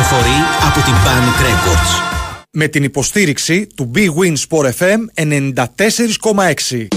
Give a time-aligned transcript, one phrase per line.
[0.00, 2.02] κυκλοφορεί από την Panic Records.
[2.52, 6.88] Με την υποστήριξη του Big Win Sport FM 94,6.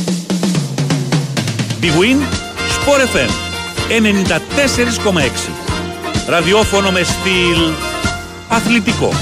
[1.82, 2.20] Big Win
[2.76, 3.30] Sport FM
[3.90, 5.50] 94,6.
[6.28, 7.74] Ραδιόφωνο με στυλ
[8.48, 9.14] αθλητικό.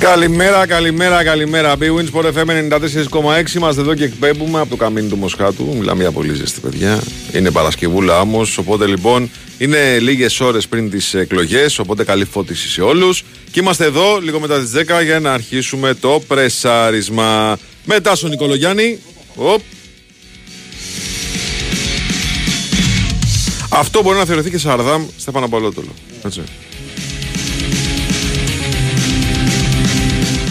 [0.00, 1.74] Καλημέρα, καλημέρα, καλημέρα.
[1.78, 3.54] Big Wins Sport FM 94,6.
[3.54, 5.76] Είμαστε εδώ και εκπέμπουμε από το καμίνι του Μοσχάτου.
[5.78, 7.00] Μιλάμε για πολύ ζεστή, παιδιά.
[7.32, 8.58] Είναι Παρασκευούλα όμως.
[8.58, 11.78] Οπότε λοιπόν είναι λίγες ώρες πριν τις εκλογές.
[11.78, 13.24] Οπότε καλή φώτιση σε όλους.
[13.50, 17.58] Και είμαστε εδώ λίγο μετά τις 10 για να αρχίσουμε το πρεσάρισμα.
[17.84, 18.98] Μετά στον Νικολογιάννη.
[19.34, 19.60] Οπ.
[23.70, 25.94] Αυτό μπορεί να θεωρηθεί και Σαρδάμ Στέφανα Παλότολο.
[26.24, 26.42] Έτσι.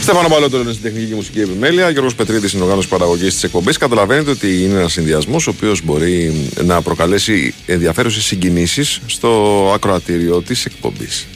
[0.10, 1.90] Στέφανο Παλότολο είναι στην τεχνική και μουσική επιμέλεια.
[1.90, 3.78] Γιώργος Πετρίδης είναι οργάνωση παραγωγής της εκπομπής.
[3.78, 10.66] Καταλαβαίνετε ότι είναι ένας συνδυασμός ο οποίος μπορεί να προκαλέσει ενδιαφέρουσες συγκινήσεις στο ακροατήριο της
[10.66, 11.28] εκπομπής.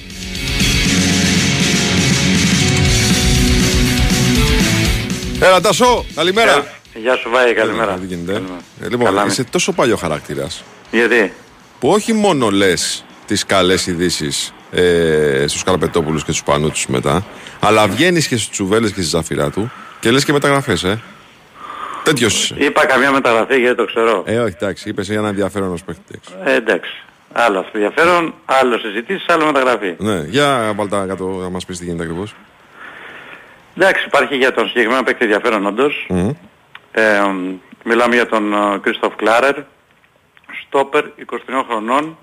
[5.40, 6.80] Έλα, Τάσο, καλημέρα.
[6.94, 7.94] Γεια σου, Βάη, καλημέρα.
[7.94, 8.62] Τι γίνεται; Καλημέρα.
[8.82, 9.32] Ε, λοιπόν, Καλά, ναι.
[9.32, 11.34] είσαι τόσο παλιό χαρακτήρας Γιατί,
[11.80, 17.26] που όχι μόνο λες τις καλές ειδήσεις ε, στους Καραπετόπουλους και του Πανούτσους μετά,
[17.60, 21.00] αλλά βγαίνεις και στι τσουβέλες και στη ζαφυρά του και λες και μεταγραφές, ε.
[22.04, 22.54] Τέτοιος.
[22.58, 24.24] είπα καμιά μεταγραφή γιατί το ξέρω.
[24.26, 26.20] Ε, όχι, εντάξει, είπες για ένα ενδιαφέρον ως παίχτης.
[26.44, 26.92] Ε, εντάξει.
[27.34, 29.96] Άλλο αυτό ενδιαφέρον, άλλο συζητήσεις, άλλο μεταγραφή.
[29.98, 32.36] Ναι, για βάλτε κάτω να μας πεις τι γίνεται ακριβώς.
[33.78, 36.08] Εντάξει, υπάρχει για τον συγκεκριμένο παίκτη ενδιαφέρον όντως.
[36.92, 37.22] Ε,
[37.84, 39.56] μιλάμε για τον Κρίστοφ Κλάρερ,
[40.66, 42.18] στόπερ 23 χρονών,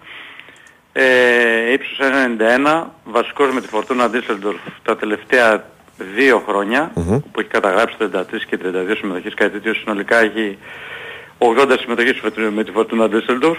[0.92, 5.64] ε, ύψος 1,91, βασικός με τη Φορτούνα Ντίσσελντορφ τα τελευταία
[6.14, 6.92] δύο χρόνια,
[7.32, 10.58] που έχει καταγράψει 33 και 32 συμμετοχές, κάτι τέτοιο συνολικά έχει
[11.38, 12.20] 80 συμμετοχές
[12.54, 13.58] με τη Φορτούνα Ντίσσελντορφ.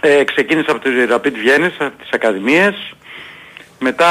[0.00, 2.94] Ε, ξεκίνησε από τη Rapid Βιέννης, από τις Ακαδημίες.
[3.78, 4.10] Μετά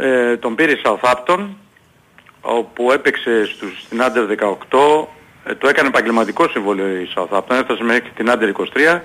[0.00, 1.46] ε, τον πήρε η Southampton,
[2.40, 5.06] όπου έπαιξε στους, στην Under 18,
[5.44, 8.52] ε, το έκανε επαγγελματικό συμβόλαιο η Southampton, έφτασε μέχρι την Under
[8.94, 9.00] 23.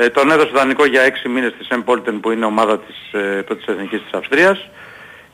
[0.00, 3.42] Ε, τον έδωσε δανεικό για 6 μήνες στη Σεν Πόλτεν που είναι ομάδα της ε,
[3.46, 4.68] πρώτης εθνικής της Αυστρίας.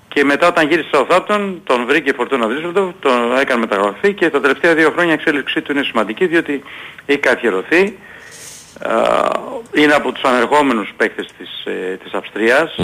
[0.09, 4.31] Και μετά όταν γύρισε στη Southampton τον βρήκε η Φορτούνα Düsseldorf, τον έκανε μεταγραφή και
[4.31, 6.63] τα τελευταία δύο χρόνια η εξέλιξή του είναι σημαντική διότι
[7.07, 7.99] έχει καθιερωθεί.
[8.83, 12.75] Ε, είναι από τους ανερχόμενους παίκτες της, ε, της αυστριας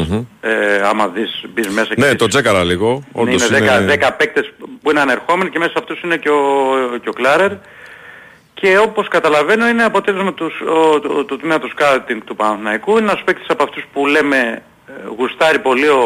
[0.41, 2.89] Ε, άμα δεις, μπεις μέσα και Ναι, δεις- το τσέκαρα λίγο.
[2.91, 4.53] είναι Όντως 10, 10 παίκτες
[4.83, 6.39] που είναι ανερχόμενοι και μέσα σε αυτούς είναι και ο,
[7.03, 7.51] και ο Κλάρερ.
[8.60, 12.91] Και όπως καταλαβαίνω είναι αποτέλεσμα τους, ο, το, το τμήμα του σκάουτινγκ του Παναθηναϊκού.
[12.91, 16.03] Είναι ένας παίκτης από αυτούς που λέμε ε, γουστάρει πολύ ο,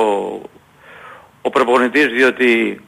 [1.43, 2.81] ο προπονητής διότι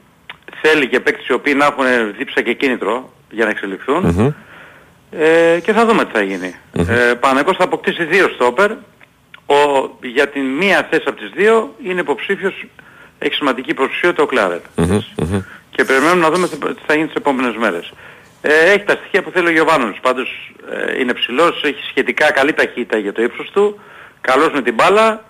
[0.61, 1.85] θέλει και παίκτες οι οποίοι να έχουν
[2.17, 4.05] δίψα και κίνητρο για να εξελιχθουν
[5.11, 6.55] Ε, και θα δούμε τι θα γίνει.
[6.73, 8.71] Ε, Παναθηναϊκός θα αποκτήσει δύο στόπερ.
[9.45, 9.55] Ο,
[10.01, 12.65] για την μία θέση από τις δύο είναι υποψήφιος,
[13.19, 14.59] έχει σημαντική υποψηφιότητα ο Κλάρερ.
[15.69, 17.93] Και περιμένουμε να δούμε τι θα γίνει τις επόμενες μέρες.
[18.41, 19.99] Ε, έχει τα στοιχεία που θέλει ο Γιωβάνος.
[20.01, 23.79] Πάντως ε, είναι ψηλός, έχει σχετικά καλή ταχύτητα για το ύψος του,
[24.21, 25.25] καλός με την μπάλα.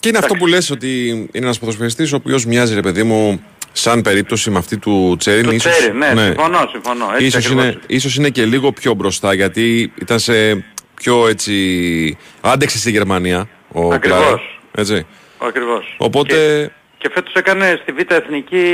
[0.00, 3.44] Και είναι αυτό που λες ότι είναι ένας ποδοσφαιριστής ο οποίος μοιάζει ρε παιδί μου
[3.72, 5.44] σαν περίπτωση με αυτή του Τσέριν.
[5.44, 7.10] Το ίσως- ξέρει, ναι, συμφωνώ, συμφωνώ.
[7.12, 7.64] Έτσι Ίσως ακριβώς.
[7.64, 12.18] είναι, ίσως είναι και λίγο πιο μπροστά γιατί ήταν σε πιο έτσι...
[12.40, 14.18] Άντεξε στη Γερμανία ο Ακριβώς.
[14.20, 14.38] Κλάρερ,
[14.74, 15.06] Έτσι.
[15.38, 15.94] Ακριβώς.
[15.98, 16.34] Οπότε...
[16.34, 16.70] Και,
[17.04, 18.66] και φέτος έκανε στη Β' Εθνική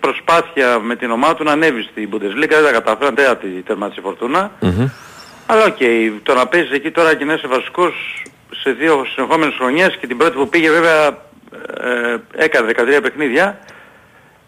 [0.00, 4.02] προσπάθεια με την ομάδα του να ανέβει στην Bundesliga, δεν τα καταφέραν τέταρτη τερμάτισε η
[4.02, 4.50] φορτούνα.
[5.46, 5.78] Αλλά οκ,
[6.22, 8.24] το να παίζεις εκεί τώρα και να είσαι βασικός
[8.62, 13.58] σε δύο συνεχόμενες χρονιές και την πρώτη που πήγε βέβαια ε, έκανε 13 παιχνίδια,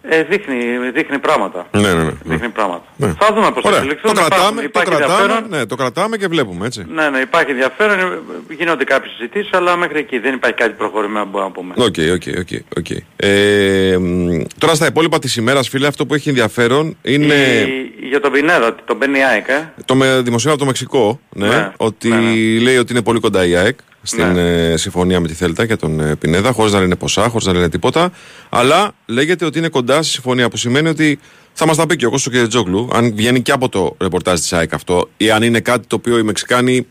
[0.08, 0.56] ε, δείχνει,
[0.94, 1.66] δείχνει πράγματα.
[1.70, 2.10] Ναι, ναι, ναι.
[2.24, 2.82] Δείχνει πράγματα.
[2.96, 3.12] Ναι.
[3.18, 3.78] Θα δούμε πώς θα Ωραία.
[3.80, 4.14] εξελιχθούν.
[4.14, 5.48] Το κρατάμε, Υπάρχει- το υπάρχει κρατάμε, ενδιαφέρον.
[5.58, 6.84] ναι, το κρατάμε και βλέπουμε, έτσι.
[6.94, 11.24] Ναι, ναι, υπάρχει ενδιαφέρον, ε, γίνονται κάποιες συζητήσεις, αλλά μέχρι εκεί δεν υπάρχει κάτι προχωρημένο
[11.24, 11.74] που μπορούμε να πούμε.
[11.76, 12.98] Οκ, οκ, οκ, οκ.
[13.16, 18.20] Ε, μ, Τώρα στα υπόλοιπα της ημέρας, φίλε, αυτό που έχει ενδιαφέρον είναι Η- Για
[18.20, 19.72] τον Πινέδα, τον Μπένι ΑΕΚ, ε.
[19.84, 22.60] το με, δημοσίευμα από το Μεξικό, ναι, Ναι, ότι ναι, ναι.
[22.62, 24.70] λέει ότι είναι πολύ κοντά η ΑΕΚ στην Ναι.
[24.72, 27.52] ε, συμφωνία με τη Θέλτα και τον ε, Πινέδα, χωρίς να λένε ποσά, χωρίς να
[27.52, 28.12] λένε τίποτα,
[28.48, 31.18] αλλά λέγεται ότι είναι κοντά στη συμφωνία, που σημαίνει ότι
[31.56, 34.52] Θα μας τα πει και ο Κώστος Τζόγλου, αν βγαίνει και από το ρεπορτάζ της
[34.52, 36.86] ΑΕΚ αυτό, ή αν είναι κάτι το οποίο οι Μεξικάνοι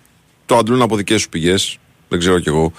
[0.45, 1.77] το αντλούν από δικές σου πηγές.
[2.07, 2.71] Δεν ξέρω κι εγώ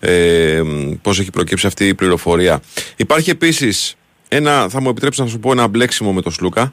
[0.00, 0.62] ε,
[1.02, 2.60] πώς έχει προκύψει αυτή η πληροφορία.
[2.96, 3.94] Υπάρχει επίσης
[4.28, 6.72] ένα, θα μου επιτρέψεις να σου πω ένα μπλέξιμο με τον Σλούκα.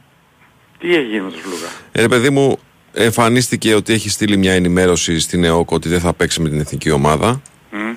[0.79, 2.59] Τι έχει γίνει με τον Σλούκα; Ε, παιδί μου,
[2.93, 6.91] εμφανίστηκε ότι έχει στείλει μια ενημέρωση στην ΕΟΚ ότι δεν θα παίξει με την εθνική
[6.91, 7.41] ομάδα.
[7.71, 7.93] Μμ.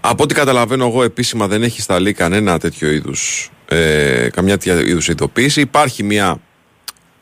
[0.00, 5.08] Από ό,τι καταλαβαίνω εγώ επίσημα δεν έχει σταλεί κανένα τέτοιο είδους ε, καμιά τέτοια είδους
[5.08, 5.60] ειδοποίηση.
[5.60, 6.40] Υπάρχει μια.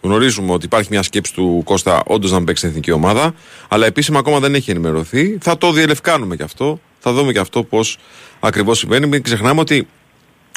[0.00, 3.34] Γνωρίζουμε ότι υπάρχει μια σκέψη του Κώστα όντως να παίξει στην εθνική ομάδα,
[3.68, 5.38] αλλά επίσημα ακόμα δεν έχει ενημερωθεί.
[5.40, 6.80] Θα το διελευκάνουμε κι αυτό.
[6.98, 7.98] Θα δούμε κι αυτό πώς
[8.40, 9.06] ακριβώς συμβαίνει.
[9.06, 9.88] Μην ξεχνάμε ότι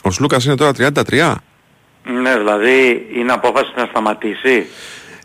[0.03, 1.35] ο Σλούκας είναι τώρα 33.
[2.03, 4.65] Ναι, δηλαδή είναι απόφαση να σταματήσει.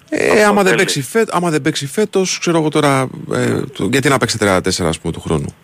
[0.09, 0.77] Ε, Αυτό άμα, δεν θέλει.
[0.77, 4.89] παίξει φέτ, άμα δεν παίξει φέτος, ξέρω εγώ τώρα, ε, το- γιατί να παίξει 34
[4.89, 5.55] ας πούμε του χρόνου.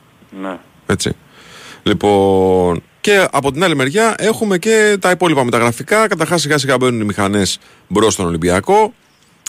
[0.43, 0.59] Ναι.
[0.87, 1.13] Έτσι.
[1.83, 6.09] Λοιπόν, και από την άλλη μεριά έχουμε και τα υπόλοιπα μεταγραφικά.
[6.09, 7.59] Καταρχάς σιγά σιγά μπαίνουν οι μηχανές
[7.89, 8.93] μπρος στον Ολυμπιακό.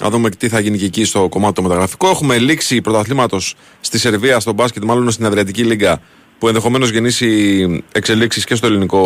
[0.01, 2.10] Να δούμε τι θα γίνει και εκεί στο κομμάτι το μεταγραφικό.
[2.10, 6.01] Έχουμε λήξη πρωταθλήματος στη Σερβία, στο μπάσκετ, μάλλον στην Αδριατική Λίγκα,
[6.40, 9.00] που ενδεχομένως γεννήσει εξελίξεις και στο ελληνικό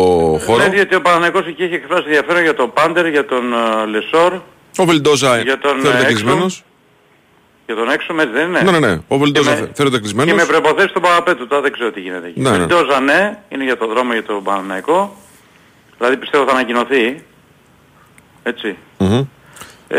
[0.46, 0.66] χώρο.
[0.68, 4.40] Ναι, γιατί ο Παναγικός εκεί έχει εκφράσει ενδιαφέρον για τον Πάντερ, για τον ε, Λεσόρ,
[4.78, 6.44] Ο Βελντόζα Για τον, θεωρείται ε, κλεισμένος.
[6.54, 6.62] έξω.
[7.66, 8.60] για τον έξω, έτσι δεν είναι.
[8.62, 8.98] Ναι, ναι, ναι.
[9.08, 10.34] Ο Βελντόζα Και με- θεωρείται Και κλεισμένο.
[10.34, 12.40] με προϋποθέσεις τον Παπαπέτου, τώρα δεν ξέρω τι γίνεται εκεί.
[12.40, 12.56] Ναι, ναι.
[12.56, 15.16] Βελντόζα ναι, είναι για τον δρόμο για τον Παναγικό.
[15.98, 17.24] Δηλαδή πιστεύω θα ανακοινωθεί.
[18.42, 18.76] Έτσι.
[19.88, 19.98] Ε,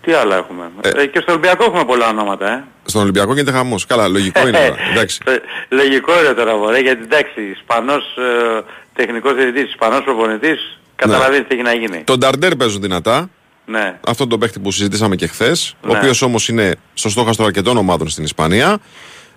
[0.00, 2.64] τι άλλα έχουμε; Ε, και στο Ολυμπιακό έχουμε πολλά ονόματα, ε.
[2.84, 3.86] Στον Ολυμπιακό γίνεται χαμός.
[3.86, 4.50] Καλά, λογικό είναι.
[4.58, 4.76] τώρα.
[4.92, 5.20] Εντάξει.
[5.26, 5.36] Ε,
[5.68, 8.60] Λογικό είναι τώρα μωρέ, γιατί εντάξει, Ισπανός ε,
[8.94, 12.02] τεχνικός διευθυντής, Ισπανός προπονητής, καταλαβαίνεις τι έχει να γίνει.
[12.04, 13.30] Τον Νταρντέρ παίζουν δυνατά.
[13.70, 13.98] Ναι.
[14.06, 15.98] αυτόν τον παίχτη που συζητήσαμε και χθες, ο Ναι.
[15.98, 18.78] οποίος όμως είναι στο στόχαστρο αρκετών ομάδων στην Ισπανία.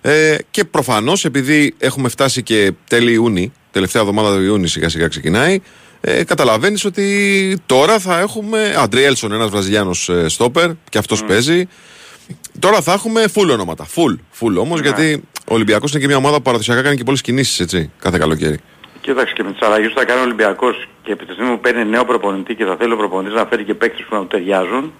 [0.00, 5.08] Ε, και προφανώς επειδή έχουμε φτάσει και τέλη Ιούνιου, τελευταία εβδομάδα του Ιούνιου σιγά σιγά
[5.08, 5.60] ξεκινάει,
[6.00, 8.74] ε, καταλαβαίνεις ότι τώρα θα έχουμε.
[8.78, 11.68] Αντριέλσον, ένας Βραζιλιάνος ε, στόπερ, και αυτός παίζει.
[12.58, 13.86] Τώρα θα έχουμε full ονόματα.
[13.94, 17.20] Full, full όμως, γιατί ο Ολυμπιακός είναι και μια ομάδα που παραδοσιακά κάνει και πολλές
[17.20, 18.58] κινήσεις έτσι, κάθε καλοκαίρι.
[19.02, 21.60] Κοίταξε και με τις αλλαγές που θα κάνει ο Ολυμπιακός και επί τη στιγμή που
[21.60, 24.26] παίρνει νέο προπονητή και θα θέλει ο προπονητής να φέρει και παίκτες που να του
[24.26, 24.92] ταιριάζουν,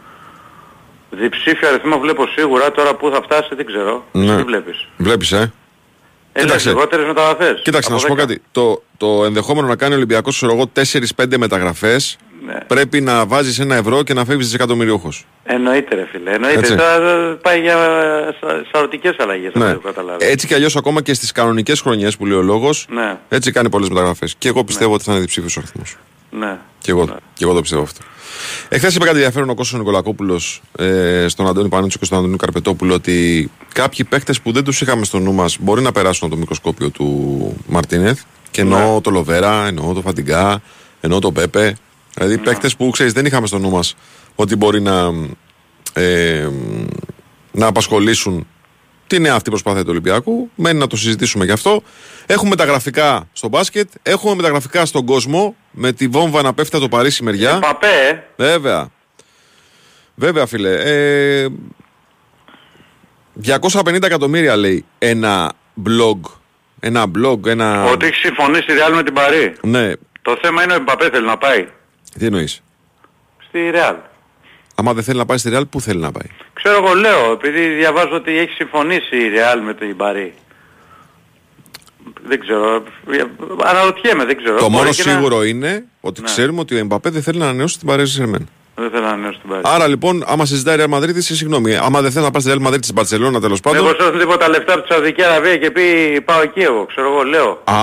[1.11, 4.05] διψήφιο αριθμό βλέπω σίγουρα, τώρα που θα φτάσει δεν ξέρω.
[4.13, 4.37] Ναι.
[4.37, 5.53] Τι βλέπεις; Βλέπεις, ε;
[6.33, 6.69] Έλα, Κοίταξε.
[6.69, 7.61] λιγότερες μεταγραφές.
[7.65, 8.17] Κοίταξε, να Από σου πω 10.
[8.17, 8.43] κάτι.
[8.53, 10.71] Το, το ενδεχόμενο να κάνει ο Ολυμπιακός, ξέρω εγώ,
[11.17, 12.17] 4-5 μεταγραφές,
[12.47, 12.59] Ναι.
[12.67, 15.27] πρέπει να βάζεις ένα ευρώ και να φεύγεις δισεκατομμυριούχος.
[15.45, 16.59] Εννοείται ρε φίλε, εννοείται.
[16.59, 16.75] Έτσι.
[16.77, 17.77] Τώρα ε, πάει για
[18.41, 19.65] σα- σαρωτικές αλλαγές, Ναι.
[19.65, 20.27] αυτό το καταλάβεις.
[20.29, 23.69] Έτσι κι αλλιώς, ακόμα και στις κανονικές χρονιές που λέει ο λόγος, Ναι, έτσι κάνει
[23.71, 24.35] πολλές μεταγραφές.
[24.39, 25.97] Και εγώ πιστεύω ότι θα είναι διψήφιος ο αριθμός.
[26.31, 26.59] ναι.
[26.79, 27.05] Και εγώ,
[27.35, 28.01] και εγώ το πιστεύω αυτό.
[28.69, 32.95] Εχθές είπε κάτι ενδιαφέρον ο Κώστας Νικολακόπουλος ε, στον Αντώνη Πανούτσο και στον Αντώνη Καρπετόπουλο
[32.95, 36.41] ότι κάποιοι παίχτε που δεν τους είχαμε στο νου μας μπορεί να περάσουν από το
[36.41, 38.21] μικροσκόπιο του Μαρτίνεθ.
[38.51, 40.63] Και εννοώ το Λοβέρα, εννοώ το Φαντιγκά,
[41.01, 41.77] εννοώ το Πέπε.
[42.15, 42.43] Δηλαδή ναι.
[42.43, 43.95] παίχτε που ξέρεις δεν είχαμε στο νου μας
[44.35, 45.13] ότι μπορεί να,
[45.95, 46.49] ε,
[47.53, 48.47] να απασχολήσουν
[49.07, 50.51] τη νέα αυτή προσπάθεια του Ολυμπιακού.
[50.55, 51.83] Μένει να το συζητήσουμε γι' αυτό.
[52.27, 53.91] Έχουμε τα γραφικά στο μπάσκετ.
[54.03, 55.57] Έχουμε μεταγραφικά στον κόσμο.
[55.71, 57.59] Με τη βόμβα να πέφτει από το Παρίσι μεριά.
[57.59, 58.23] Παπέ, ε.
[58.37, 58.89] Βέβαια.
[60.15, 60.75] Βέβαια, φίλε.
[60.75, 61.49] Ε,
[63.45, 65.53] 250 εκατομμύρια λέει ένα
[65.87, 66.21] blog.
[66.81, 67.85] Ένα blog, ένα.
[67.85, 69.55] ότι έχει συμφωνήσει η Real με την Παρή.
[69.63, 69.93] Ναι.
[70.23, 71.69] Το θέμα είναι ο Μπαπέ θέλει να πάει
[72.19, 72.63] Τι εννοείς;
[73.49, 73.95] στη Real.
[74.75, 77.67] Άμα δεν θέλει να πάει στη Real, πού θέλει να πάει; Ξέρω εγώ λέω, επειδή
[77.69, 80.35] διαβάζω ότι έχει συμφωνήσει η Real με την Παρή.
[82.27, 82.83] Δεν ξέρω,
[83.65, 84.55] αναρωτιέμαι, δεν ξέρω.
[84.57, 86.27] το Μπορεί μόνο και να- σίγουρο είναι ότι Ναι.
[86.27, 88.49] ξέρουμε ότι ο Εμπαπέ δεν θέλει να ανανεώσει την Παρίσι Σερμέν.
[88.75, 89.63] Δεν θέλω να ανανεώσω την Παρή.
[89.65, 91.77] Άρα λοιπόν, άμα συζητάει η Real Madrid, είσαι συγγνώμη.
[91.77, 93.79] Άμα δεν θέλει να πάει στη Real Madrid της Μπαρσελόνα τέλος πάντων.
[93.79, 95.83] Εγώ σου έδωσε τίποτα λεφτά από τη Σαουδική Αραβία και πει
[96.25, 97.63] πάω εκεί εγώ, ξέρω εγώ, λέω.
[97.65, 97.75] Α,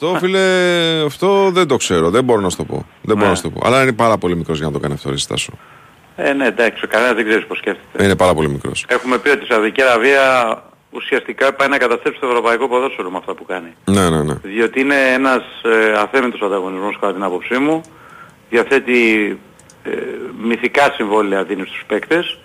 [0.00, 0.46] αυτό φίλε,
[1.06, 2.10] αυτό δεν το ξέρω.
[2.10, 2.86] Δεν μπορώ να σου το πω.
[3.02, 3.28] Δεν μπορώ Ναι.
[3.30, 3.60] να σου το πω.
[3.66, 5.52] Αλλά είναι πάρα πολύ μικρός για να το κάνει αυτό, ρε Στάσο.
[6.16, 8.04] Ε, ναι, εντάξει, κανένα δεν ξέρεις πώς σκέφτεται.
[8.04, 8.84] Είναι πάρα πολύ μικρός.
[8.88, 10.22] Έχουμε πει ότι η Σαουδική Αραβία
[10.90, 13.68] ουσιαστικά πάει να καταστρέψει το ευρωπαϊκό ποδόσφαιρο με αυτά που κάνει.
[13.84, 14.34] Ναι, ναι, ναι.
[14.42, 17.80] Διότι είναι ένας ε, αθέμητος ανταγωνισμός κατά την άποψή μου.
[18.50, 19.38] Διαθέτει
[19.84, 19.90] ε,
[20.42, 22.38] μυθικά συμβόλαια δίνει στους παίκτες.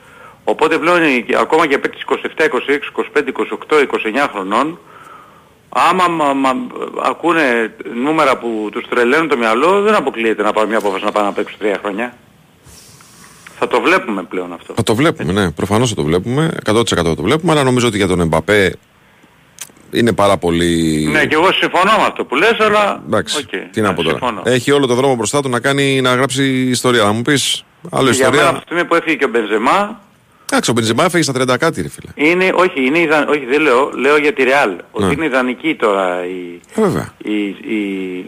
[0.43, 4.79] Οπότε πλέον η- ακόμα και παίκτης 27, 26, 25, 28, 29 χρονών
[5.75, 6.55] άμα μα, μα-
[7.03, 11.27] ακούνε νούμερα που τους τρελαίνουν το μυαλό δεν αποκλείεται να πάρουν μια απόφαση να πάνε
[11.27, 12.13] να παίξουν τρία χρόνια.
[13.59, 14.73] Θα το βλέπουμε πλέον αυτό.
[14.75, 15.51] Θα το βλέπουμε, ναι.
[15.51, 16.51] Προφανώς θα το βλέπουμε.
[16.65, 17.51] 100% θα το βλέπουμε.
[17.51, 18.75] Αλλά νομίζω ότι για τον Εμπαπέ
[19.91, 21.05] είναι πάρα πολύ.
[21.11, 23.01] Ναι, και εγώ συμφωνώ με αυτό που λες, αλλά...
[23.05, 24.17] Εντάξει, οκ, τι να ναι, πω τώρα.
[24.17, 24.41] συμφωνώ.
[24.45, 27.03] Έχει όλο το δρόμο μπροστά του να, κάνει, να γράψει ιστορία.
[27.03, 28.49] Να μου πεις άλλο Και για μένα ιστορία.
[28.49, 30.01] από τη στιγμή που έφυγε και ο Μπενζεμά,
[30.55, 32.29] Εντάξει, ο Μπενζεμά έφυγε στα 30 κάτι, ρε φίλε.
[32.31, 33.25] Είναι, όχι, είναι ιδα...
[33.29, 34.77] όχι, δεν λέω, λέω για τη Real.
[34.91, 35.11] Ότι Ναι.
[35.11, 37.13] είναι ιδανική τώρα η, Ε, βέβαια.
[37.23, 37.79] η, η,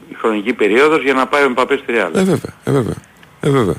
[0.09, 2.09] η χρονική περίοδος για να πάει ο Εμπαπέ στη Real.
[2.15, 2.53] Ε, βέβαια.
[2.63, 2.95] Ε, βέβαια.
[3.39, 3.75] Ε, βέβαια.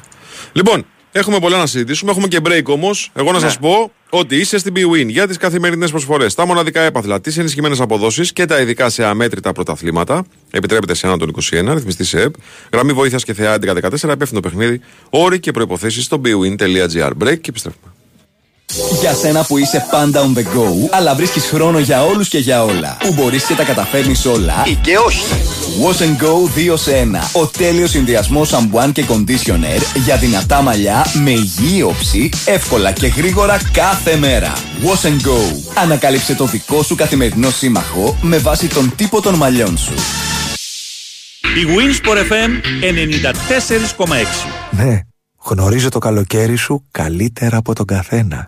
[0.53, 2.11] Λοιπόν, έχουμε πολλά να συζητήσουμε.
[2.11, 3.11] Έχουμε και break όμως.
[3.15, 3.45] Εγώ να Ναι.
[3.45, 7.81] σας πω ότι είστε στην BWIN για τις καθημερινές προσφορές, τα μοναδικά έπαθλα, τις ενισχυμένες
[7.81, 10.25] αποδόσεις και τα ειδικά σε αμέτρητα πρωταθλήματα.
[10.51, 12.35] Επιτρέπεται σε έναν των 21, ρυθμιστή σε ΕΠ.
[12.73, 14.81] Γραμμή βοήθειας και θεά 1114, υπεύθυνο παιχνίδι.
[15.11, 17.11] Όροι και προποθέσει στο bwin.gr.
[17.25, 17.93] Break και επιστρέφουμε.
[19.01, 22.65] Για σένα που είσαι πάντα on the go, αλλά βρίσκεις χρόνο για όλους και για
[22.65, 22.97] όλα.
[23.01, 24.63] Που μπορείς και τα καταφέρνεις όλα.
[24.67, 25.25] Ή και όχι.
[25.83, 27.31] Wash and Go 2 σε 1.
[27.33, 33.61] Ο τέλειος συνδυασμός σαμπουάν και conditioner για δυνατά μαλλιά με υγιή όψη, εύκολα και γρήγορα
[33.73, 34.53] κάθε μέρα.
[34.83, 35.73] Wash and Go.
[35.83, 39.95] Ανακάλυψε το δικό σου καθημερινό σύμμαχο με βάση τον τύπο των μαλλιών σου.
[41.43, 42.51] Η Winsport FM
[44.07, 44.15] 94,6.
[44.71, 45.01] Ναι,
[45.45, 48.47] γνωρίζω το καλοκαίρι σου καλύτερα από τον καθένα.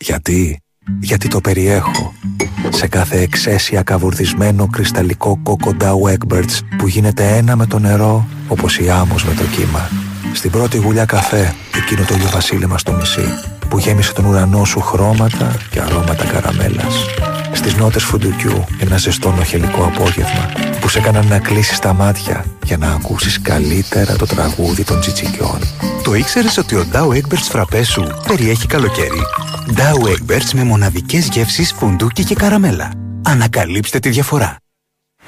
[0.00, 0.60] Γιατί;
[1.00, 2.12] Γιατί το περιέχω.
[2.68, 8.78] Σε κάθε εξαίσια καβουρδισμένο κρυσταλλικό κόκο Dow Egberts που γίνεται ένα με το νερό όπως
[8.78, 9.90] η άμμος με το κύμα.
[10.32, 13.24] Στην πρώτη γουλιά καφέ, εκείνο το ηλιοβασίλεμα στο νησί
[13.68, 16.94] που γέμισε τον ουρανό σου χρώματα και αρώματα καραμέλας.
[17.52, 22.76] Στις νότες φουντουκιού ένα ζεστό νοχελικό απόγευμα που σε έκαναν να κλείσεις τα μάτια για
[22.76, 25.58] να ακούσεις καλύτερα το τραγούδι των τσιτσικιών.
[26.04, 29.22] Το ήξερες ότι ο Dow Egberts φραπέ σου περιέχει καλοκαίρι;
[29.76, 32.90] Douwe Egberts με μοναδικές γεύσεις φουντούκι και καραμέλα.
[33.22, 34.56] Ανακαλύψτε τη διαφορά.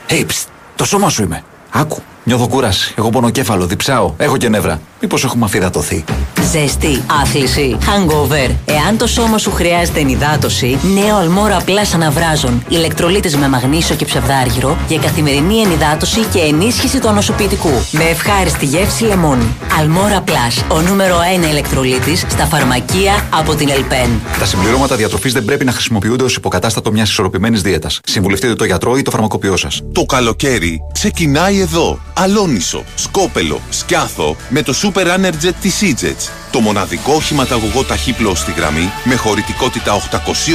[0.08, 1.44] Hey, ψ, το σώμα σου είμαι.
[1.70, 2.02] Άκου.
[2.24, 2.94] Νιώθω κούραση.
[2.98, 4.14] Εγώ πονοκέφαλο, διψάω.
[4.16, 4.80] Έχω και νεύρα.
[5.00, 6.04] Μήπως έχουμε αφυδατωθεί.
[6.52, 8.50] Ζέστη, άθληση, hangover.
[8.64, 12.64] Εάν το σώμα σου χρειάζεται ενυδάτωση, νέο Αλμόρα Plus αναβράζων.
[12.68, 17.72] Ηλεκτρολίτες με μαγνήσιο και ψευδάργυρο για καθημερινή ενυδάτωση και ενίσχυση του ανοσοποιητικού.
[17.90, 19.46] Με ευχάριστη γεύση λεμόνι.
[19.78, 24.20] Αλμόρα Plus, ο νούμερο 1 ηλεκτρολίτης στα φαρμακεία από την Ελπέν.
[24.38, 28.00] Τα συμπληρώματα διατροφής δεν πρέπει να χρησιμοποιούνται ως υποκατάστατο μιας ισορροπημένης δίαιτας.
[28.04, 29.82] Συμβουλευτείτε το γιατρό ή το φαρμακοποιό σας.
[29.92, 31.98] Το καλοκαίρι ξεκινάει εδώ.
[32.14, 36.30] Αλόνισο, Σκόπελο, Σκιάθο με το Super Energy της Seagets.
[36.52, 39.94] Το μοναδικό οχηματαγωγό ταχύπλο στη γραμμή με χωρητικότητα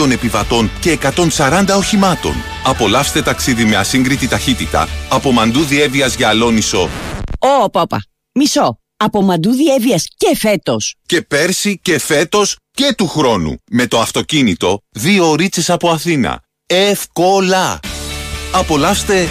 [0.06, 0.98] 800 επιβατών και
[1.38, 2.34] 140 οχημάτων.
[2.66, 6.90] Απολαύστε ταξίδι με ασύγκριτη ταχύτητα από Μαντού Διέβιας για Αλόνισο
[7.40, 8.02] Ω, πάπα.
[8.32, 8.80] Μισό.
[8.98, 10.96] Από μαντού διέβειας και φέτος.
[11.06, 13.56] και πέρσι και φέτος και του χρόνου.
[13.72, 16.42] Με το αυτοκίνητο δύο ωρίτσες από Αθήνα.
[16.66, 17.80] Εύκολα!
[18.52, 19.28] Απολαύστε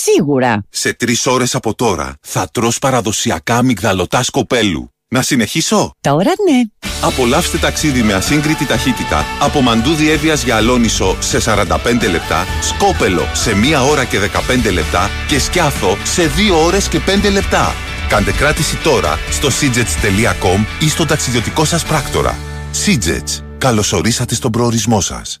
[0.00, 0.64] Σίγουρα.
[0.68, 4.90] Σε τρεις ώρες από τώρα θα τρως παραδοσιακά μυγδαλωτά σκοπέλου.
[5.08, 6.88] Να συνεχίσω; Τώρα ναι.
[7.00, 11.66] Απολαύστε ταξίδι με ασύγκριτη ταχύτητα από Μαντούδι Εύβοιας για Αλόνισο σε 45
[12.10, 14.18] λεπτά, Σκόπελο σε 1 ώρα και
[14.66, 17.74] 15 λεπτά και Σκιάθο σε 2 ώρες και 5 λεπτά.
[18.08, 22.36] Κάντε κράτηση τώρα στο sidgets.com ή στον ταξιδιωτικό σας πράκτορα.
[22.86, 23.42] Sidgets.
[23.58, 25.40] Καλωσορίσατε στον προορισμό σας.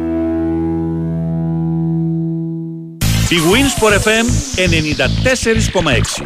[3.31, 6.25] Η Winsport FM 94,6.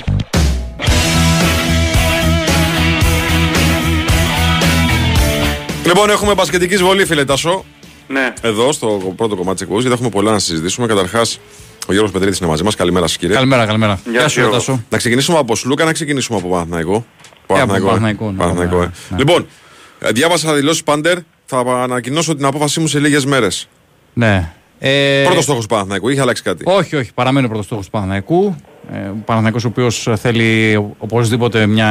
[5.86, 7.66] Λοιπόν, έχουμε μπασκετική βολή, φίλε Τάσο.
[8.08, 8.34] Ναι.
[8.42, 10.88] Εδώ στο πρώτο κομμάτι της εκπομπής, γιατί έχουμε πολλά να συζητήσουμε.
[10.88, 11.40] Καταρχάς,
[11.88, 12.76] ο Γιώργος Πετρίδης είναι μαζί μας.
[12.76, 13.36] Καλημέρα σας, κύριε.
[13.36, 14.00] Καλημέρα, καλημέρα.
[14.04, 14.58] Γεια Γεια σου, σου, Γιώργο.
[14.58, 14.84] Τάσο.
[14.90, 17.06] Να ξεκινήσουμε από Σλούκα, να ξεκινήσουμε από Παναθηναϊκό.
[17.48, 17.80] Ε, από ε.
[17.80, 18.80] Παναθηναϊκό, ναι, Παναθηναϊκό, ε.
[18.80, 19.18] ναι, ναι.
[19.18, 19.48] Λοιπόν,
[20.00, 21.18] ε, διάβασα δηλώσεις Πάντερ.
[21.46, 23.68] Θα ανακοινώσω την απόφασή μου σε λίγες μέρες.
[24.14, 24.54] Ναι.
[24.88, 26.64] Ε, Πρώτος στόχος του Παναθηναϊκού, είχε αλλάξει κάτι.
[26.68, 27.14] Όχι, όχι.
[27.14, 28.56] Παραμένει ο πρώτος στόχος του Παναναϊκού.
[28.94, 31.88] Ε, ο Παναναϊκός ο οποίος θέλει οπωσδήποτε μια,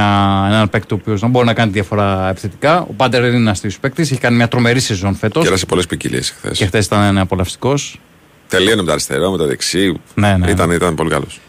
[0.49, 2.81] έναν παίκτη ο οποίος να μπορεί να κάνει τη διαφορά επιθετικά.
[2.81, 4.11] Ο Πάντερ είναι ένας τέτοιος παίκτης.
[4.11, 5.45] Έχει κάνει μια τρομερή σεζόν φέτος.
[5.45, 6.59] Κέρασε πολλές ποικιλίες χθες.
[6.59, 8.01] Και χθες ήταν απολαυστικός.
[8.49, 10.01] Τελείωνε με τα αριστερά, με τα δεξί.
[10.15, 10.51] Ναι, ναι.
[10.51, 11.41] Ήταν, ήταν πολύ καλός.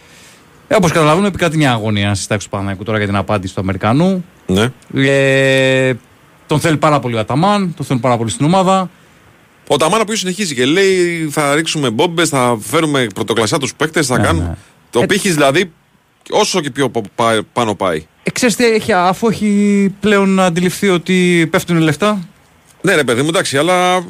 [0.67, 3.61] Ε, Όπως καταλαβαίνουμε, επικρατεί μια αγωνία στι τάξει του Παναναϊκού τώρα για την απάντηση του
[3.61, 4.25] Αμερικανού.
[4.45, 4.71] Ναι.
[5.09, 5.93] Ε,
[6.47, 8.89] τον θέλει πάρα πολύ ο Αταμάν, τον θέλει πάρα πολύ στην ομάδα.
[9.67, 14.17] Ο Ταμάνα που συνεχίζει και λέει θα ρίξουμε μπόμπες, θα φέρουμε πρωτοκλασσιά τους παίκτες, θα
[14.17, 14.45] Ναι, κάνουμε.
[14.47, 14.55] ναι.
[14.89, 15.71] Το Ε, πύχης δηλαδή
[16.29, 18.05] όσο και πιο πα- πα- πάνω πάει.
[18.23, 22.19] Ε, ξέρεις τι έχει, αφού έχει πλέον αντιληφθεί ότι πέφτουν λεφτά;
[22.81, 24.03] Ναι, ρε παιδί μου, εντάξει, αλλά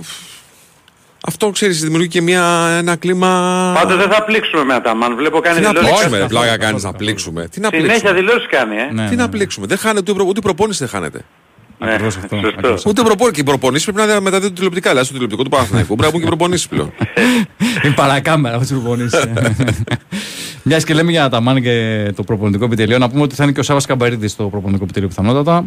[1.28, 3.72] αυτό ξέρεις, δημιουργεί και μια, ένα κλίμα.
[3.82, 5.16] Πάντως δεν θα πλήξουμε με Αταμάν.
[5.16, 5.90] Βλέπω κάνει Τι να δηλώσεις.
[5.90, 7.06] πλήξουμε, ρε καθόλου, πλάκα καθόλου, κάνεις να καθόλου.
[7.06, 7.48] πλήξουμε.
[7.48, 8.20] Τι να Συνέχεια πλήξουμε.
[8.20, 8.84] δηλώσεις κάνει, ε.
[8.84, 9.32] Ναι, Τι ναι, να ναι.
[9.32, 9.66] πλήξουμε.
[9.68, 11.22] Δεν χάνεται ούτε, προ- ούτε η προπόνηση δεν χάνεται.
[11.88, 12.36] Ακριβώς αυτό.
[12.36, 12.48] σωστό.
[12.48, 12.86] Ακριβώς.
[12.86, 13.34] Ούτε προπόνηση.
[13.34, 14.90] Και οι προπονήσεις πρέπει να μεταδίδουν τηλεοπτικά.
[14.90, 16.94] Δηλαδή στο τηλεοπτικό του Παναθηναϊκού πρέπει να έχουν και προπονήσεις πλέον.
[17.84, 19.18] Είναι παρακάμερα με του προπονήσει.
[20.68, 23.52] Μιας και λέμε για τα μάνα και το προπονητικό επιτελείο, να πούμε ότι θα είναι
[23.52, 25.66] και ο Σάβα Καμπαρίδης στο προπονητικό επιτελείο πιθανότατα.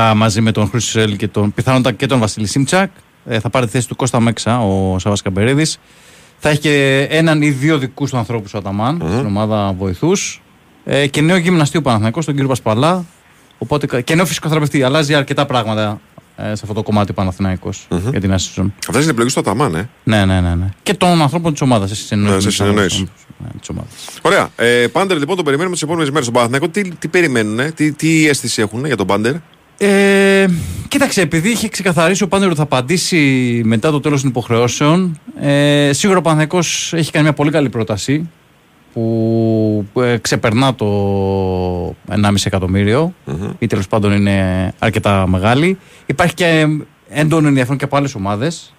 [0.00, 2.90] Α, μαζί με τον Χρήστος Σέλ και τον, πιθανότατα και τον Βασίλη Σίμτσακ.
[3.26, 5.78] Ε, θα πάρει τη θέση του Κώστα Μέξα ο Σάβα Καμπαρίδης.
[6.38, 10.42] Θα έχει και έναν ή δύο δικούς του ανθρώπους ο Αταμάν στην ομάδα βοηθούς.
[10.84, 13.04] Ε, και νέο γυμναστή ο Παναθηναϊκός, τον κύριο Πασπαλά.
[13.62, 14.82] Οπότε, κα- και νέο φυσικοθεραπευτή.
[14.82, 16.00] Αλλάζει αρκετά πράγματα
[16.36, 18.66] ε, σε αυτό το κομμάτι ο παναθηναικος για την νέα season.
[18.88, 19.88] Αυτές είναι επιλογές του Αταμάν, ε.
[20.04, 20.68] Ναι, ναι, ναι, ναι.
[20.82, 21.98] Και των ανθρώπων της ομάδας.
[22.06, 23.08] Σε Ναι, σε συνεννόηση.
[23.60, 23.90] Της ομάδας.
[24.22, 24.48] Ωραία.
[24.56, 26.68] Ε, Πάντερ λοιπόν τον περιμένουμε τις επόμενες μέρες στον Παναθηναϊκό.
[26.68, 29.34] Τι, τι περιμένουν, ε; τι, τι αίσθηση έχουν για τον Πάντερ;
[29.78, 30.46] Ε,
[30.88, 33.16] κοίταξε, επειδή είχε ξεκαθαρίσει ο Πάντερ ότι θα απαντήσει
[33.64, 38.30] μετά το τέλος των υποχρεώσεων, ε, σίγουρα ο Παναθηναϊκός έχει κάνει μια πολύ καλή πρόταση
[38.92, 40.86] που ε, ξεπερνά το
[41.88, 43.14] 1,5 εκατομμυριο
[43.58, 45.78] ή τέλος πάντων είναι αρκετά μεγάλη.
[46.06, 46.66] Υπάρχει και
[47.08, 48.74] έντονο ενδιαφέρον και από άλλες ομάδες.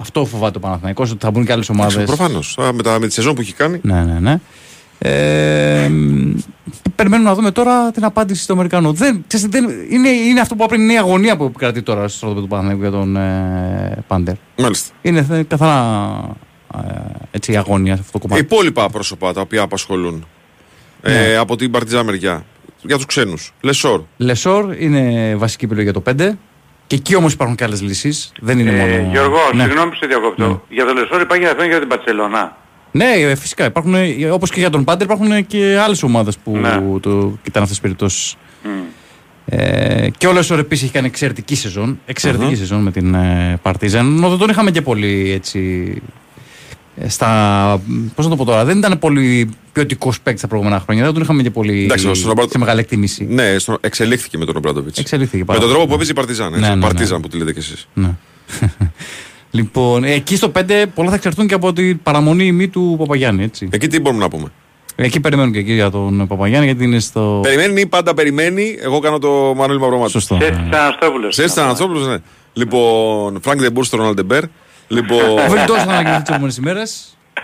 [0.00, 2.04] Αυτό φοβάται ο Παναθηναϊκός, ότι θα μπουν και άλλες ομάδες.
[2.04, 2.56] Προφανώς.
[2.74, 3.78] Με, τα- με τη σεζόν που έχει κάνει.
[3.82, 4.40] Ναι, ναι, ναι.
[5.02, 6.32] Ε, μ,
[6.94, 8.92] περιμένουμε να δούμε τώρα την απάντηση του Αμερικανού.
[8.92, 12.00] Δεν, ξέρεις, δεν, είναι, είναι αυτό που είπα πριν, είναι η αγωνία που επικρατεί τώρα
[12.08, 14.34] στο στρατόπεδο του Παναθηναϊκού για τον ε, Πάντερ.
[14.58, 14.94] Μάλιστα.
[15.02, 15.74] Είναι θε- καθαρά
[16.28, 16.32] ε,
[17.30, 18.54] έτσι, η αγωνία σε αυτό το Τα κομμάτι.
[18.54, 20.26] υπόλοιπα πρόσωπα τα οποία απασχολούν
[21.02, 21.36] ε, Ναι.
[21.36, 22.44] από την Παρτιζά μεριά.
[22.82, 23.52] Για τους ξένους.
[23.60, 24.02] Λεσόρ.
[24.16, 26.38] Λεσόρ είναι βασική επιλογή για το 5.
[26.86, 28.32] Και εκεί όμως υπάρχουν και άλλες λύσεις.
[28.40, 29.10] Δεν είναι Ε, μόνο.
[29.12, 29.62] Γιώργο, ναι.
[29.62, 30.62] συγγνώμη που σε διακόπτω.
[30.68, 32.56] Για το Λεσόρ υπάρχει ενδιαφέρον για την Μπαρσελόνα.
[32.92, 33.64] Ναι, ε, φυσικά.
[33.64, 33.94] Υπάρχουν,
[34.32, 36.70] όπως και για τον Πάντερ, υπάρχουν και άλλες ομάδες που Ναι.
[37.00, 37.10] το
[37.42, 38.36] κοιτάνε αυτές τις περιπτώσεις.
[39.46, 42.00] Ε, και ο Λεσόρ επίσης έχει κάνει εξαιρετική σεζόν.
[42.06, 42.56] Εξαιρετική Μμμ.
[42.56, 44.20] σεζόν με την ε, Παρτίζαν.
[44.20, 45.94] Δεν τον είχαμε και πολύ έτσι.
[47.02, 47.80] Ε, Στα.
[48.14, 51.04] Πώς να το πω τώρα, δεν ήταν πολύ ποιοτικός παίκτης τα προηγούμενα χρόνια.
[51.04, 51.84] Δεν τον είχαμε και πολύ.
[51.84, 53.24] Εντάξει, στον Ρομπάρτο- σε μεγάλη εκτίμηση.
[53.30, 54.98] Ναι, στο, εξελίχθηκε με τον Ομπράντοβιτς.
[54.98, 55.78] Εξελίχθηκε Με πάρα τον πολύ.
[55.78, 56.46] τρόπο που έπαιζε η Παρτιζάν.
[56.48, 56.60] Έτσι.
[56.60, 56.80] Ναι, ναι, ναι.
[56.80, 57.88] Παρτίζαν που τη λέτε κι εσείς.
[57.94, 58.10] Ναι.
[59.50, 62.94] λοιπόν, ε, εκεί στο 5 πολλά θα εξαρτούν και από την παραμονή ή μη του
[62.98, 63.42] Παπαγιάννη.
[63.42, 63.68] Έτσι.
[63.72, 64.52] Εκεί τι μπορούμε να πούμε;
[64.96, 67.40] Εκεί περιμένουν και εκεί για τον Παπαγιάννη γιατί είναι στο.
[67.42, 68.76] Περιμένει ή πάντα περιμένει.
[68.80, 70.10] Εγώ κάνω το Μανώλη Μαυρομμάτη.
[70.10, 70.38] Σωστό.
[70.40, 71.34] Έτσι Αναστόπουλος.
[71.34, 72.16] Σε έτσι Αναστόπουλο, ναι.
[72.52, 74.44] Λοιπόν, Φρανκ Ντεμπούρ στο Ρονάλντ Ντεμπέρ.
[74.44, 74.48] Ο
[74.92, 76.82] Λοιπόν, Βελτό θα ανακοινωθεί τι επόμενε ημέρε.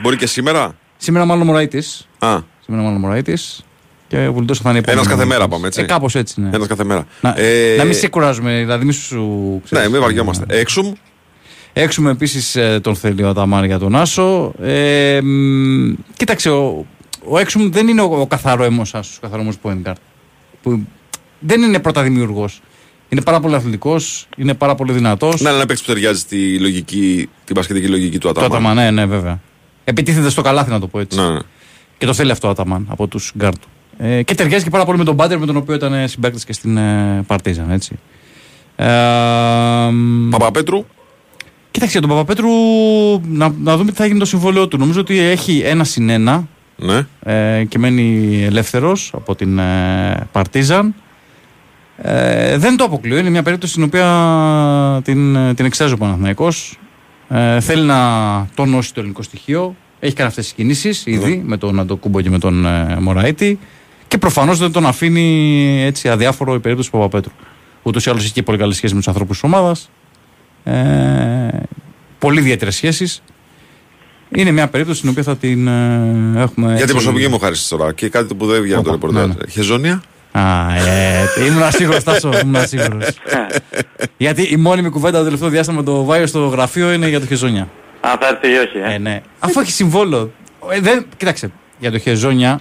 [0.02, 1.78] μπορεί και σήμερα; Σήμερα μάλλον Μωραήτη.
[2.18, 3.38] Α, Σήμερα μάλλον Μωραήτη.
[4.08, 5.38] Και ο Βουλτός θα είναι ένας επόμενη κάθε ημέρα.
[5.38, 5.80] μέρα πάμε έτσι.
[5.80, 6.50] Ε, κάπως έτσι, ναι.
[6.52, 7.06] Ένας κάθε μέρα.
[7.20, 9.50] Να, Ε, να μην σε κουράζουμε, δηλαδή μη σου.
[9.52, 10.44] Ναι, ξέρεις, μην βαριόμαστε.
[10.48, 10.92] Έξουμ.
[11.72, 14.52] Έξουμε επίσης τον θέλει ο Αταμάν για τον Άσο.
[14.62, 16.86] Ε, μ, κοίταξε, ο,
[17.28, 19.94] ο Έξουμ δεν είναι ο, ο καθαρό έμο Άσος, ο καθαρό έμος point guard.
[20.62, 20.80] Που
[21.38, 22.48] δεν είναι πρώτα δημιουργό.
[23.08, 25.40] Είναι πάρα πολύ αθλητικός, είναι πάρα πολύ δυνατός.
[25.40, 28.50] Να είναι ένα παίκτης που ταιριάζει στη λογική, την μπασκετική λογική του, του Αταμάν.
[28.50, 29.40] Αταμάν, ναι, ναι, βέβαια.
[29.84, 31.18] Επιτίθεται στο καλάθι, να το πω έτσι.
[31.20, 31.38] Ναι, ναι.
[31.98, 33.68] Και το θέλει αυτό ο Αταμάν από τους γκαρντ του.
[33.98, 36.52] Ε, και ταιριάζει και πάρα πολύ με τον Πάντερ με τον οποίο ήταν συμπαίκτης και
[36.52, 37.98] στην ε, Παρτίζαν, έτσι.
[38.76, 38.86] Ε,
[39.92, 40.84] μ, Παπαπέτρου.
[41.70, 42.48] Κοίταξε, για τον Παπαπέτρου
[43.28, 44.78] να, να δούμε τι θα γίνει το συμβόλαιό του.
[44.78, 47.06] Νομίζω ότι έχει ένα συν ένα Ναι.
[47.22, 50.94] ε, και μένει ελεύθερος από την ε, Παρτίζαν.
[52.02, 53.18] Ε, δεν το αποκλείω.
[53.18, 56.78] Είναι μια περίπτωση στην οποία την, ε, την εξετάζει ο Παναθηναϊκός.
[57.28, 57.98] Ε, θέλει να
[58.54, 59.76] τονώσει το ελληνικό στοιχείο.
[60.00, 63.58] Έχει κάνει αυτές τις κινήσεις ήδη με τον Αντοκούμπο και με τον ε, Μωραήτη.
[64.08, 67.32] Και προφανώς δεν τον αφήνει έτσι αδιάφορο η περίπτωση του Παπαπέτρου.
[67.82, 69.90] Ούτως ή άλλως έχει και πολύ καλή σχέση με τους ανθρώπους της ομάδας.
[70.64, 71.48] Ε,
[72.18, 73.22] πολύ ιδιαίτερες σχέσεις.
[74.34, 76.64] Είναι μια περίπτωση στην οποία θα την ε, έχουμε.
[76.66, 77.92] Για έτσι- την προσωπική μου ευχαρίστηση τώρα.
[77.92, 79.36] Και κάτι που δεν βγαίνει από το Όπα, ρεπορτάζ.
[79.36, 80.02] ναι, Χεζόνια.
[80.38, 82.30] Α, ε, ήμουν σίγουρο, Τάσο.
[82.44, 82.98] Ήμουν σίγουρο.
[84.16, 87.26] Γιατί η μόνιμη κουβέντα το τελευταίο διάστημα με το Βάιο στο γραφείο είναι για το
[87.26, 87.68] Χεζόνια.
[88.00, 88.78] Αν θα έρθει ή όχι.
[88.78, 89.20] Ε; Ε, ναι.
[89.38, 90.32] Αφού έχει συμβόλο.
[90.70, 92.60] Ε, δεν, κοίταξε, για το Χεζόνια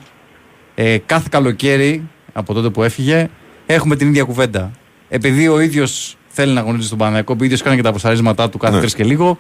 [0.76, 3.30] ε, κάθε καλοκαίρι από τότε που έφυγε
[3.66, 4.72] έχουμε την ίδια κουβέντα.
[5.10, 8.50] Επειδή ο ίδιος θέλει να αγωνίζει στον Παναγιακό, επειδή ο ίδιος κάνει και τα αποσαρίσματά
[8.50, 8.80] του κάθε Ναι.
[8.80, 9.38] τρεις και λίγο.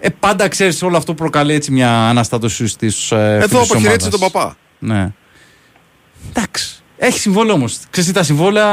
[0.00, 3.10] Ε, πάντα ξέρεις όλο αυτό προκαλεί έτσι μια αναστάτωση στις.
[3.10, 4.56] Ε, Εδώ αποχαιρέτησε τον παπά.
[4.78, 5.12] Ναι.
[6.30, 6.82] Εντάξει.
[6.96, 7.78] Έχει συμβόλαιο όμως.
[7.90, 8.68] Ξέρετε, τα συμβόλαια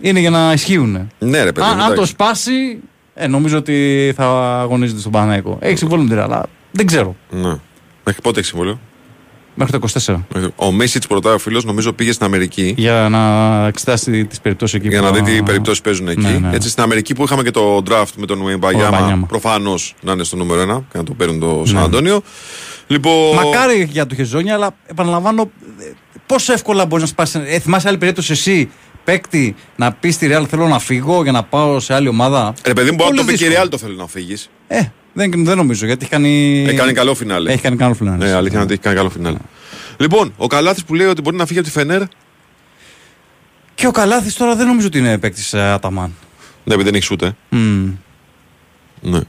[0.00, 1.10] είναι για να ισχύουν.
[1.18, 1.66] Ναι, ρε παιδί.
[1.66, 2.10] Αν, μου, αν το εντάξει.
[2.12, 2.78] σπάσει,
[3.14, 4.24] ε, νομίζω ότι θα
[4.60, 5.58] αγωνίζεται στον Παναγιακό.
[5.60, 7.16] Έχει συμβόλαιο με την αλλά δεν ξέρω.
[7.30, 7.56] Ναι.
[8.04, 8.80] Μέχρι πότε έχει συμβόλαιο;
[9.54, 10.16] Μέχρι το 24.
[10.56, 13.20] Ο Μίσιτ, ρωτάει ο φίλος, νομίζω πήγε στην Αμερική Για να
[13.66, 14.88] εξετάσει τις περιπτώσεις εκεί.
[14.88, 16.20] για που να δει θα- τι περιπτώσεις παίζουν εκεί.
[16.20, 16.50] Ναι, ναι.
[16.54, 19.26] Έτσι, στην Αμερική που είχαμε και το draft με τον Ουεμπαγιάμα, Ουεμπανιάμα.
[19.26, 22.18] προφανώς να είναι στο νούμερο 1 και να το παίρνουν το Σαν Ναι.
[22.94, 23.32] Αντώνιο.
[23.32, 23.46] Λοιπόν.
[23.46, 25.50] Μακάρι για το Χεζόνια, αλλά επαναλαμβάνω,
[25.80, 25.84] ε,
[26.26, 27.40] πόσο εύκολα μπορείς να σπάσεις.
[27.54, 28.70] Ε, θυμάσαι άλλη περίπτωση εσύ,
[29.04, 32.54] παίκτη, να πεις στη Real θέλω να φύγω για να πάω σε άλλη ομάδα.
[32.66, 33.66] Ρε παιδί μου, μπορεί να το Πολύ πει και η δύσκολο.
[33.66, 34.50] Real το θέλει να φύγεις.
[34.68, 34.80] Ε,
[35.12, 36.64] δεν, δεν νομίζω γιατί έχει κάνει.
[36.66, 37.52] Έχει κάνει καλό φινάλε.
[37.52, 38.24] Έχει κάνει καλό φινάλε.
[38.24, 39.36] Ναι, αλήθεια είναι ότι έχει κάνει καλό φινάλε.
[39.96, 42.02] Λοιπόν, ο Καλάθι που λέει ότι μπορεί να φύγει από τη Φενέρ.
[43.74, 46.14] Και ο Καλάθης τώρα δεν νομίζω ότι είναι παίκτης Αταμάν.
[46.64, 47.36] Ναι, επειδή δεν έχει ούτε.
[47.48, 47.90] Μμ.
[49.00, 49.20] Ναι.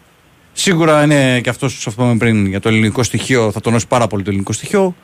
[0.54, 4.08] Σίγουρα είναι και αυτός που σας είπαμε πριν για το ελληνικό στοιχείο, θα τονώσει πάρα
[4.08, 4.96] πολύ το ελληνικό στοιχείο.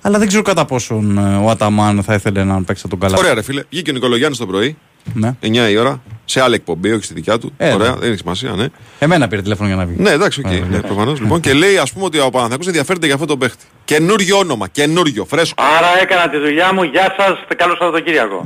[0.00, 3.20] Αλλά δεν ξέρω κατά πόσον ε, ο Αταμάν θα ήθελε να παίξει τον Καλάθη.
[3.22, 3.62] Ωραία, ρε φίλε.
[3.70, 4.76] Βγήκε ο Νικολογιάννης το πρωί,
[5.14, 5.36] Ναι.
[5.42, 7.52] 9 η ώρα, σε άλλη εκπομπή, όχι στη δικιά του.
[7.56, 7.96] Ε, Ωραία, ναι.
[7.96, 8.66] δεν έχει σημασία, ναι.
[8.98, 9.96] Εμένα πήρε τηλέφωνο για να βγει.
[9.98, 10.52] Ναι, εντάξει, οκ.
[10.70, 13.64] ναι, προφανώς, λοιπόν, και λέει, ας πούμε, ότι ο Παναθηναϊκός ενδιαφέρεται για αυτό το παίχτη.
[13.84, 15.62] Καινούριο όνομα, καινούριο, φρέσκο.
[15.78, 16.82] Άρα έκανα τη δουλειά μου.
[16.82, 17.38] Γεια σας.
[17.56, 18.44] Καλό Σαββατοκύριακο.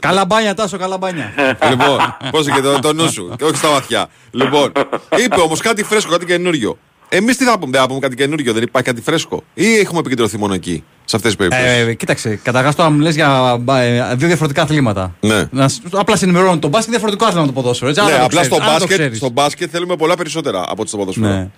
[0.00, 1.32] Καλαμπάνια, Τάσο, καλαμπάνια.
[1.70, 4.06] λοιπόν, πώς και το, το νου σου, και όχι στα βαθιά.
[4.30, 4.72] Λοιπόν,
[5.16, 6.78] είπε όμως κάτι φρέσκο, κάτι καινούριο.
[7.08, 9.42] Εμείς τι θα πούμε, δεν θα πούμε κάτι καινούριο, δεν υπάρχει κάτι φρέσκο.
[9.54, 13.14] Ή έχουμε επικεντρωθεί μόνο εκεί, σε αυτές τις περιπτώσεις; Ε, κοίταξε, καταρχάς τώρα μου λες
[13.14, 15.14] για μπα- ε, δύο διαφορετικά αθλήματα.
[15.20, 15.44] Ναι.
[15.50, 17.90] Να, σ- απλά σε ενημερώνω το μπάσκετ διαφορετικό άθλημα το ποδόσφαιρο.
[17.90, 19.16] Έτσι, ναι, άρα το απλά ξέρεις, στο άρα το μπάσκετ, ξέρεις.
[19.18, 21.26] στο μπάσκετ θέλουμε πολλά περισσότερα από ό,τι στο ποδόσφαιρο.
[21.28, 21.48] Ναι.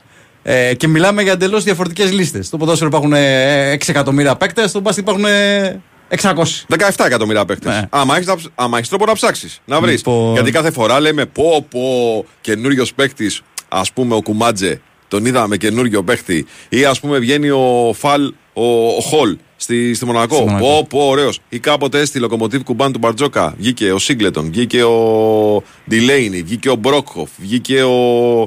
[0.42, 2.46] Ε, και μιλάμε για εντελώς διαφορετικές λίστες.
[2.46, 5.80] Στο ποδόσφαιρο υπάρχουν ε, 6 εκατομμύρια παίκτες, στο μπάσκετ υπάρχουν ε,
[6.22, 6.32] 600.
[6.68, 7.68] 17 εκατομμύρια παίχτε.
[7.68, 7.82] Ναι.
[7.90, 9.96] Άμα έχεις άμα έχεις τρόπο να ψάξεις, να βρεις.
[9.96, 10.32] Λοιπόν.
[10.32, 11.80] Γιατί κάθε φορά λέμε πω πω
[12.40, 13.30] καινούριος παίχτη,
[13.68, 16.46] ας πούμε ο Κουμάτζε, τον είδαμε καινούριο παίχτη.
[16.68, 18.64] Ή ας πούμε βγαίνει ο Φαλ, ο,
[18.96, 20.34] ο Χολ στη, στη Μονακό.
[20.34, 20.64] Στη Μονακό.
[20.66, 21.40] Πω πω ωραίος.
[21.48, 26.74] Ή κάποτε στη Λοκομοτίβ Κουμπάν του Μπαρτζόκα βγήκε ο Σίγκλετον, βγήκε ο Ντιλέινι, βγήκε ο
[26.74, 28.40] Μπρόκχοφ, βγήκε ο,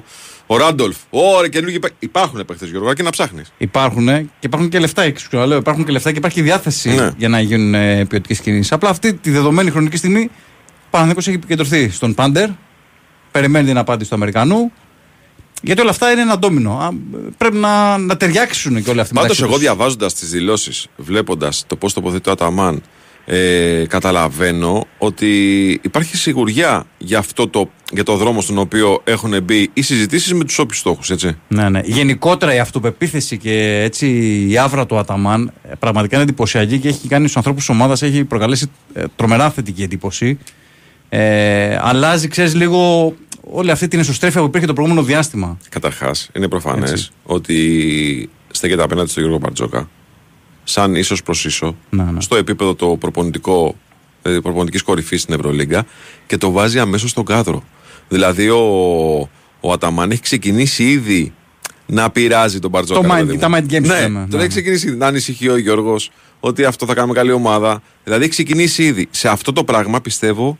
[0.48, 0.98] ο Ράντολφ.
[1.10, 1.96] Ωραία, καινούργιοι παίχτε.
[2.00, 3.52] Υπάρχουν παίχτες Γιώργο, αρκεί να ψάχνεις.
[3.58, 5.02] Υπάρχουν ε, και υπάρχουν και λεφτά.
[5.02, 7.10] εξ- Λέω, υπάρχουν και λεφτά και υπάρχει και διάθεση Ναι.
[7.18, 8.72] για να γίνουν ε, ποιοτικές κινήσεις.
[8.72, 10.30] Απλά αυτή τη δεδομένη χρονική στιγμή
[10.70, 12.50] ο Παναθηναϊκός έχει επικεντρωθεί στον Πάντερ.
[13.32, 14.72] Περιμένει την απάντηση του Αμερικανού.
[15.66, 16.72] Γιατί όλα αυτά είναι ένα ντόμινο.
[16.72, 16.90] Α,
[17.38, 19.14] Πρέπει να, να ταιριάξουν και όλα αυτά.
[19.14, 19.62] Πάντως, μεταξύ εγώ τους.
[19.62, 22.82] διαβάζοντας τις δηλώσεις, βλέποντας το πώς τοποθετεί ο Αταμάν,
[23.26, 25.28] ε, καταλαβαίνω ότι
[25.84, 30.44] υπάρχει σιγουριά για, αυτό το, για το δρόμο στον οποίο έχουν μπει οι συζητήσεις με
[30.44, 31.38] τους όποιους στόχους, έτσι.
[31.48, 31.82] Ναι, ναι.
[31.84, 34.08] Γενικότερα η αυτοπεποίθηση και έτσι
[34.50, 38.02] η άβρα του Αταμάν ε, πραγματικά είναι εντυπωσιακή και έχει κάνει στους ανθρώπους της ομάδας
[38.02, 40.38] έχει προκαλέσει ε, τρομερά θετική εντύπωση.
[41.10, 43.14] Ε, αλλάζει, ξέρεις, λίγο
[43.52, 45.58] όλη αυτή την εσωστρέφεια που υπήρχε το προηγούμενο διάστημα.
[45.70, 47.10] Καταρχάς, είναι προφανές Έτσι.
[47.24, 49.90] ότι στέκεται απέναντι στον Γιώργο Μπαρτζόκα,
[50.64, 52.22] σαν ίσως προς ίσο, Ναι, ναι.
[52.22, 53.76] στο επίπεδο το προπονητικό,
[54.22, 55.86] ε, προπονητικής κορυφής στην Ευρωλίγκα
[56.28, 57.64] και το βάζει αμέσως στον κάδρο.
[58.10, 58.60] Δηλαδή, ο,
[59.60, 61.34] ο Αταμάν έχει ξεκινήσει ήδη
[61.86, 63.02] να πειράζει τον Μπαρτζόκα.
[63.02, 63.40] Το ρε mind- παιδί μου.
[63.40, 64.20] τα mind games Ναι, λέμε.
[64.20, 64.48] τον Ναι, έχει ναι.
[64.48, 64.96] ξεκινήσει ήδη.
[64.98, 67.82] Να ανησυχεί ο Γιώργος ότι αυτό θα κάνουμε καλή ομάδα.
[68.04, 69.08] Δηλαδή, έχει ξεκινήσει ήδη.
[69.12, 70.58] Σε αυτό το πράγμα πιστεύω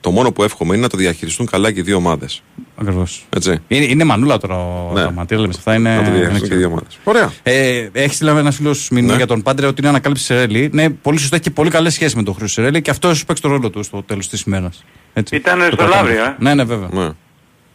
[0.00, 2.42] το μόνο που εύχομαι είναι να το διαχειριστούν καλά και οι δύο ομάδες.
[2.80, 3.26] Ακριβώς.
[3.36, 3.58] Έτσι.
[3.68, 5.00] Είναι, είναι μανούλα τώρα ο Ναι.
[5.00, 5.26] Αταμάν.
[5.26, 5.74] Τι λέμε σε αυτά.
[5.74, 6.98] Είναι, Να το είναι διαχειριστούν και οι δύο ομάδες.
[7.04, 7.32] Ωραία.
[7.42, 9.16] Ε, έχεις στείλει ένα φίλος μήνυμα Ναι.
[9.16, 10.70] για τον Πάντρε ότι είναι ανακάλυψη Σερέλη.
[10.72, 13.24] Ναι, πολύ σωστά έχει και πολύ καλές σχέσεις με τον Χρήστο Σερέλη και αυτός ίσω
[13.26, 14.84] παίξει το ρόλο του στο τέλος της ημέρας.
[15.30, 16.36] Ήταν στο Λαύριο, ε.
[16.38, 16.88] Ναι, ναι, βέβαια.
[16.92, 17.08] Ναι.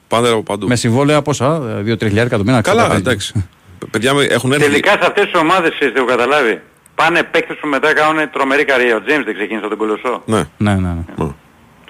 [0.07, 0.67] Πάντα από παντού.
[0.67, 2.61] Με συμβόλαια πόσα, 2-3 χιλιάρικα το μήνα.
[2.61, 3.45] Καλά, ξέρω, εντάξει.
[3.91, 4.63] Παιδιά με- έχουν έρθει.
[4.65, 6.61] Τελικά σε αυτές τις ομάδες εσείς το καταλάβει.
[6.95, 8.95] Πάνε παίκτες που μετά κάνουν τρομερή καριέρα.
[8.97, 10.21] Ο James δεν ξεκίνησε από τον Κολοσσό.
[10.25, 10.43] Ναι.
[10.57, 11.25] Ναι, ναι, ναι.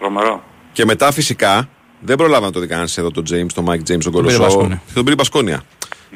[0.03, 0.43] Τρομερό.
[0.71, 3.83] Και μετά φυσικά δεν προλάβαμε να το δει κανένας εδώ τον James, τον Mike James,
[3.85, 4.39] τον πήρε Κολοσσό.
[4.39, 4.81] Μπασκόνια.
[4.85, 5.61] Και τον πήρε Μπασκόνια.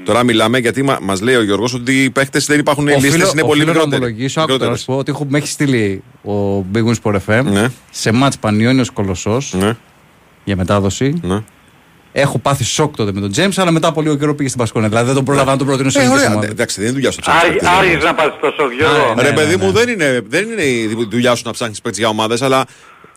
[0.05, 3.31] Τώρα μιλάμε γιατί μα μας λέει ο Γιώργος ότι οι παίχτε δεν υπάρχουν, οι λίστες
[3.31, 3.95] είναι πολύ οφείλω να μικρότεροι.
[4.03, 4.79] ομολογήσω, άκου τώρα να Μικρότερες.
[4.79, 7.67] σου πω ότι έχω, με έχει στείλει ο Big Wins Sport FM Ναι.
[7.91, 9.75] σε μάτς Πανιόνιος Κολοσσός Ναι.
[10.43, 11.19] για μετάδοση.
[11.23, 11.43] Ναι.
[12.11, 14.87] Έχω πάθει σοκ τότε με τον James, αλλά μετά από λίγο καιρό πήγε στην Πασκόνια.
[14.89, 16.33] Δηλαδή δεν τον πρόλαβα να τον προτείνω σε Ε, ελληνικές ωραία.
[16.33, 16.51] ομάδες.
[16.51, 17.79] Εντάξει, δεν είναι δουλειά σου να Άργη- ψάχνεις.
[17.79, 19.13] Άργησε να πας τόσο Γιώργο.
[19.15, 19.63] ναι, Ρε ναι, παιδί ναι.
[19.65, 22.65] μου, δεν είναι, δεν είναι η δουλειά σου να ψάχνεις παίκτες για ομάδες, αλλά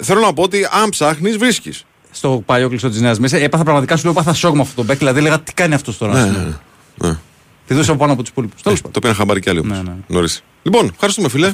[0.00, 1.84] θέλω να πω ότι αν ψάχνεις, βρίσκεις.
[2.10, 4.86] Στο παλιό κλειστό της Νέας Μέσης έπαθα πραγματικά σου λέω έπαθα σοκ με αυτόν τον
[4.86, 4.98] παίκ.
[4.98, 6.12] Δηλαδή έλεγα τι κάνει αυτός τώρα.
[6.12, 6.60] ας πούμε.
[6.94, 7.16] ναι.
[7.66, 8.62] Τη δώσα πάνω από τους υπόλοιπους.
[8.62, 9.96] Τέλος Το πήραν χαμπάρι κι άλλοι όμως, Ναι, ναι.
[10.06, 10.42] νωρίς.
[10.62, 11.52] Λοιπόν, ευχαριστούμε φίλε.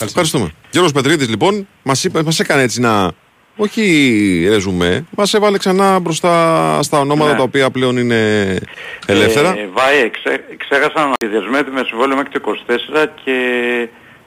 [0.00, 0.52] Ευχαριστούμε.
[0.70, 3.10] Γιώργος Πετρίδης λοιπόν μας, είπε, μας έκανε έτσι να
[3.56, 7.36] όχι ρεζουμέ, μας έβαλε ξανά μπροστά στα ονόματα Ναι.
[7.36, 8.58] τα οποία πλέον είναι
[9.06, 9.48] ελεύθερα.
[9.48, 13.32] Ε, Βάη, ξέ, ξέχασα να δεσμεύεται με συμβόλαιο μέχρι το 24 και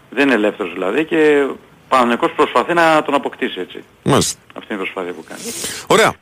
[0.09, 1.45] δεν είναι ελεύθερος δηλαδή και
[1.95, 3.83] ο Παναγενικός προσπαθεί να τον αποκτήσει έτσι.
[4.03, 4.39] Μάλιστα.
[4.57, 5.41] Αυτή είναι η προσπάθεια που κάνει.
[5.87, 6.13] Ωραία.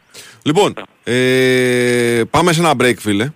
[0.43, 3.31] Λοιπόν, ε, πάμε σε ένα break φίλε.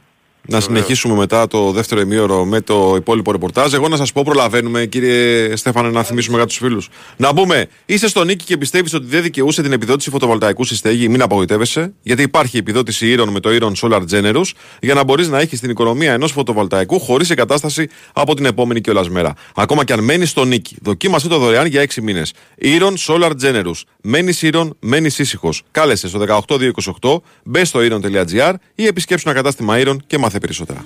[0.50, 3.74] Να συνεχίσουμε μετά το δεύτερο ημίωρο με το υπόλοιπο ρεπορτάζ.
[3.74, 6.90] Εγώ να σας πω, προλαβαίνουμε, κύριε Στέφανε, να θυμίσουμε για του φίλους.
[7.18, 11.10] Να πούμε, είσαι στο νίκη και πιστεύεις ότι δεν δικαιούσε την επιδότηση φωτοβολταϊκού στη στέγη,
[11.10, 15.40] μην απογοητεύεσαι, γιατί υπάρχει επιδότηση ήρων με το Iron Solar Generous για να μπορείς να
[15.40, 19.34] έχεις την οικονομία ενός φωτοβολταϊκού χωρίς εγκατάσταση από την επόμενη κιόλα μέρα.
[19.56, 20.76] Ακόμα και αν μένεις στο νίκη.
[20.82, 22.34] Δοκίμασε το δωρεάν για 6 μήνες.
[22.62, 23.82] Iron Solar Generous.
[24.02, 25.64] Μένεις ήρων, μένεις ήσυχος.
[25.72, 30.86] Κάλεσε στο 18228, μπες στο iron.gr ή επισκέψου ένα κατάστημα Iron και μάθε περισσότερα.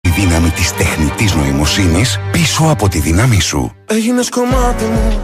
[0.00, 3.72] Η δύναμη της τεχνητής νοημοσύνης πίσω από τη δύναμή σου.
[3.86, 5.20] Έγινες κομμάτι μου.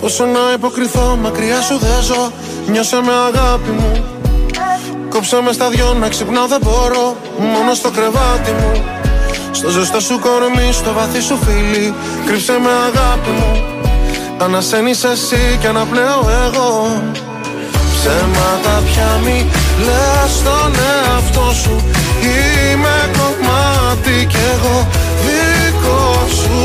[0.00, 2.32] Πόσο να υποκριθώ μακριά σου δεν ζω.
[2.70, 4.04] Νιώσε με αγάπη μου.
[5.08, 7.16] Κόψε με στα δυο να ξυπνάω δεν μπορώ.
[7.38, 8.84] Μόνο στο κρεβάτι μου.
[9.52, 11.94] Στο ζεστό σου κορμί, στο βαθύ σου φίλι.
[12.26, 13.64] Κρύψε με αγάπη μου.
[14.38, 17.02] Ανασένεις εσύ και αναπνέω εγώ.
[17.94, 19.46] Ψέματα πια μη
[19.86, 21.76] λες στον εαυτό σου.
[22.22, 24.88] Είμαι κομμάτι κι εγώ
[25.24, 26.58] δικό σου.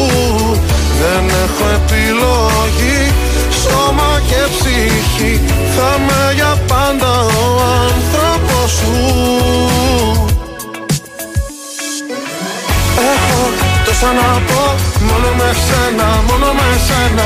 [0.99, 3.01] Δεν έχω επιλογή
[3.61, 5.41] Σώμα και ψυχή.
[5.75, 7.45] Θα με για πάντα ο
[7.85, 8.95] άνθρωπος σου.
[13.13, 13.41] Έχω
[13.85, 14.63] τόσα να πω
[15.07, 17.25] Μόνο με σένα, μόνο με σένα.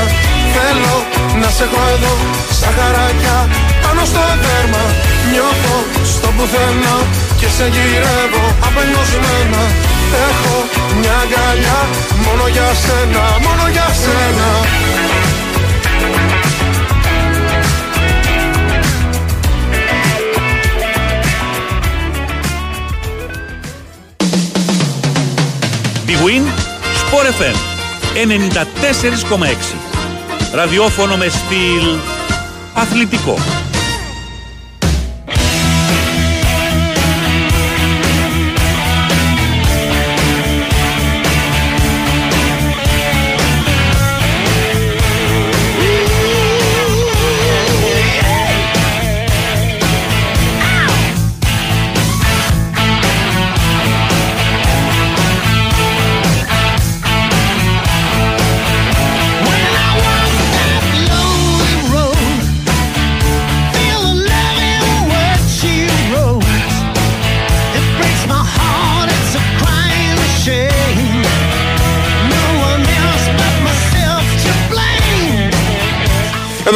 [0.54, 0.94] Θέλω
[1.40, 2.14] να σε έχω εδώ
[2.56, 3.36] Στα χαράκια
[3.82, 4.84] πάνω στο δέρμα
[5.30, 5.76] Νιώθω
[6.12, 6.96] στο πουθενά
[7.40, 9.62] Και σε γυρεύω απελπισμένα
[10.28, 10.54] Έχω
[10.98, 11.80] μια αγκαλιά
[12.24, 14.48] Μόνο για σένα, μόνο για σένα
[26.10, 26.44] Big Win,
[27.02, 27.56] Sport FM
[28.14, 29.74] 94,6.
[30.54, 31.98] Ραδιόφωνο με στυλ
[32.74, 33.38] αθλητικό.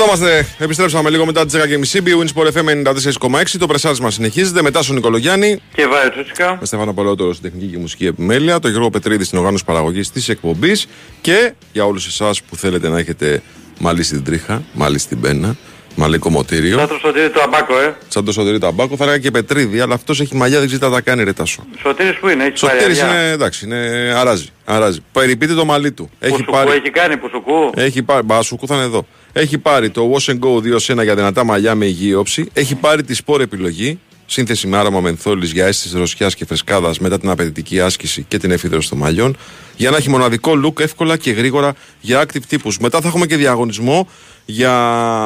[0.04, 0.46] Εδώ είμαστε.
[0.58, 1.98] Επιστρέψαμε λίγο μετά τις 10.30.
[1.98, 2.92] Bwin Sport FM
[3.30, 3.42] 94,6.
[3.58, 4.62] Το πρεσάρι μας συνεχίζεται.
[4.62, 5.60] Μετά στον Νικολογιάννη.
[5.74, 6.56] Και Βάιο Τσούτσικα.
[6.60, 8.58] Με Στέφανο Πολότερο στην τεχνική και μουσική επιμέλεια.
[8.58, 10.86] Το Γιώργο Πετρίδη στην οργάνωση παραγωγής της εκπομπής.
[11.20, 13.42] Και για όλους εσάς που θέλετε να έχετε
[13.78, 15.56] μαλλί στην τρίχα, μαλλί στην πένα,
[15.94, 16.78] μαλλί κομμωτήριο.
[16.78, 17.96] Σαν το σωτήρι του Αμπάκο, ε.
[18.08, 20.82] Σαν το σωτήρι του Αμπάκο, θα έλεγα και Πετρίδη, αλλά αυτός έχει μαλλιά, δεν ξέρει
[20.82, 21.66] τι θα τα κάνει, ρε τάσο.
[21.82, 24.46] Σωτήρις που είναι, έχει Σωτήρης πάρει είναι, εντάξει, είναι, αράζει.
[24.64, 24.98] αράζει.
[25.12, 26.10] Περιποιείται το μαλλί του.
[26.18, 27.70] Έχει Πουσουκού πάρει, έχει κάνει, πουσουκού.
[27.74, 29.06] έχει πάρει, μπασουκού θα είναι εδώ.
[29.36, 32.48] Έχει πάρει το Wash and Go 2 1 για δυνατά μαλλιά με υγιή όψη.
[32.52, 33.98] Έχει πάρει τη σπορ επιλογή.
[34.26, 38.50] Σύνθεση με άρωμα μενθόλης για αίσθηση δροσιά και φρεσκάδας μετά την απαιτητική άσκηση και την
[38.50, 39.36] εφίδρωση των μαλλιών.
[39.76, 42.78] Για να έχει μοναδικό look εύκολα και γρήγορα για active τύπους.
[42.78, 44.08] Μετά θα έχουμε και διαγωνισμό
[44.44, 44.72] για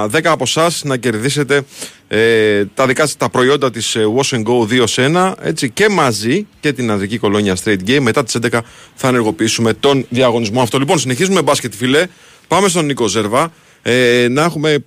[0.04, 1.62] 10 από εσάς να κερδίσετε
[2.08, 5.70] ε, τα δικά σας τα προϊόντα της ε, Wash and Go 2 σε 1 έτσι,
[5.70, 8.00] και μαζί και την ανδρική κολόνια Straight Game.
[8.00, 8.60] Μετά τις 11
[8.94, 10.78] θα ενεργοποιήσουμε τον διαγωνισμό αυτό.
[10.78, 12.06] Λοιπόν, συνεχίζουμε μπάσκετ φιλέ.
[12.48, 13.52] Πάμε στον Νίκο Ζέρβα.
[13.82, 14.84] Ε, να έχουμε,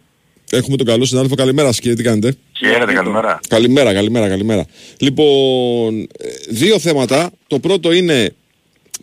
[0.52, 1.36] έχουμε τον καλό συνάδελφο.
[1.36, 3.40] Καλημέρα, κύριε, τι κάνετε; Χαίρετε, καλημέρα.
[3.48, 4.66] Καλημέρα, καλημέρα, καλημέρα.
[5.00, 6.08] Λοιπόν, ε,
[6.50, 7.32] δύο θέματα.
[7.48, 8.34] Το πρώτο είναι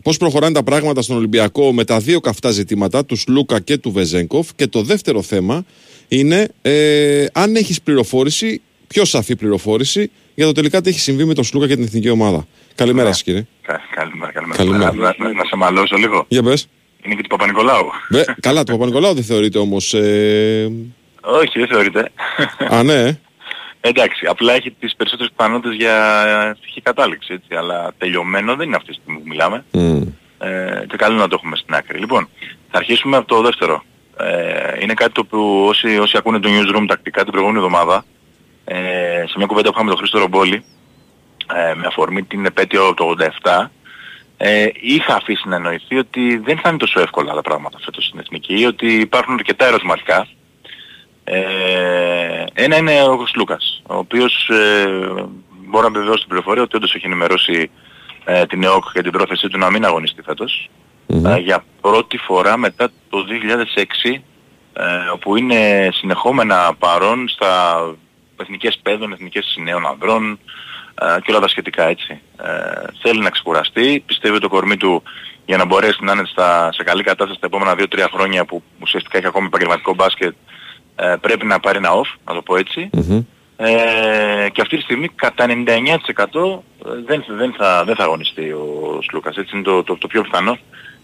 [0.03, 3.91] πώς προχωράνε τα πράγματα στον Ολυμπιακό με τα δύο καυτά ζητήματα, τους Λούκα και του
[3.93, 4.49] Βεζέγκοφ.
[4.57, 5.65] Και το δεύτερο θέμα
[6.09, 11.35] είναι ε, αν έχεις πληροφόρηση, πιο σαφή πληροφόρηση, για το τελικά τι έχει συμβεί με
[11.35, 12.47] τον Σλούκα και την εθνική ομάδα.
[12.75, 13.47] Καλημέρα, σας, κύριε.
[13.63, 14.57] Κα- Καλημέρα, καλημέρα.
[14.59, 14.93] Καλημέρα.
[14.93, 16.25] Να, να- να σε μαλώσω λίγο.
[16.29, 16.69] Για πες.
[17.03, 17.91] Είναι και του Παπα-Νικολάου.
[18.09, 19.95] Βε, καλά, το Παπα-Νικολάου δεν θεωρείται όμως.
[19.95, 20.73] Ε,
[21.21, 22.11] Όχι, δεν θεωρείται.
[22.75, 22.95] α, ναι.
[23.03, 23.19] ε.
[23.81, 27.55] Εντάξει, απλά έχει τις περισσότερες πιθανότητες για ευτυχή κατάληξη, έτσι.
[27.55, 29.65] Αλλά τελειωμένο δεν είναι αυτή τη στιγμή που μιλάμε.
[29.73, 30.03] Μμ.
[30.39, 31.99] Ε, και καλό να το έχουμε στην άκρη.
[31.99, 32.29] Λοιπόν,
[32.71, 33.83] θα αρχίσουμε από το δεύτερο.
[34.19, 38.05] Ε, είναι κάτι το που όσοι, όσοι ακούνε το newsroom τακτικά την προηγούμενη εβδομάδα,
[38.65, 38.77] ε,
[39.27, 40.65] σε μια κουβέντα που είχαμε με τον Χρήστο Ρομπόλη,
[41.55, 43.71] ε, με αφορμή την επέτειο το 87,
[44.41, 48.19] ε, είχα αφήσει να εννοηθεί ότι δεν θα είναι τόσο εύκολα τα πράγματα φέτος στην
[48.19, 50.27] Εθνική, ότι υπάρχουν αρκετά ερωτηματικά.
[51.25, 54.87] Ε, ένα είναι ο Λούκας, ο οποίος ε,
[55.49, 57.71] μπορώ να επιβεβαιώσω την πληροφορία ότι όντως έχει ενημερώσει
[58.25, 60.71] ε, την ΕΟΚ για την πρόθεσή του να μην αγωνιστεί φέτος.
[61.07, 63.25] Ε, για πρώτη φορά μετά το
[64.15, 64.21] 2006
[64.73, 67.85] ε, όπου είναι συνεχόμενα παρόν στα
[68.37, 70.39] εθνικές παιδών, εθνικές νέων ανδρών
[70.95, 72.21] ε, και όλα τα σχετικά έτσι.
[72.43, 75.03] Ε, θέλει να ξεκουραστεί, πιστεύει ότι το κορμί του
[75.47, 79.19] για να μπορέσει να είναι στα, σε καλή κατάσταση τα επόμενα 2-3 χρόνια που ουσιαστικά
[79.19, 80.35] έχει ακόμη επαγγελματικό μπάσκετ
[80.97, 82.91] ε, πρέπει να πάρει ένα off, να το πω έτσι.
[83.57, 85.55] Ε, και αυτή τη στιγμή κατά 99%
[87.07, 89.37] δεν, δεν, θα, δεν θα αγωνιστεί ο Σλούκας.
[89.37, 90.59] Έτσι είναι το, το, το πιο πιθανό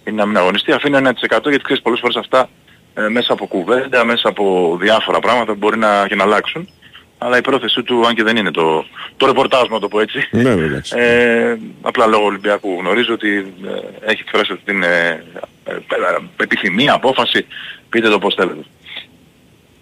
[0.05, 0.73] είναι να μην αγωνιστεί.
[0.73, 2.49] Αφήνω 1% γιατί ξέρεις πολλές φορές αυτά
[2.94, 6.68] ε, μέσα από κουβέντα, μέσα από διάφορα πράγματα μπορεί να, και να αλλάξουν.
[7.25, 8.85] Αλλά η πρόθεσή του, αν και δεν είναι το,
[9.17, 10.83] το ρεπορτάζ, να το πω έτσι, Ναι, βέβαια.
[10.95, 13.29] ε, απλά λόγω Ολυμπιακού γνωρίζω ότι
[13.65, 15.25] ε, έχει εκφράσει αυτή την ε,
[15.65, 17.47] ε, ε, επιθυμία, απόφαση,
[17.89, 18.61] πείτε το πώς θέλετε.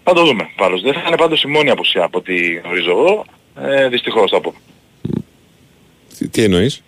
[0.03, 0.81] Θα το δούμε πάντως.
[0.81, 3.25] Δεν θα είναι πάντως η μόνη απουσία από ό,τι γνωρίζω εγώ.
[3.61, 4.53] Ε, δυστυχώς θα πω.
[6.17, 6.83] Τι, τι εννοείς;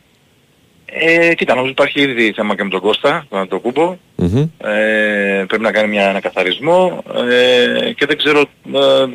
[0.86, 3.98] Ε, Ε, κοίτα, νομίζω υπάρχει ήδη θέμα και με τον Κώστα, τον το κουμπο
[4.58, 8.40] Ε, πρέπει να κάνει μια ανακαθαρισμό ε, και δεν ξέρω
[8.74, 9.06] ε,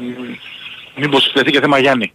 [1.01, 2.13] μήπως θεθεί και θέμα Γιάννη.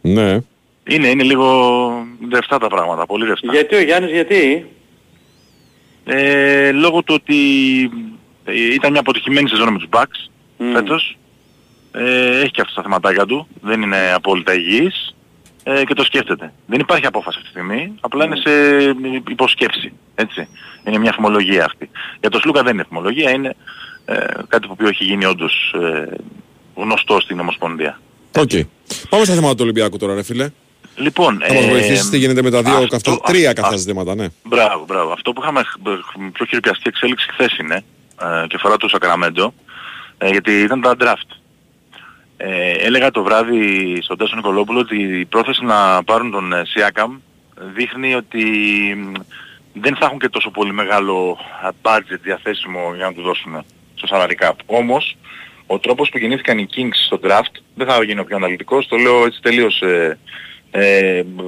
[0.00, 0.40] Ναι.
[0.84, 3.52] Είναι, είναι λίγο ρευστά τα πράγματα, πολύ ρευστά.
[3.52, 4.66] Γιατί ο Γιάννης, γιατί;
[6.04, 7.34] Ε, λόγω του ότι
[8.44, 10.30] ε, ήταν μια αποτυχημένη σεζόν με τους Bucks
[10.72, 11.16] φέτος.
[11.92, 15.14] Ε, έχει και αυτά τα θεματάκια του, δεν είναι απόλυτα υγιής
[15.62, 16.52] ε, και το σκέφτεται.
[16.66, 18.50] Δεν υπάρχει απόφαση αυτή τη στιγμή, απλά είναι σε
[19.28, 19.92] υπό σκέψη.
[20.14, 20.48] Έτσι.
[20.84, 21.90] Είναι μια φημολογία αυτή.
[22.20, 23.56] Για τον Σλούκα δεν είναι φημολογία, είναι
[24.04, 24.14] ε,
[24.48, 26.16] κάτι που οποίο έχει γίνει όντως ε,
[26.74, 28.00] γνωστό στην Ομοσπονδία.
[28.38, 28.50] Οκ.
[29.08, 30.50] Πάμε στα θέματα του Ολυμπιακού τώρα, ρε φίλε.
[30.96, 34.14] Λοιπόν, Θα μας ε, βοηθήσεις τι γίνεται με τα δύο αυτό- καυτά, τρία καυτά ζητήματα,
[34.14, 34.26] ναι.
[34.44, 35.12] Μπράβο, μπράβο.
[35.12, 37.74] Αυτό που είχαμε χ- πιο χειροπιαστική εξέλιξη χθες είναι
[38.22, 39.54] ε, και αφορά το Σακραμέντο
[40.18, 41.36] ε, γιατί ήταν τα draft.
[42.36, 47.10] Ε, έλεγα το βράδυ στον Τάσο Νικολόπουλο ότι η πρόθεση να πάρουν τον ε, Siakam
[47.74, 48.44] δείχνει ότι
[48.96, 49.12] μ,
[49.80, 54.08] δεν θα έχουν και τόσο πολύ μεγάλο ε, budget διαθέσιμο για να του δώσουν στο
[54.10, 54.52] salary cap.
[54.66, 55.16] Όμως,
[55.72, 59.24] ο τρόπος που γεννήθηκαν οι Kings στο draft, δεν θα γίνω πιο αναλυτικός, το λέω
[59.24, 60.18] έτσι τελείως ε,
[60.70, 61.40] ε, μ,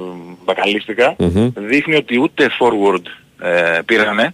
[0.45, 1.15] μπακαλίστικα,
[1.55, 3.03] δείχνει ότι ούτε forward
[3.47, 4.33] ε, πήρανε,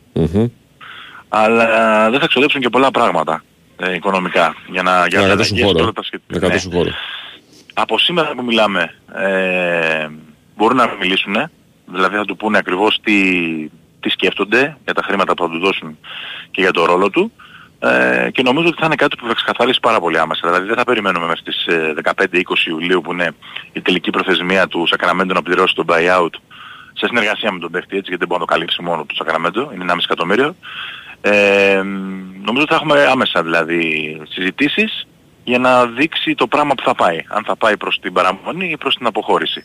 [1.29, 3.43] αλλά δεν θα ξοδέψουν και πολλά πράγματα
[3.77, 5.79] ε, οικονομικά για να, για Να να κρατήσουν αλλαγές και χώρο.
[5.83, 6.33] όλα τα σχετικά.
[6.33, 6.45] Να Ναι.
[6.45, 6.89] κρατήσουν χώρο.
[7.73, 10.07] Από σήμερα που μιλάμε ε,
[10.57, 11.35] μπορούν να μιλήσουν,
[11.85, 13.13] δηλαδή θα του πούνε ακριβώς τι,
[13.99, 15.97] τι σκέφτονται για τα χρήματα που θα του δώσουν
[16.51, 17.31] και για το ρόλο του
[17.83, 20.41] ε, και νομίζω ότι θα είναι κάτι που θα ξεκαθαρίσει πάρα πολύ άμεσα.
[20.43, 23.31] Δηλαδή δεν θα περιμένουμε μέχρι τις ε, 15-20 Ιουλίου που είναι
[23.71, 26.33] η τελική προθεσμία του Σακραμέντου να πληρώσει τον buyout
[26.93, 29.71] σε συνεργασία με τον παίχτη έτσι γιατί δεν μπορεί να το καλύψει μόνο του Σακραμέντο,
[29.73, 30.55] είναι 1,5 εκατομμύριο.
[31.21, 31.81] Ε,
[32.45, 33.81] νομίζω ότι θα έχουμε άμεσα δηλαδή
[34.29, 35.07] συζητήσεις
[35.43, 37.19] για να δείξει το πράγμα που θα πάει.
[37.27, 39.63] Αν θα πάει προς την παραμονή ή προς την αποχώρηση.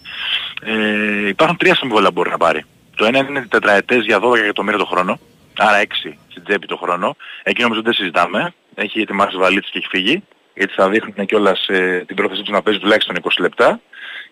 [0.63, 2.65] Ε, υπάρχουν τρία συμβόλαια που μπορεί να πάρει.
[2.97, 5.19] Το ένα είναι τετραετές για 12 εκατομμύρια το χρόνο.
[5.59, 7.17] Άρα 6 στην τσέπη το χρόνο.
[7.43, 8.55] Εκεί νομίζω δεν συζητάμε.
[8.75, 10.23] Έχει ετοιμάσει βαλίτσες και έχει φύγει.
[10.55, 13.81] Γιατί θα δείχνουν κιόλας ε, την πρόθεσή τους να παίζει τουλάχιστον 20 λεπτά.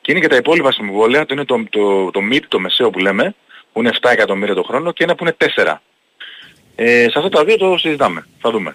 [0.01, 1.27] Και είναι και τα υπόλοιπα συμβόλαια.
[1.27, 3.35] Το είναι το, το, το mid, το μεσαίο που λέμε,
[3.73, 5.75] που είναι 7 εκατομμύρια το χρόνο και ένα που είναι 4.
[6.75, 8.27] Ε, σε αυτά τα δύο το συζητάμε.
[8.41, 8.75] Θα δούμε.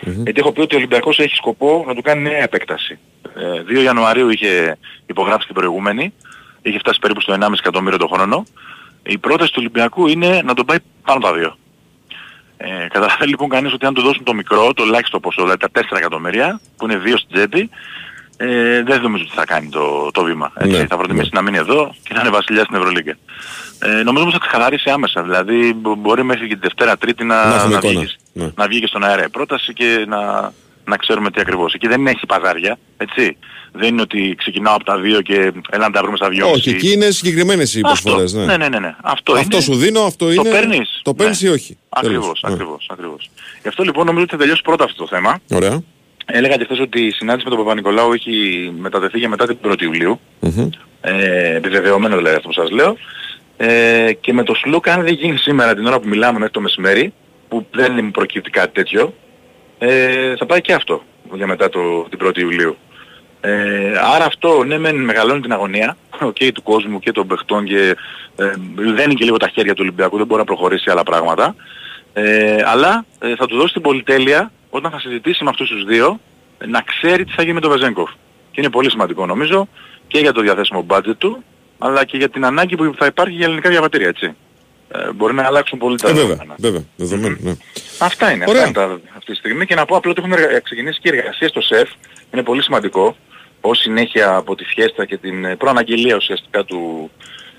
[0.00, 2.98] Γιατί έχω πει ότι ο Ολυμπιακός έχει σκοπό να του κάνει νέα επέκταση.
[3.36, 6.14] Ε, 2 Ιανουαρίου είχε υπογράψει την προηγούμενη,
[6.62, 8.44] είχε φτάσει περίπου στο 1,5 εκατομμύριο το χρόνο.
[9.06, 11.56] Η πρόταση του Ολυμπιακού είναι να τον πάει πάνω τα δύο.
[12.56, 15.68] Ε, καταλαβαίνει λοιπόν κανείς ότι αν του δώσουν το μικρό, το ελάχιστο ποσό, δηλαδή τα
[15.80, 17.70] 4 εκατομμύρια, που είναι 2 στην τσέπη,
[18.36, 20.52] ε, δεν νομίζω ότι θα κάνει το, το βήμα.
[20.54, 23.16] Έτσι, Ναι, θα προτιμήσει να μείνει εδώ και να είναι βασιλιάς στην Ευρωλίγκα.
[23.78, 25.22] Ε, νομίζω όμως θα ξεκαθαρίσει άμεσα.
[25.22, 27.98] Δηλαδή μπο- μπορεί μέχρι και τη Δευτέρα Τρίτη να, Να έχουμε να, εικόνα.
[28.00, 28.50] βγεις, Ναι.
[28.56, 30.52] να βγει και στον αέρα η πρόταση και να,
[30.86, 31.74] να ξέρουμε τι ακριβώς.
[31.74, 33.36] Εκεί δεν έχει παζάρια, έτσι.
[33.72, 35.34] Δεν είναι ότι ξεκινάω από τα δύο και
[35.70, 36.50] έλα να τα βρούμε στα δυο.
[36.50, 38.34] Όχι, εκεί είναι συγκεκριμένες οι προσφορές.
[38.34, 38.46] Αυτό.
[38.46, 38.94] Ναι, ναι, ναι, ναι.
[39.02, 39.64] Αυτό, Αυτό είναι.
[39.64, 40.42] σου δίνω, αυτό είναι.
[40.42, 41.00] Το παίρνεις.
[41.02, 41.48] Το παίρνεις Ναι.
[41.48, 41.78] ή όχι.
[41.88, 42.40] Ακριβώς, Τέλος.
[42.46, 42.52] Ναι.
[42.52, 43.30] ακριβώς, ακριβώς.
[43.62, 45.38] Γι' αυτό λοιπόν νομίζω ότι θα τελειώσει πρώτα αυτό το θέμα.
[45.50, 45.82] Ωραία.
[46.26, 48.32] Έλεγα και χθες ότι η συνάντηση με τον Παπα-Νικολάου έχει
[48.78, 50.20] μετατεθεί για μετά την 1η Ιουλίου.
[51.00, 52.96] Ε, επιβεβαιωμένο δηλαδή αυτό που σας λέω.
[53.56, 56.60] Ε, και με το Σλούκα αν δεν γίνει σήμερα την ώρα που μιλάμε μέχρι το
[56.60, 57.12] μεσημέρι,
[57.48, 59.14] που δεν μου προκύπτει κάτι τέτοιο,
[59.78, 62.76] ε, θα πάει και αυτό για μετά το, την 1η Ιουλίου.
[63.40, 65.96] Ε, άρα αυτό ναι μεν μεγαλώνει την αγωνία
[66.32, 67.96] και του κόσμου και των παιχτών και
[68.36, 68.52] ε,
[68.94, 71.54] δένει και λίγο τα χέρια του Ολυμπιακού, δεν μπορεί να προχωρήσει άλλα πράγματα.
[72.12, 76.20] Ε, αλλά ε, θα του δώσει την πολυτέλεια όταν θα συζητήσει με αυτούς τους δύο
[76.58, 78.10] ε, να ξέρει τι θα γίνει με τον Βεζέγκοφ.
[78.50, 79.68] Και είναι πολύ σημαντικό νομίζω
[80.06, 81.44] και για το διαθέσιμο budget του
[81.78, 84.36] αλλά και για την ανάγκη που θα υπάρχει για ελληνικά διαβατήρια, έτσι.
[84.88, 86.54] Ε, μπορεί να αλλάξουν πολύ τα Ε, βέβαια, δεδομένα.
[86.58, 87.54] βέβαια, δεδομένου, ναι.
[87.98, 88.62] Αυτά είναι, Ωραία.
[88.64, 91.08] αυτά είναι τα, αυτή τη στιγμή και να πω απλά ότι έχουν εργα- ξεκινήσει και
[91.08, 91.90] εργασίες στο ΣΕΦ,
[92.32, 93.16] είναι πολύ σημαντικό,
[93.60, 97.10] ως συνέχεια από τη φιέστα και την ε, προαναγγελία ουσιαστικά του,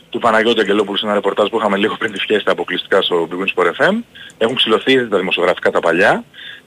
[0.10, 3.36] του Παναγιώτη Αγγελόπουλου σε ένα ρεπορτάζ που είχαμε λίγο πριν τη φιέστα αποκλειστικά στο Big
[3.44, 3.94] Win Sport FM.
[4.38, 6.24] Έχουν ξυλωθεί ήδη τα δημοσιογραφικά τα παλιά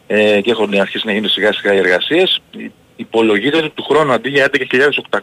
[0.06, 2.40] ε, και έχουν αρχίσει να γίνονται σιγά σιγά οι εργασίες.
[2.96, 5.18] Υπολογίζεται ότι του χρόνου αντί για 11.800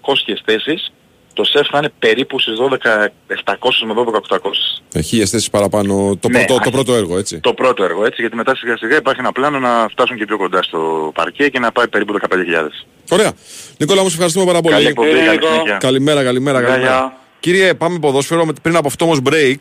[0.46, 0.94] θέσεις
[1.38, 3.94] το ΣΕΦ θα είναι περίπου στις 12.700 με
[4.30, 4.38] 12.800.
[4.94, 7.40] Ε, Χίλιες θέσεις παραπάνω το, Ναι, πρώτο, το α- πρώτο έργο, έτσι.
[7.40, 10.38] Το πρώτο έργο έτσι, γιατί μετά σιγά σιγά υπάρχει ένα πλάνο να φτάσουν και πιο
[10.38, 12.86] κοντά στο παρκέ και να πάει περίπου 15.000.
[13.10, 13.32] Ωραία.
[13.78, 14.74] Νικόλα, μου σε ευχαριστούμε πάρα πολύ.
[14.76, 15.78] Καλή εκπομπή, καλή συνέχεια.
[15.80, 16.94] Καλημέρα, καλημέρα, Γεια, καλημέρα.
[16.94, 17.18] γεια.
[17.40, 18.46] Κύριε, πάμε ποδόσφαιρο.
[18.46, 19.56] με- Πριν από αυτό όμως break,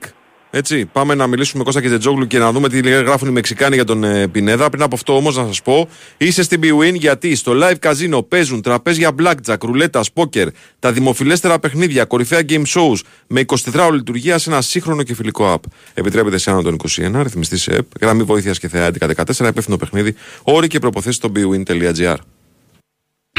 [0.50, 3.74] έτσι, πάμε να μιλήσουμε με Κώστα και Τζετζόγλου και να δούμε τι γράφουν οι Μεξικάνοι
[3.74, 4.70] για τον ε, Πινέδα.
[4.70, 8.62] Πριν από αυτό όμως να σας πω, είσαι στην BWIN γιατί στο live casino παίζουν
[8.62, 10.46] τραπέζια blackjack, ρουλέτα, poker,
[10.78, 15.54] τα δημοφιλέστερα παιχνίδια, κορυφαία game shows με 24 ώρη λειτουργία σε ένα σύγχρονο και φιλικό
[15.54, 15.70] app.
[15.94, 20.14] Επιτρέπεται σε άνω των 21, ρυθμιστής σε ΕΠ, γραμμή βοήθειας και θεά 1114, υπεύθυνο παιχνίδι,
[20.42, 22.16] όροι και προποθέσει στο bwin.gr.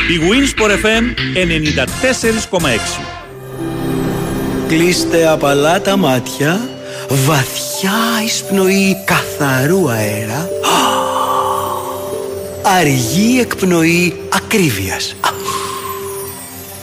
[0.10, 1.04] Η Wins for FM
[2.60, 3.18] 94,6.
[4.68, 6.70] Κλείστε απαλά τα μάτια,
[7.10, 10.50] βαθιά εισπνοή καθαρού αέρα,
[12.80, 15.16] αργή εκπνοή ακρίβειας.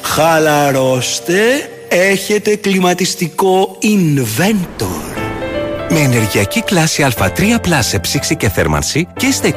[0.03, 5.15] Χαλαρώστε, έχετε κλιματιστικό Inventor.
[5.91, 9.55] Με ενεργειακή κλάση Α3 σε ψήξη και θέρμανση και στα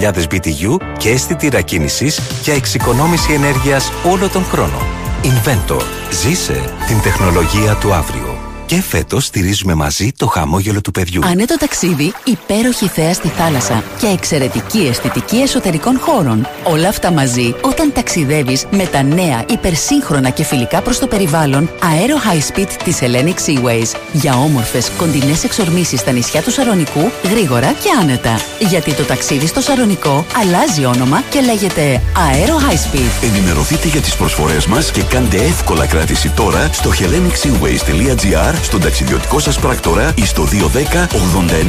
[0.00, 4.86] 24.000 BTU και αίσθητη κίνησης για εξοικονόμηση ενέργειας όλο τον χρόνο.
[5.22, 5.82] Inventor.
[6.10, 8.47] Ζήσε την τεχνολογία του αύριο.
[8.68, 11.20] Και φέτος στηρίζουμε μαζί το χαμόγελο του παιδιού.
[11.24, 16.48] Ανέτο ταξίδι, υπέροχη θέα στη θάλασσα και εξαιρετική αισθητική εσωτερικών χώρων.
[16.64, 22.32] Όλα αυτά μαζί όταν ταξιδεύεις με τα νέα, υπερσύγχρονα και φιλικά προς το περιβάλλον Aero
[22.32, 24.00] High Speed της Hellenic Seaways.
[24.12, 28.40] Για όμορφες, κοντινές εξορμήσεις στα νησιά του Σαρονικού, γρήγορα και άνετα.
[28.68, 33.10] Γιατί το ταξίδι στο Σαρονικό αλλάζει όνομα και λέγεται Aero High Speed.
[33.22, 39.58] Ενημερωθείτε για τις προσφορές μας και κάντε εύκολα κράτηση τώρα στο hellenicseaways.gr στον ταξιδιωτικό σας
[39.58, 41.06] πράκτορα ή στο 210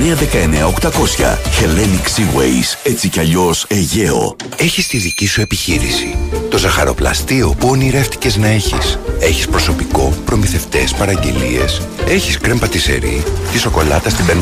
[0.07, 1.37] 89 19 800.
[1.59, 4.35] Hellenic Seaways, έτσι κι αλλιώς Αιγαίο.
[4.57, 6.17] Έχεις τη δική σου επιχείρηση.
[6.49, 8.99] Το ζαχαροπλαστείο που ονειρεύτηκες να έχεις.
[9.19, 11.81] Έχεις προσωπικό, προμηθευτές, παραγγελίες.
[12.07, 14.37] Έχεις κρέμ πατησερί, τη σοκολάτα στην Μπεν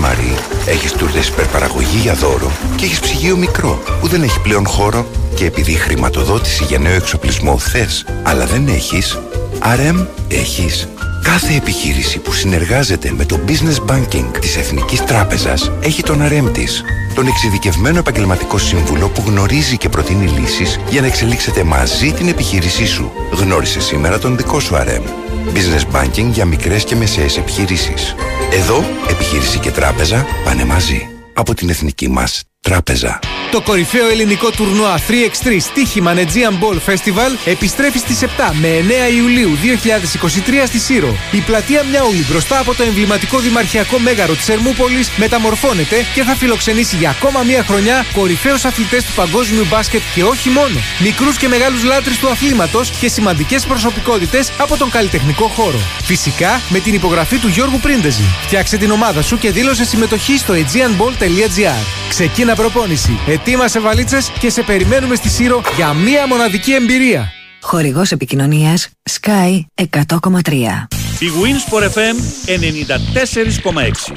[0.65, 2.51] Έχεις τούρτες υπερπαραγωγή για δώρο.
[2.75, 5.07] Και έχεις ψυγείο μικρό που δεν έχει πλέον χώρο.
[5.35, 9.19] Και επειδή χρηματοδότηση για νέο εξοπλισμό θες, αλλά δεν έχεις,
[9.61, 10.87] RM έχεις.
[11.31, 16.83] Κάθε επιχείρηση που συνεργάζεται με το Business Banking της Εθνικής Τράπεζας έχει τον αρέμ της.
[17.15, 22.85] Τον εξειδικευμένο επαγγελματικό σύμβουλο που γνωρίζει και προτείνει λύσεις για να εξελίξετε μαζί την επιχείρησή
[22.85, 23.11] σου.
[23.31, 25.03] Γνώρισε σήμερα τον δικό σου αρέμ.
[25.53, 28.15] Business Banking για μικρές και μεσαίες επιχειρήσεις.
[28.51, 31.09] Εδώ, επιχείρηση και τράπεζα πάνε μαζί.
[31.33, 33.19] Από την εθνική μας τράπεζα.
[33.51, 38.25] Το κορυφαίο ελληνικό τουρνουά 3x3 στοίχημα Aegean Ball Festival επιστρέφει στις 7
[38.61, 38.67] με
[39.11, 39.57] 9 Ιουλίου
[40.63, 41.15] 2023 στη Σύρο.
[41.31, 46.95] Η πλατεία Μιαούλη μπροστά από το εμβληματικό δημαρχιακό μέγαρο της Ερμούπολης μεταμορφώνεται και θα φιλοξενήσει
[46.95, 50.79] για ακόμα μία χρονιά κορυφαίους αθλητές του παγκόσμιου μπάσκετ και όχι μόνο.
[50.99, 55.79] Μικρούς και μεγάλους λάτρεις του αθλήματος και σημαντικές προσωπικότητες από τον καλλιτεχνικό χώρο.
[56.03, 58.23] Φυσικά με την υπογραφή του Γιώργου Πρίντεζη.
[58.41, 61.83] Φτιάξε την ομάδα σου και δήλωσε συμμετοχή στο aegeanball.gr.
[62.09, 63.19] Ξεκίνα προπόνηση.
[63.27, 67.31] Ετοίμασε βαλίτσες και σε περιμένουμε στη Σύρο για μία μοναδική εμπειρία.
[67.61, 69.85] Χορηγός επικοινωνίας Sky 100,3.
[71.19, 72.15] Η Winsport FM
[74.11, 74.15] 94,6.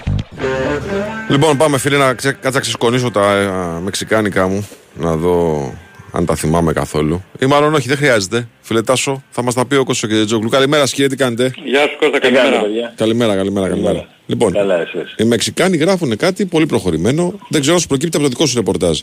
[1.29, 2.33] Λοιπόν, πάμε φίλε να ξε...
[2.33, 4.69] κάτσα να ξεσκονίσω τα ε, μεξικάνικα μου.
[4.95, 5.75] Να δω
[6.13, 7.25] αν τα θυμάμαι καθόλου.
[7.39, 8.49] Ή μάλλον όχι, δεν χρειάζεται.
[8.61, 10.49] Φίλε Τάσο, θα μας τα πει ο Κώσο και Τζόγλου.
[10.49, 12.63] Καλημέρα, σκύρε, τι κάνετε; Γεια σου Κώστα, καλημέρα.
[12.97, 14.07] Καλημέρα, καλημέρα, καλημέρα.
[14.27, 15.15] Λοιπόν, Καλά, εσείς.
[15.19, 17.41] οι Μεξικάνοι γράφουν κάτι πολύ προχωρημένο.
[17.49, 19.01] Δεν ξέρω αν σου προκύπτει από το δικό σου ρεπορτάζ.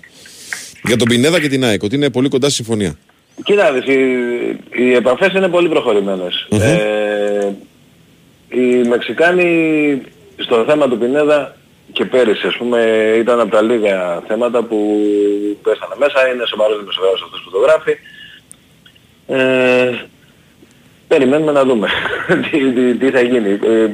[0.84, 2.97] Για τον Πινέδα και την ΑΕΚ, ότι είναι πολύ κοντά στη συμφωνία.
[3.43, 3.99] Κοίτα, δεις, οι,
[4.84, 6.47] οι επαφές είναι πολύ προχωρημένες.
[6.51, 7.47] Ε,
[8.49, 10.01] οι Μεξικάνοι
[10.38, 11.57] στο θέμα του Πινέδα
[11.91, 12.81] και πέρυσι ας πούμε
[13.17, 14.99] ήταν από τα λίγα θέματα που
[15.63, 17.97] πέσανε μέσα, είναι σοβαρός δημοσιογράφος αυτός που το γράφει.
[19.27, 20.05] Ε,
[21.07, 21.88] περιμένουμε να δούμε
[22.51, 23.59] τι, τι, τι θα γίνει.
[23.63, 23.93] Ε,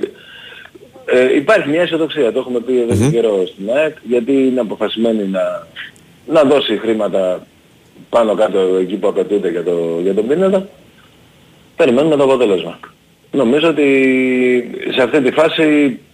[1.06, 5.28] ε, υπάρχει μια αισιοδοξία, το έχουμε πει εδώ και καιρό στην ΑΕΚ, γιατί είναι αποφασισμένη
[5.28, 5.68] να,
[6.26, 7.48] να δώσει χρήματα
[8.10, 10.68] πάνω κάτω εκεί που απαιτούνται για, το, για τον Πίνεδα.
[11.76, 12.80] Περιμένουμε το αποτέλεσμα.
[13.32, 13.88] Νομίζω ότι
[14.96, 16.13] σε αυτή τη φάση ε,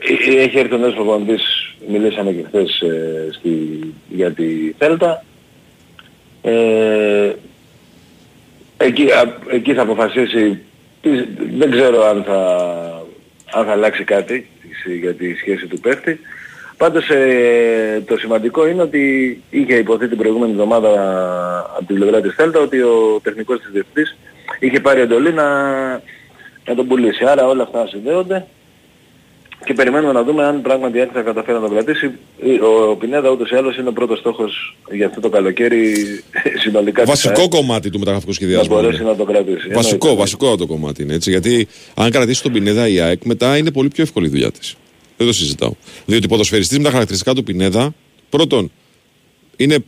[0.00, 5.24] έχει έρθει ο νέος προπονητής, μιλήσαμε και χθες ε, στη, για τη Θέλτα.
[6.42, 7.32] Ε,
[8.76, 10.58] εκεί, α, εκεί θα αποφασίσει,
[11.02, 11.24] τι-
[11.58, 12.40] δεν ξέρω αν θα,
[13.52, 14.48] αν θα αλλάξει κάτι
[15.00, 16.20] για τη σχέση του παίχτη.
[16.76, 20.90] Πάντως ε, το σημαντικό είναι ότι είχε υποθεί την προηγούμενη εβδομάδα
[21.76, 24.16] από την πλευρά της Θέλτα ότι ο τεχνικός της διευθυντής
[24.58, 25.48] είχε πάρει εντολή να,
[26.66, 27.24] να τον πουλήσει.
[27.24, 28.46] Άρα όλα αυτά συνδέονται
[29.64, 32.06] και περιμένουμε να δούμε αν πράγματι έτσι θα καταφέρει να τον κρατήσει.
[32.62, 35.94] Ο, ο Πινέδα ούτως ή άλλως είναι ο πρώτος στόχος για αυτό το καλοκαίρι
[36.62, 37.00] συνολικά.
[37.02, 38.74] της Βασικό ΑΕΚ, κομμάτι του μεταγραφικού να σχεδιασμού.
[38.74, 39.10] μπορέσει είναι.
[39.10, 39.68] να το κρατήσει.
[39.68, 40.14] Βασικό, Εννοείται.
[40.20, 41.30] βασικό το κομμάτι είναι έτσι.
[41.30, 44.74] Γιατί αν κρατήσει τον Πινέδα η ΑΕΚ, μετά είναι πολύ πιο εύκολη η δουλειά της.
[45.16, 45.72] Δεν το συζητάω.
[46.06, 47.94] Διότι ποδοσφαιριστής με τα χαρακτηριστικά του Πινέδα,
[48.30, 48.70] πρώτον,
[49.56, 49.78] είναι,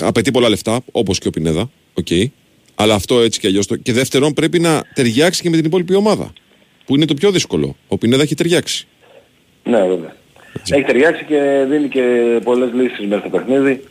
[0.00, 1.70] απαιτεί πολλά λεφτά, όπως και ο Πινέδα.
[1.94, 2.06] οκ.
[2.74, 3.66] αλλά αυτό έτσι και αλλιώς.
[3.82, 6.32] Και δεύτερον, πρέπει να ταιριάξει και με την υπόλοιπη ομάδα.
[6.86, 7.76] Που είναι το πιο δύσκολο.
[7.88, 8.86] Ο Πινέδα έχει ταιριάξει.
[9.64, 10.12] Ναι, βέβαια.
[10.70, 13.82] Έχει ταιριάξει και δίνει και πολλές λύσεις μέσα στο παιχνίδι.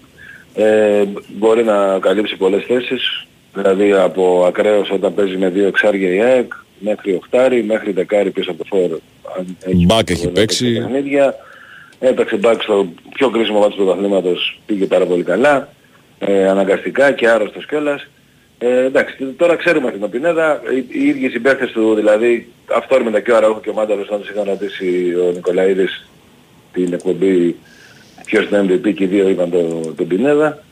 [0.55, 1.03] Ε,
[1.37, 3.25] μπορεί να καλύψει πολλές θέσεις.
[3.53, 8.51] Δηλαδή από ακραίος όταν παίζει με δύο εξάρια η ΑΕΚ, μέχρι οχτάρι, μέχρι δεκάρι πίσω
[8.51, 8.99] από φόρ.
[9.37, 10.73] αν έχει Μπακ έχει παίξει.
[10.73, 11.35] παιχνίδια.
[11.99, 15.69] Έπαιξε μπακ στο πιο κρίσιμο μάτι του πρωταθλήματος, πήγε πάρα πολύ καλά.
[16.19, 18.07] Ε, αναγκαστικά και άρρωστος κιόλας.
[18.63, 23.35] Ε, εντάξει, τώρα ξέρουμε την Οπινέδα, οι, οι ίδιοι συμπαίχτες του, δηλαδή αυτόρμητα και ο
[23.35, 26.09] Αραούχο και ο Μάνταλος, όταν τους είχαν ρωτήσει ο Νικολαίδης
[26.73, 27.55] την εκπομπή
[28.25, 30.63] ποιος είναι MVP και οι δύο είπαν τον το Πινέδα.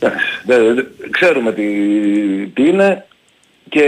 [0.00, 1.62] Εντάξει, δε- δε- ξέρουμε τι,
[2.54, 3.06] τι είναι
[3.68, 3.84] και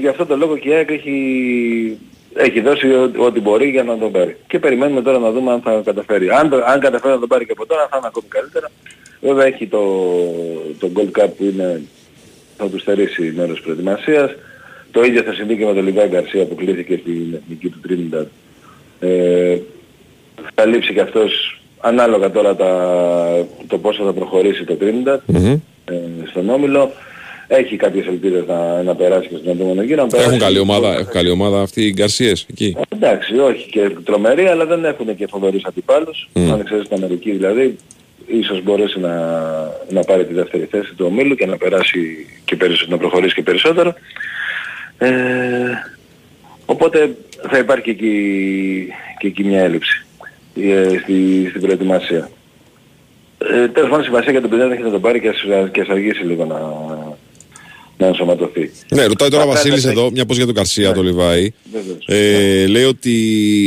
[0.00, 1.98] γι' αυτό το λόγο και η ΑΕΚ έχει,
[2.34, 4.36] έχει δώσει ό- ό,τι μπορεί για να τον πάρει.
[4.46, 6.30] Και περιμένουμε τώρα να δούμε αν θα καταφέρει.
[6.30, 8.70] Αν, το- αν καταφέρει να τον πάρει και από τώρα θα είναι ακόμη καλύτερα.
[9.20, 9.80] Βέβαια έχει το,
[10.78, 11.82] το Gold Cup που είναι,
[12.56, 14.30] θα τους στερήσει μέρος προετοιμασίας.
[14.90, 18.26] Το ίδιο θα συμβεί και με τον Λιβάη Γκαρσία που κλείθηκε στην εθνική του Trinidad.
[19.00, 19.56] Ε,
[20.54, 25.46] θα λείψει και αυτός ανάλογα τώρα τα, το πόσο θα προχωρήσει το Trinidad Μμμ.
[25.84, 25.94] ε,
[26.30, 26.92] στον Όμιλο.
[27.48, 30.02] Έχει κάποιες ελπίδες να, να περάσει και στον επόμενο γύρο.
[30.02, 32.76] να περάσει- Έχουν καλή ομάδα, έχουν καλή ομάδα αυτοί οι Γκαρσίες εκεί.
[32.88, 36.28] Εντάξει, όχι και τρομερή, αλλά δεν έχουν και φοβερούς αντιπάλους.
[36.32, 36.52] Μμ.
[36.52, 37.76] Αν ξέρεις την Αμερική δηλαδή,
[38.26, 39.14] ίσως μπορέσει να,
[39.90, 43.42] να πάρει τη δεύτερη θέση του ομίλου και να περάσει και περισσότερο, να προχωρήσει και
[43.42, 43.94] περισσότερο.
[44.98, 45.10] Ε,
[46.66, 47.16] οπότε
[47.50, 48.86] θα υπάρχει και εκεί,
[49.18, 50.04] και εκεί μια έλλειψη
[50.60, 52.30] ε, στη, στην προετοιμασία.
[53.38, 55.88] Ε, τέλος πάντων σημασία για τον Πινέδα έχει να τον πάρει και ας, και ας
[55.88, 56.58] αργήσει λίγο να,
[57.98, 58.70] να ενσωματωθεί.
[58.88, 61.50] Ναι, ρωτάει τώρα ο Αυτά Βασίλης είναι- εδώ, μια πως για τον Καρσία, το Λιβάη.
[61.72, 62.04] Βεβαίως.
[62.06, 63.14] Ε, λέει ότι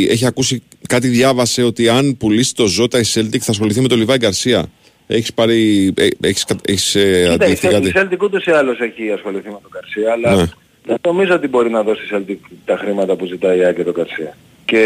[0.10, 3.98] έχει ακούσει, κάτι διάβασε ότι αν πουλήσει το Ζώτα η Celtic θα ασχοληθεί με τον
[3.98, 4.66] Λιβάη Γκαρσία.
[5.08, 8.46] Έχεις πάρει, ε, έχεις, κα- έχεις ε, Κοίτα, η αντιληφθεί Celtic- κάτι; η Celtic ούτως
[8.46, 10.46] ή άλλως έχει ασχοληθεί με τον Καρσία, αλλά Ναι.
[10.86, 13.84] δεν νομίζω ότι μπορεί να δώσει η Celtic τα χρήματα που ζητάει η ΑΕΚ και
[13.84, 14.38] τον Καρσία.
[14.66, 14.84] Και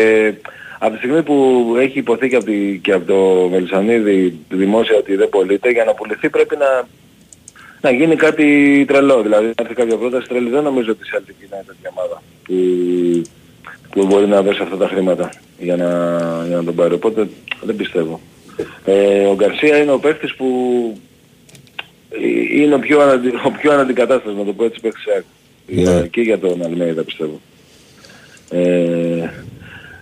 [0.79, 1.35] από τη στιγμή που
[1.79, 5.93] έχει υποθεί και από, τη, και από το Μελισανίδη δημόσια ότι δεν πωλείται, για να
[5.93, 6.87] πουληθεί πρέπει να,
[7.81, 8.45] να γίνει κάτι
[8.87, 9.21] τρελό.
[9.21, 10.49] Δηλαδή να έρθει κάποια πρόταση τρελή.
[10.49, 12.53] Δεν νομίζω ότι η Celtic είναι τέτοια ομάδα που,
[13.93, 15.29] που μπορεί να δώσει αυτά τα χρήματα
[15.59, 15.87] για να,
[16.47, 16.93] για να τον πάρει.
[16.93, 17.27] Οπότε
[17.63, 18.19] δεν πιστεύω.
[18.85, 20.47] Ε, ο Γκαρσία είναι ο παίχτης που
[22.09, 25.23] ε, είναι ο πιο, αναντι, ο πιο αναντικατάστατος, να το πω έτσι, παίχτης ΑΕΚ.
[25.67, 27.39] Για- και για τον Αλμέιδα πιστεύω.
[28.49, 29.29] Ε,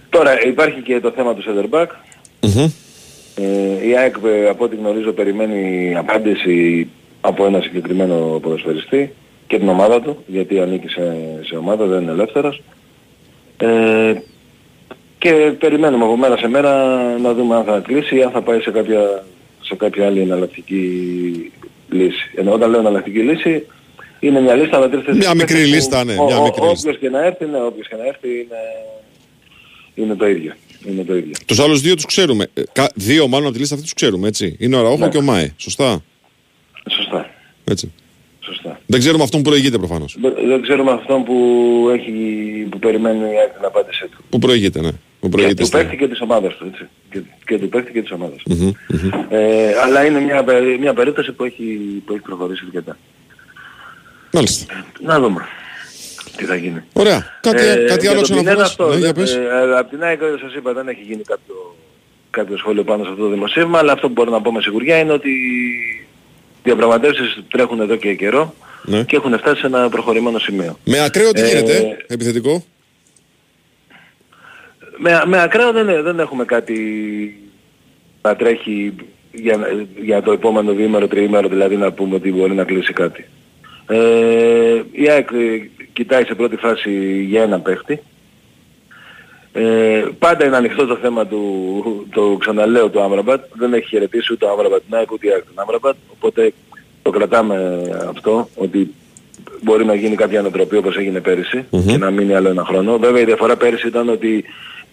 [0.09, 1.87] τώρα υπάρχει και το θέμα του center back.
[3.35, 6.87] Ε, η ΑΕΚ ε, από ό,τι γνωρίζω περιμένει απάντηση
[7.21, 9.13] από ένα συγκεκριμένο ποδοσφαιριστή
[9.47, 11.15] και την ομάδα του, γιατί ανήκει σε,
[11.45, 12.61] σε ομάδα, δεν είναι ελεύθερος.
[13.61, 14.13] Ε,
[15.17, 18.59] και περιμένουμε από μέρα σε μέρα να δούμε αν θα κλείσει ή αν θα πάει
[18.59, 19.23] σε κάποια,
[19.61, 20.81] σε κάποια άλλη εναλλακτική
[21.89, 22.31] λύση.
[22.35, 23.65] Ενώ όταν λέω εναλλακτική λύση
[24.19, 26.61] είναι μια λίστα με τρεις Μια θέσεις μικρή που λίστα, ναι, ο- μια ο- μικρή
[26.61, 26.79] λίστα.
[26.89, 28.59] Όποιος και να έρθει, ναι, όποιος και να έρθει είναι,
[29.95, 30.53] είναι το ίδιο.
[30.87, 31.31] Είναι το ίδιο.
[31.45, 32.47] Τους άλλους δύο τους ξέρουμε.
[32.53, 34.55] Ε, κα- δύο μάλλον από τη λίστα αυτή τους ξέρουμε, έτσι.
[34.59, 35.09] Είναι ο Ραόχο Ναι.
[35.09, 35.53] και ο Μάε.
[35.57, 36.03] Σωστά;
[36.89, 37.29] Σωστά.
[37.63, 37.91] Έτσι.
[38.53, 38.79] Σωστά.
[38.85, 40.17] Δεν ξέρουμε αυτόν που προηγείται προφανώς.
[40.21, 41.35] Δεν δεν ξέρουμε αυτόν που,
[41.93, 42.13] έχει,
[42.71, 44.23] που περιμένει η ΑΕΚ την απάντησή του.
[44.29, 44.91] Που προηγείται, ναι.
[44.91, 45.61] Που Και προηγείται.
[45.61, 46.87] του στα- παίχτη και της ομάδας του, έτσι.
[47.11, 48.51] Και, και του παίχτη και της ομάδας του.
[48.55, 49.09] Μμμ, μμμ.
[49.29, 51.63] Ε, αλλά είναι μια, περί- μια περίπτωση που έχει,
[52.05, 52.97] που έχει προχωρήσει αρκετά.
[54.33, 54.85] Μάλιστα.
[54.99, 55.47] Να δούμε
[56.37, 56.81] τι θα γίνει.
[56.93, 57.25] Ωραία.
[57.41, 58.69] Κάτι, Ε, κάτι για άλλο τον Πινέδα ξαναφοράς.
[58.69, 59.35] αυτό, Ναι, για δεν- πες.
[59.35, 61.75] ε, απ' την ΑΕΚ σας είπα δεν έχει γίνει κάποιο,
[62.29, 64.97] κάποιο σχόλιο πάνω σε αυτό το δημοσίευμα, αλλά αυτό που μπορώ να πω με σιγουριά
[64.99, 65.29] είναι ότι
[66.63, 68.53] οι διαπραγματεύσεις τρέχουν εδώ και καιρό
[68.83, 69.03] Ναι.
[69.03, 70.77] και έχουν φτάσει σε ένα προχωρημένο σημείο.
[70.85, 72.63] Με ακραίο τι Ε, γίνεται, επιθετικό;
[74.97, 76.75] Με, με ακραίο δεν, δεν έχουμε κάτι
[78.21, 78.93] να τρέχει
[79.31, 79.67] για, να-
[80.01, 83.25] για το επόμενο διήμερο, τριήμερο, δηλαδή να πούμε ότι μπορεί να κλείσει κάτι.
[83.87, 87.99] Ε, η ΑΕΚ ε, κοιτάει σε πρώτη φάση για ένα παίχτη.
[89.53, 93.43] Ε, πάντα είναι ανοιχτό το θέμα του, το ξαναλέω, του Άμραμπατ.
[93.53, 95.95] Δεν έχει χαιρετήσει ούτε ο Άμραμπατ την ΑΕΚ ούτε η ΑΕΚ τον Άμραμπατ.
[96.13, 96.53] Οπότε
[97.01, 97.81] το κρατάμε
[98.15, 98.93] αυτό, ότι
[99.61, 102.97] μπορεί να γίνει κάποια ανατροπή όπως έγινε πέρυσι και να μείνει άλλο ένα χρόνο.
[102.97, 104.43] Βέβαια η διαφορά πέρυσι ήταν ότι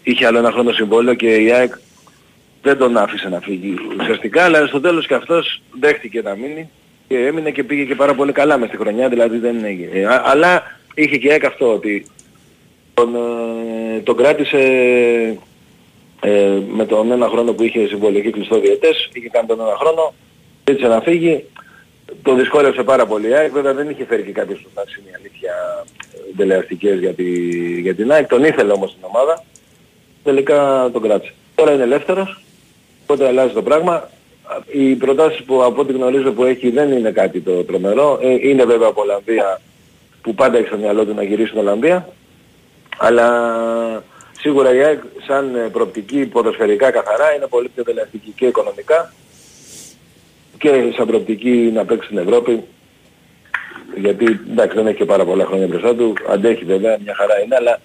[0.03, 1.75] είχε άλλο ένα χρόνο συμβόλαιο και η ΑΕΚ
[2.63, 6.71] δεν τον άφησε να φύγει ουσιαστικά, αλλά στο τέλος και αυτός δέχτηκε να μείνει
[7.09, 9.91] και έμεινε και πήγε και πάρα πολύ καλά μες στη χρονιά, δηλαδή δεν έγινε.
[9.93, 10.63] Ε, α- αλλά
[10.95, 12.07] είχε και η ΑΕΚ αυτό ότι
[12.99, 14.59] τον, ε, τον κράτησε
[16.21, 20.15] ε, με τον ένα χρόνο που είχε συμβολική κλειστό διετές, είχε κάνει τον ένα χρόνο,
[20.65, 21.45] έτσι να φύγει,
[22.23, 25.15] το δυσκόλεψε πάρα πολύ η ΑΕΚ, βέβαια δεν είχε φέρει και κάποιες προτάσεις, είναι η
[25.19, 25.53] αλήθεια,
[26.15, 27.25] ε, δελεαστικές για, τη,
[27.81, 29.45] για την ΑΕΚ, τον ήθελε όμως την ομάδα,
[30.25, 31.33] τελικά τον κράτησε.
[31.55, 32.41] Τώρα είναι ελεύθερος,
[33.03, 34.11] οπότε αλλάζει το πράγμα.
[34.73, 38.19] Οι προτάσεις που από ό,τι γνωρίζω που έχει δεν είναι κάτι το τρομερό.
[38.23, 39.61] Ε, είναι βέβαια από Ολλανδία
[40.23, 42.09] που πάντα έχει στο μυαλό του να γυρίσει στην Ολλανδία.
[42.99, 43.29] Αλλά
[44.41, 49.13] σίγουρα η ΑΕΚ σαν ε, προοπτική ποδοσφαιρικά καθαρά είναι πολύ πιο δελεαστική και οικονομικά
[50.59, 52.63] και σαν προοπτική να παίξει στην Ευρώπη
[53.97, 57.57] γιατί εντάξει δεν έχει και πάρα πολλά χρόνια μπροστά του, αντέχει βέβαια, μια χαρά είναι,
[57.57, 57.81] αλλά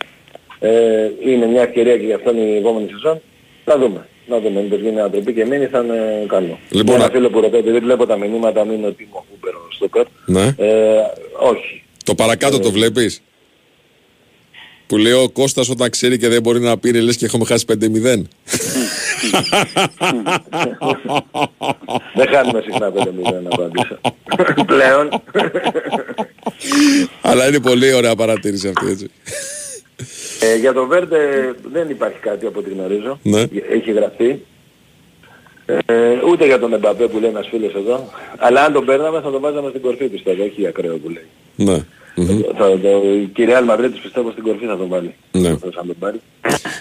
[0.60, 3.22] ε, είναι μια ευκαιρία και για αυτόν η επόμενη σεζόν.
[3.66, 4.08] Να δούμε.
[4.28, 4.62] Να δούμε.
[4.62, 6.60] Μήπως γίνει ανατροπή και μείνει θα είναι καλό.
[6.70, 9.68] Λοιπόν, ένα να- φίλο που ρωτάει, επειδή βλέπω τα μηνύματα, μην είναι ο Τίμο Χούμπερο
[9.76, 10.06] στόπερ.
[10.26, 10.54] Ναι.
[10.58, 11.02] Ε,
[11.40, 11.84] όχι.
[12.06, 13.22] Το παρακάτω το βλέπεις;
[14.88, 17.66] Που λέει ο Κώστας όταν ξέρει και δεν μπορεί να πήρε λες και έχουμε χάσει
[17.70, 17.76] 5-0.
[22.14, 22.96] Δεν χάνουμε συχνά 5-0
[23.44, 23.98] να απαντήσω.
[24.66, 25.22] Πλέον.
[27.22, 29.10] Αλλά είναι πολύ ωραία παρατήρηση αυτή έτσι.
[30.40, 31.18] Ε, για τον Βέρντε
[31.72, 33.20] δεν υπάρχει κάτι από ό,τι γνωρίζω.
[33.24, 33.42] Ναι.
[33.70, 34.46] Έχει γραφτεί.
[35.66, 35.84] Ε,
[36.30, 38.10] ούτε για τον Εμπαπέ που λέει ένας φίλος εδώ.
[38.38, 41.26] Αλλά αν τον παίρναμε θα τον βάζαμε στην κορφή πιστεύω, όχι ακραίο που λέει.
[41.56, 41.86] Ναι.
[42.16, 42.42] Μμμ.
[42.58, 45.16] Θα, το, η Real Μαδρίτης πιστεύω στην κορφή θα τον βάλει.
[45.32, 45.50] Ναι.
[45.50, 46.22] Θα τον πάρει.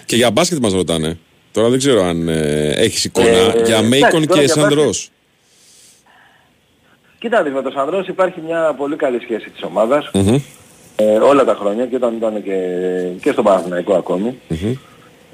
[0.07, 1.19] Και για μπάσκετ μας ρωτάνε.
[1.53, 3.29] Τώρα δεν ξέρω αν ε, έχεις εικόνα.
[3.29, 5.11] Ε, για εντάξει, Μέικον τώρα και για Σανδρός.
[7.19, 10.11] Κοίτα δεις, με τον Σανδρός υπάρχει μια πολύ καλή σχέση της ομάδας.
[10.15, 10.39] Μμμ.
[10.97, 12.59] Ε, όλα τα χρόνια και όταν ήταν και,
[13.23, 14.39] και στον Παναθηναϊκό ακόμη.
[14.49, 14.75] Μμμ.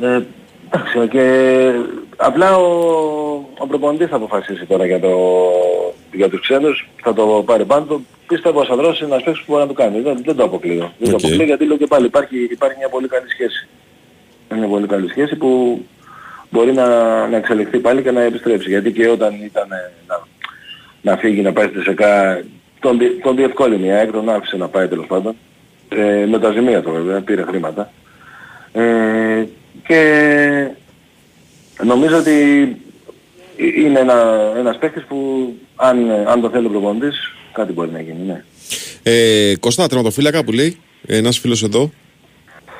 [0.01, 0.26] Ε,
[0.70, 1.72] εντάξει, και
[2.20, 2.66] απλά ο,
[3.58, 5.10] ο προπονητής θα αποφασίσει τώρα για, το,
[6.12, 8.06] για τους ξένους, θα το πάρει πάνω του.
[8.26, 10.00] Πίστευω ο Σανδρός είναι ένας παίκτης που μπορεί να το κάνει.
[10.00, 10.92] Δεν, δεν το αποκλείω.
[10.98, 11.20] Δεν το Οκ.
[11.24, 13.68] αποκλείω γιατί λέω και πάλι υπάρχει, υπάρχει μια πολύ καλή σχέση.
[14.50, 15.82] Είναι μια πολύ καλή σχέση που
[16.50, 16.86] μπορεί να,
[17.26, 18.68] να εξελιχθεί πάλι και να επιστρέψει.
[18.68, 20.20] Γιατί και όταν ήταν ε, να,
[21.00, 22.42] να φύγει να πάει στη ΣΕΚΑ
[22.80, 25.36] τον, δι- τον διευκόλυνε η ΑΕΚ, τον άφησε να πάει τέλος πάντων.
[25.88, 27.90] Ε, με τα ζημία του βέβαια, πήρε χρήματα.
[28.72, 29.44] Ε,
[29.86, 30.68] και
[31.85, 32.33] νομίζω ότι
[33.85, 35.16] είναι ένα, ένας παίκτης που
[35.76, 38.45] αν, αν το θέλει ο προπονητής κάτι μπορεί να γίνει, ναι.
[39.03, 40.76] Ε, Κωστά, τερματοφύλακα που λέει.
[41.07, 41.91] Ένας φίλος εδώ.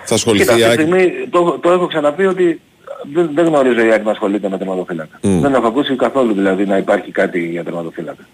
[0.05, 1.03] Θα ασχοληθεί Κοίτα, η αυτή τη ΑΕΚ.
[1.03, 2.61] στιγμή το, το έχω ξαναπεί ότι
[3.13, 5.19] δεν, δεν γνωρίζω η ΑΕΚ να ασχολείται με τερματοφύλακα.
[5.23, 5.41] Μμ.
[5.41, 8.27] Δεν έχω ακούσει καθόλου δηλαδή να υπάρχει κάτι για τερματοφύλακα.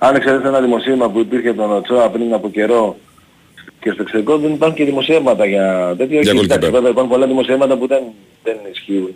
[0.00, 2.96] Αν εξαιρέσει ένα δημοσίευμα που υπήρχε από τον Οτσόα πριν από καιρό
[3.80, 6.20] και στο εξωτερικό δεν υπάρχουν και δημοσιεύματα για τέτοια.
[6.20, 6.44] Για Όχι, goalkeeper.
[6.44, 8.02] εντάξει, βέβαια υπάρχουν πολλά δημοσιεύματα που δεν,
[8.42, 9.14] δεν ισχύουν.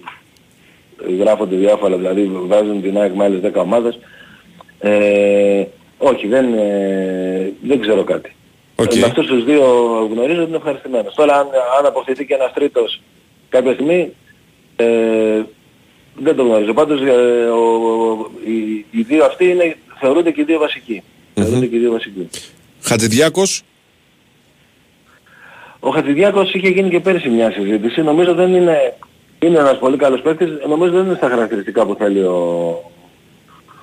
[1.19, 3.99] Γράφονται διάφορα, δηλαδή βάζουν την ΑΕΚ με άλλες 10 ομάδες.
[4.79, 5.65] Ε,
[5.99, 8.35] όχι, δεν, ε, δεν ξέρω κάτι.
[8.75, 8.95] Οκ.
[8.95, 9.63] Ε, με αυτούς τους δύο
[10.13, 11.15] γνωρίζω ότι είναι ευχαριστημένος.
[11.15, 11.47] Τώρα αν,
[11.79, 13.01] αν αποκτηθεί και ένας τρίτος
[13.49, 14.13] κάποια στιγμή,
[14.77, 15.43] ε,
[16.17, 16.73] δεν το γνωρίζω.
[16.73, 17.13] Πάντως ε,
[17.49, 17.63] ο,
[18.11, 21.03] ο- οι, οι δύο αυτοί είναι, θεωρούνται και οι δύο βασικοί.
[21.35, 22.29] Θεωρούνται και οι δύο βασικοί.
[22.83, 23.63] Χατζηδιάκος;
[25.81, 28.03] Ο Χατζηδιάκος είχε γίνει και πέρσι μια συζήτηση.
[28.03, 28.95] Νομίζω δεν είναι,
[29.45, 30.49] είναι ένας πολύ καλός παίκτης.
[30.69, 32.37] Νομίζω δεν είναι στα χαρακτηριστικά που θέλει ο,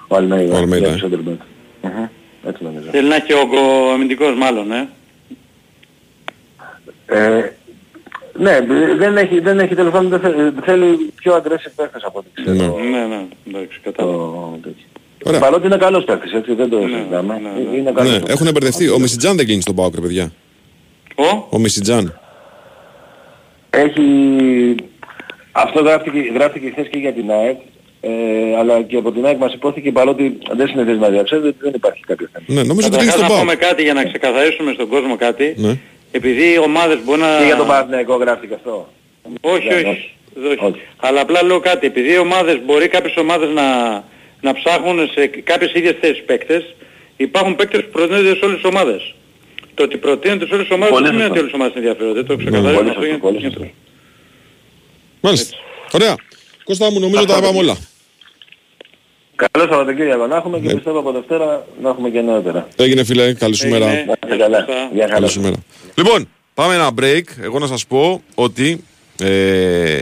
[0.08, 0.56] ο Αλμέιδα.
[0.56, 1.20] Ο Αλμέιδα, για το ε.
[1.26, 1.38] center back.
[1.82, 2.06] Μμμ.
[2.48, 2.88] Έτσι νομίζω.
[2.92, 4.90] Θέλει να έχει όγκο αμυντικός μάλλον, ε.
[7.06, 7.52] Ε,
[8.40, 8.60] ναι,
[8.98, 12.78] δεν έχει, δεν έχει τέλος πάντων, δεν θε- θέλει πιο aggressive παίκτες από ό,τι ξέρω.
[12.80, 14.58] Ναι, ναι, εντάξει, κατάλαβα.
[15.24, 15.32] Το...
[15.40, 17.42] Παρότι είναι καλός παίκτης, έτσι, δεν το συζητάμε.
[17.76, 18.34] Είναι καλός Ναι, παίκτης.
[18.34, 18.90] έχουν μπερδευτεί.
[18.90, 20.32] Ο Μισιτζάν δεν κλείνει στον Πάοκ, ρε παιδιά.
[21.16, 22.20] Ο; Ο Μισιτζάν.
[23.70, 24.02] Έχει...
[25.64, 27.58] Αυτό γράφτηκε, γράφτηκε χθες και για την ΑΕΚ,
[28.02, 28.10] ε,
[28.60, 32.02] αλλά και από την ΑΕΚ μας υπόθηκε παρότι δεν συνηθίζει να διαψεύδει ότι δεν υπάρχει
[32.08, 32.46] κάποιο θέμα.
[32.48, 33.40] Ναι, νομίζω ότι κλείνει Καταρχάς στον να Πάοκ.
[33.40, 35.54] πούμε κάτι για να ξεκαθαρίσουμε στον κόσμο κάτι.
[35.58, 35.74] Ναι.
[36.12, 37.38] Επειδή οι ομάδες μπορεί να...
[37.40, 38.90] Και για τον Παναθηναϊκό γράφτηκε αυτό;
[39.42, 40.12] Όχι, Ναι, όχι.
[40.66, 40.82] όχι.
[40.98, 41.86] Αλλά απλά λέω κάτι.
[41.88, 43.68] Επειδή οι ομάδες, μπορεί κάποιες ομάδες να,
[44.42, 46.76] να ψάχνουν σε κάποιες ίδιες θέσεις παίκτες,
[47.18, 49.14] υπάρχουν παίκτες που προτείνονται σε όλες τις ομάδες.
[49.74, 51.42] Το ότι προτείνονται σε όλες τις ομάδες Πολύ δεν σημαίνει ότι σωστό.
[51.42, 52.24] όλες οι ομάδες ενδιαφέρονται.
[52.24, 53.68] Το Πολύ ξεκαθαρίζουμε αυτό σωστό, για πολύ για- σωστό.
[55.22, 55.58] Μάλιστα.
[55.92, 56.16] Ωραία.
[56.64, 57.78] Κώστα μου, νομίζω τα είπαμε όλα.
[59.36, 62.68] Καλό Σαββατοκύριακο να έχουμε και πιστεύω από Δευτέρα να έχουμε και νεότερα.
[62.76, 63.86] Έγινε φίλε, καλή σου μέρα.
[63.86, 64.66] Να είστε καλά.
[64.94, 65.28] Γεια Καλή χαρά.
[65.28, 65.56] σου μέρα.
[65.96, 67.24] Λοιπόν, πάμε ένα break.
[67.42, 68.84] Εγώ να σας πω ότι
[69.20, 70.00] ε,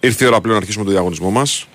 [0.00, 1.66] ήρθε η ώρα πλέον να αρχίσουμε το διαγωνισμό μας.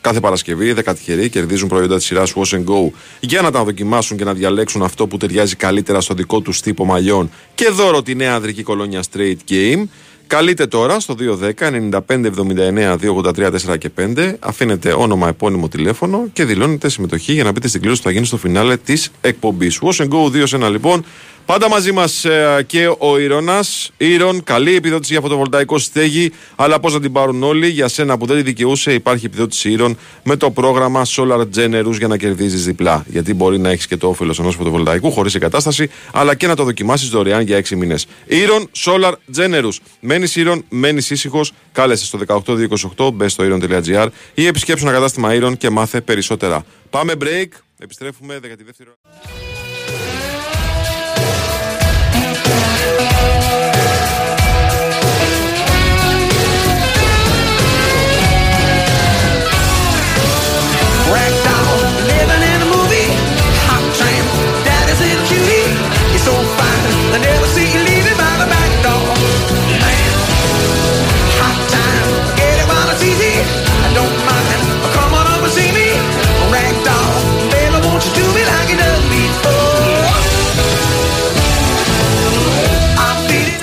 [0.00, 2.90] Κάθε Παρασκευή, 10 τυχεροί κερδίζουν προϊόντα της σειράς Wash and Go
[3.20, 6.84] για να τα δοκιμάσουν και να διαλέξουν αυτό που ταιριάζει καλύτερα στο δικό τους τύπο
[6.84, 9.82] μαλλιών και δώρο τη νέα ανδρική κολόνια Straight Game.
[10.30, 14.34] Καλείτε τώρα στο 210 95 79 283 4 και 5.
[14.40, 18.26] Αφήνετε όνομα, επώνυμο, τηλέφωνο και δηλώνετε συμμετοχή για να μπείτε στην κλήρωση που θα γίνει
[18.26, 19.80] στο φινάλε της εκπομπής.
[19.82, 21.04] Wash and Go 2 σε 1 λοιπόν.
[21.50, 22.26] Πάντα μαζί μας
[22.66, 23.90] και ο Ήρωνας.
[23.96, 26.32] Ήρων, καλή επιδότηση για φωτοβολταϊκό στέγη.
[26.56, 29.98] Αλλά πώς να την πάρουν όλοι, για σένα που δεν τη δικαιούσε, υπάρχει επιδότηση Ήρων
[30.22, 33.04] με το πρόγραμμα Solar Generous για να κερδίζεις διπλά.
[33.08, 36.64] Γιατί μπορεί να έχεις και το όφελος ενός φωτοβολταϊκού χωρίς εγκατάσταση, αλλά και να το
[36.64, 38.06] δοκιμάσεις δωρεάν για 6 μήνες.
[38.26, 39.76] Ήρων Solar Generous.
[40.00, 41.52] Μένεις Ήρων, μένεις ήσυχος.
[41.72, 42.18] Κάλεσε στο
[42.96, 46.64] 18228, μπε στο ήρων.gr ή επισκέψου ένα κατάστημα Ήρων και μάθε περισσότερα.
[46.90, 47.48] Πάμε break.
[47.78, 49.49] Επιστρέφουμε 12η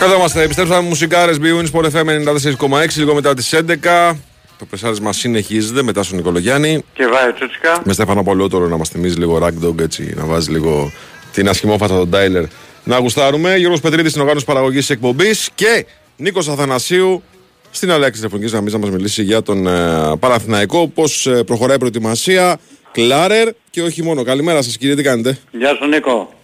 [0.06, 4.16] Είμαστε, επιστρέψαμε μουσικάρες Bwin Sport FM 94,6 λίγο μετά τις 11.
[4.58, 6.84] Το πρεσάρισμα συνεχίζεται μετά στον Νικολογιάννη.
[6.94, 7.82] Και βάει Τσούτσικα.
[7.84, 10.92] Με Στέφανο Πολιότορο να μας θυμίζει λίγο ragdog έτσι, να βάζει λίγο
[11.34, 12.44] την ασχημόφατα τον Τάιλερ.
[12.84, 13.56] Να γουστάρουμε.
[13.58, 15.86] Γιώργος Πετρίδης στην οργάνωση παραγωγής της εκπομπής και
[16.18, 17.24] Νίκος Αθανασίου
[17.72, 21.80] στην Αλέξη τηλεφωνικής γραμμής να μας μιλήσει για τον ε, Παναθηναϊκό, πώς ε, προχωράει η
[21.80, 22.60] προετοιμασία,
[22.92, 24.24] Κλάρερ και όχι μόνο.
[24.24, 26.37] Καλημέρα σας κύριε, τι κάνετε; Γεια σου Νίκο.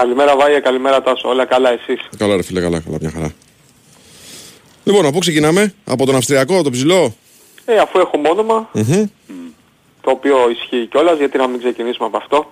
[0.00, 1.28] Καλημέρα Βάγια, καλημέρα Τάσο.
[1.28, 3.32] Όλα καλά εσείς; Καλά ρε φίλε, καλά, καλά, μια χαρά.
[4.84, 7.14] Λοιπόν, από πού ξεκινάμε, από τον Αυστριακό, τον ψηλό;
[7.64, 9.06] Ε, αφού έχουμε όνομα, Μμμ.
[10.00, 12.50] το οποίο ισχύει κιόλας, γιατί να μην ξεκινήσουμε από αυτό.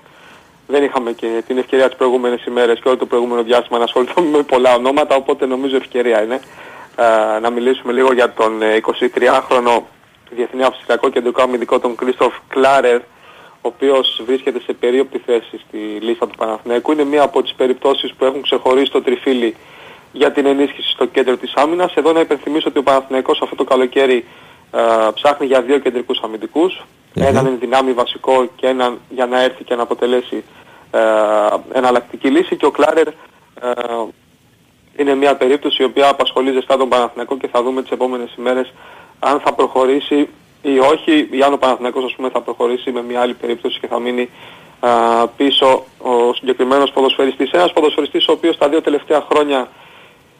[0.66, 4.36] Δεν είχαμε και την ευκαιρία τις προηγούμενες ημέρες και όλο το προηγούμενο διάστημα να ασχοληθούμε
[4.36, 6.40] με πολλά ονόματα, οπότε νομίζω ευκαιρία είναι
[6.96, 9.80] ε, να μιλήσουμε λίγο για τον ε, 23χρονο
[10.30, 13.00] διεθνή αυστριακό κεντρικό αμυντικό τον Κρίστοφ Κλάρερ,
[13.64, 16.92] ο οποίος βρίσκεται σε περίοπτη θέση στη λίστα του Παναθηναϊκού.
[16.92, 19.56] Είναι μία από τις περιπτώσεις που έχουν ξεχωρίσει το τριφύλι
[20.12, 21.94] για την ενίσχυση στο κέντρο της άμυνας.
[21.94, 24.24] Εδώ να υπενθυμίσω ότι ο Παναθηναϊκός αυτό το καλοκαίρι
[24.70, 24.80] ε,
[25.14, 26.84] ψάχνει για δύο κεντρικούς αμυντικούς.
[27.14, 30.44] Έναν εν δυνάμει βασικό και έναν για να έρθει και να αποτελέσει
[30.90, 31.00] ε,
[31.72, 33.12] εναλλακτική λύση και ο Κλάρερ ε,
[34.96, 38.72] είναι μια περίπτωση η οποία απασχολεί ζεστά τον Παναθηναϊκό και θα δούμε τις επόμενες ημέρες
[39.18, 40.28] αν θα προχωρήσει
[40.64, 43.86] ή όχι, ή αν ο Παναθηναϊκός ας πούμε θα προχωρήσει με μια άλλη περίπτωση και
[43.86, 44.30] θα μείνει
[44.80, 44.90] α,
[45.28, 47.50] πίσω ο συγκεκριμένος ποδοσφαιριστής.
[47.50, 49.68] Ένας ποδοσφαιριστής ο οποίος τα δύο τελευταία χρόνια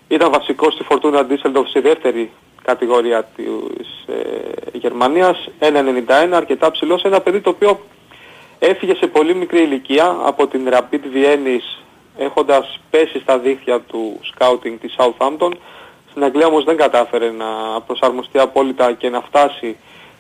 [0.09, 2.31] ήταν βασικός στη Fortuna Düsseldorf στη δεύτερη
[2.62, 7.81] κατηγορία της ε, Γερμανίας, 1.91, αρκετά ψηλός, ένα παιδί το οποίο
[8.59, 11.83] έφυγε σε πολύ μικρή ηλικία από την Rapid Βιέννης
[12.16, 15.51] έχοντας πέσει στα δίχτυα του scouting της Southampton.
[16.11, 19.77] Στην Αγγλία όμως δεν κατάφερε να προσαρμοστεί απόλυτα και να φτάσει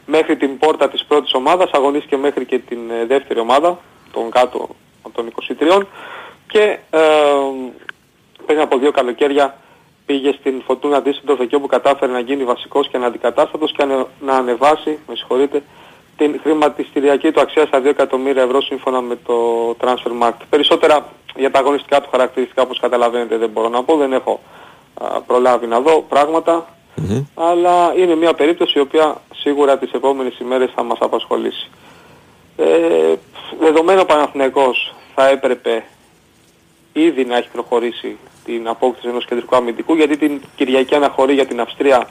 [0.06, 3.78] μέχρι την πόρτα της πρώτης ομάδας, αγωνίστηκε μέχρι και την ε, δεύτερη ομάδα,
[4.12, 4.68] τον κάτω
[5.02, 5.82] από των 23
[6.46, 7.00] και ε,
[8.46, 9.56] πριν από δύο καλοκαίρια
[10.06, 14.32] πήγε στην Φωτούνα Düsseldorf εκεί όπου κατάφερε να γίνει βασικός και αναντικατάστατος και ανε- να
[14.32, 15.62] ανεβάσει, με συγχωρείτε,
[16.16, 19.34] την χρηματιστηριακή του αξία στα 2 εκατομμύρια ευρώ σύμφωνα με το
[19.80, 20.40] Transfermarkt.
[20.50, 24.40] Περισσότερα για τα αγωνιστικά του χαρακτηριστικά όπως καταλαβαίνετε δεν μπορώ να πω, δεν έχω
[24.94, 26.73] α, προλάβει να δω πράγματα,
[27.34, 31.70] αλλά είναι μια περίπτωση η οποία σίγουρα τις επόμενες ημέρες θα μας απασχολήσει.
[32.56, 33.14] Ε,
[33.60, 35.84] δεδομένο ο Παναθηναϊκός θα έπρεπε
[36.92, 41.60] ήδη να έχει προχωρήσει την απόκτηση ενός κεντρικού αμυντικού γιατί την Κυριακή αναχωρεί για την
[41.60, 42.08] Αυστρία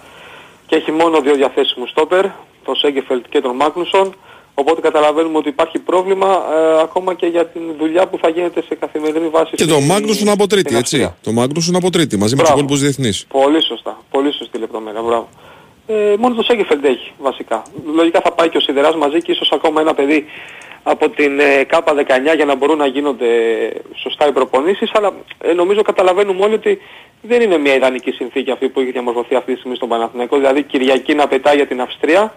[0.66, 2.26] και έχει μόνο δύο διαθέσιμους στόπερ,
[2.66, 4.16] τον Σέγκεφελτ και τον Μάγνουσον.
[4.56, 8.76] Οπότε καταλαβαίνουμε ότι υπάρχει πρόβλημα ε, ακόμα και για την δουλειά που θα γίνεται σε
[8.76, 9.56] καθημερινή βάση.
[9.56, 10.96] Και στη- το Μάγνουσον από τρίτη, στην έτσι.
[10.96, 11.18] Αυστρία.
[11.24, 12.64] Το Μάγνουσον από τρίτη, μαζί με τους Μπράβο.
[12.66, 13.26] υπόλοιπους διεθνείς.
[13.30, 13.98] Πολύ σωστά.
[14.12, 15.02] Πολύ σωστή λεπτομέρεια.
[15.02, 15.30] Μπράβο.
[15.88, 17.64] Ε, μόνο το Σέγκεφελντ έχει βασικά.
[17.96, 20.26] Λογικά θα πάει και ο Σιδεράς μαζί και ίσως ακόμα ένα παιδί
[20.84, 23.28] από την ε, ΚΑΠΑ 19 για να μπορούν να γίνονται
[23.96, 26.80] σωστά οι προπονήσεις αλλά ε, νομίζω καταλαβαίνουμε όλοι ότι
[27.22, 30.64] δεν είναι μια ιδανική συνθήκη αυτή που έχει διαμορφωθεί αυτή τη στιγμή στον Παναθηναϊκό δηλαδή
[30.64, 32.34] Κυριακή να πετάει για την Αυστρία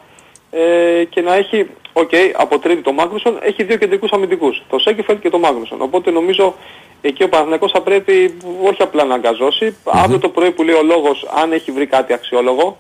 [0.57, 5.21] ε, και να έχει, οκ, από Τρίτη το Μάγνουσον, έχει δύο κεντρικούς αμυντικούς, το Σένκεφελντ
[5.21, 5.83] και το Μάγνουσον.
[5.83, 6.55] Οπότε νομίζω
[7.01, 10.83] εκεί ο Παναθηναϊκός θα πρέπει όχι απλά να γκαζώσει, αύριο το πρωί που λέει ο
[10.83, 12.77] λόγος, αν έχει βρει κάτι αξιόλογο,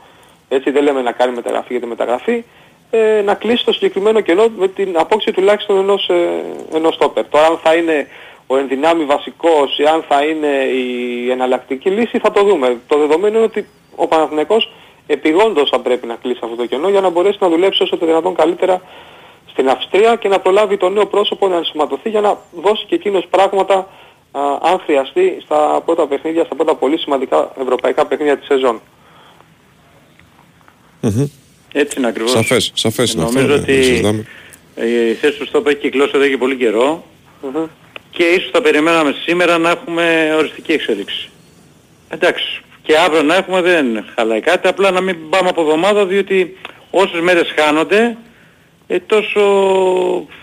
[0.48, 2.44] έτσι δεν λέμε να κάνει μεταγραφή για τη μεταγραφή,
[2.90, 6.42] ε, να κλείσει το συγκεκριμένο κενό με την απόκτηση τουλάχιστον ενός, ε,
[6.74, 7.28] ενός στόπερ.
[7.28, 8.06] Τώρα αν θα είναι
[8.46, 12.76] ο εν δυνάμει βασικός ή αν θα είναι η εναλλακτική λύση θα το δούμε.
[12.86, 13.66] Το δεδομένο είναι ότι
[13.96, 14.70] ο Παναθηναϊκός
[15.06, 18.06] επιγόντως θα πρέπει να κλείσει αυτό το κενό για να μπορέσει να δουλέψει όσο το
[18.06, 18.80] δυνατόν καλύτερα
[19.50, 23.26] στην Αυστρία και να προλάβει το νέο πρόσωπο να ενσωματωθεί για να δώσει και εκείνος
[23.30, 23.74] πράγματα
[24.32, 28.80] α, αν χρειαστεί στα πρώτα παιχνίδια, στα πρώτα πολύ σημαντικά ευρωπαϊκά παιχνίδια της σεζόν.
[31.00, 31.26] Μμμ.
[31.72, 32.30] Έτσι είναι ακριβώς.
[32.30, 33.34] Σαφές, σαφές είναι αυτό.
[33.40, 34.24] Νομίζω ναι, δεν ότι συζητάμε.
[35.10, 37.04] η θέση του στόπ έχει κυκλώσει εδώ και πολύ καιρό
[37.42, 37.64] Μμμ.
[38.10, 41.28] και ίσως θα περιμέναμε σήμερα να έχουμε οριστική εξέλιξη.
[42.08, 42.60] Εντάξει.
[42.86, 46.56] Και αύριο να έχουμε δεν χαλάει κάτι, απλά να μην πάμε από εβδομάδα διότι
[46.90, 48.16] όσες μέρες χάνονται
[48.86, 49.40] ε, τόσο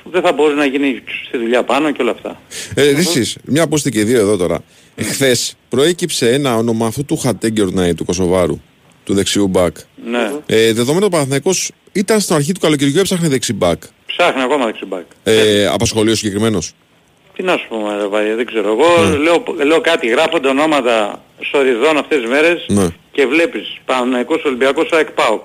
[0.04, 2.42] δεν θα μπορεί να γίνει στη δουλειά πάνω και όλα αυτά.
[2.76, 4.64] Ε, Ρίσης, μια που είστε και οι δύο εδώ τώρα.
[5.00, 5.36] Χθε
[5.70, 8.62] προέκυψε ένα όνομα αυτού του Χατέγκερνάη του Κωσοβάρου,
[9.04, 9.76] του δεξιού μπακ.
[10.06, 10.32] Ναι.
[10.46, 13.84] Ε, δεδομένου ο Παναθηναϊκός ήταν στην αρχή του καλοκαιριού έψαχνε δεξί μπακ.
[14.06, 15.06] Ψάχνει ακόμα δεξιμπάκ.
[15.24, 16.74] Ε, απασχολεί ο συγκεκριμένος.
[17.36, 18.70] Τι να σου πούμε ρε Βαγγέλη, δεν ξέρω.
[18.70, 22.88] Εγώ λέω, λέω κάτι, γράφονται ονόματα σοριδών αυτές τις μέρες Ναι.
[23.12, 25.44] και βλέπεις Παναϊκός Ολυμπιακός ΑΕΚ ΠΑΟΚ.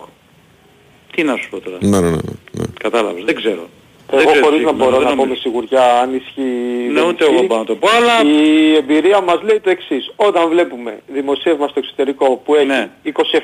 [1.14, 1.76] Τι να σου πω τώρα.
[1.80, 2.16] Ναι, ναι, ναι.
[2.52, 2.64] ναι.
[2.82, 3.68] Κατάλαβες, δεν ξέρω.
[4.12, 5.32] Εγώ ξέρω χωρίς τι να συγκεκριμένα, μπορώ δεν να πω νομίζω.
[5.34, 7.34] με σιγουριά αν ισχύει Ναι, δεν ούτε ισχύει.
[7.36, 8.14] εγώ πάω να το πω, αλλά...
[8.30, 10.12] Η εμπειρία μας λέει το εξής.
[10.16, 12.88] Όταν βλέπουμε δημοσίευμα στο εξωτερικό που έχει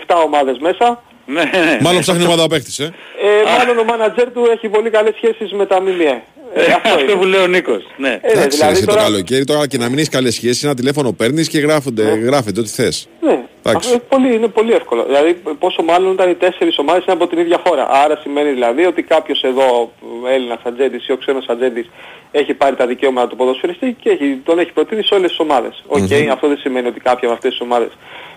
[0.07, 1.78] 27 ομάδες μέσα, Ναι, ναι, ναι.
[1.80, 2.84] Μάλλον ψάχνει ομάδα παίχτης, ε.
[3.26, 6.22] ε, μάλλον ο μάνατζέρ του έχει πολύ καλές σχέσεις με τα ΜΜΕ.
[6.55, 7.82] Ε, αυτό που λέει ο Νίκος.
[7.96, 8.18] Ναι.
[8.22, 10.74] Ε, Εντάξει, δηλαδή εσύ τώρα- το καλοκαίρι τώρα και να μην έχεις καλές σχέσεις, ένα
[10.74, 13.09] τηλέφωνο παίρνεις και γράφονται, γράφεται ό,τι θες.
[13.20, 15.05] Ναι, αυτό είναι πολύ, είναι πολύ εύκολο.
[15.05, 17.88] Δηλαδή πόσο μάλλον όταν οι τέσσερις ομάδες είναι από την ίδια χώρα.
[17.90, 19.92] Άρα σημαίνει δηλαδή ότι κάποιος εδώ,
[20.34, 21.90] Έλληνας ατζέντης ή ο ξένος ατζέντης,
[22.30, 25.82] έχει πάρει τα δικαιώματα του ποδοσφαιριστή και έχει, τον έχει προτείνει σε όλες τις ομάδες.
[25.86, 26.30] Οκ, Μμμ.
[26.32, 27.88] αυτό δεν σημαίνει ότι κάποια από αυτές τις ομάδες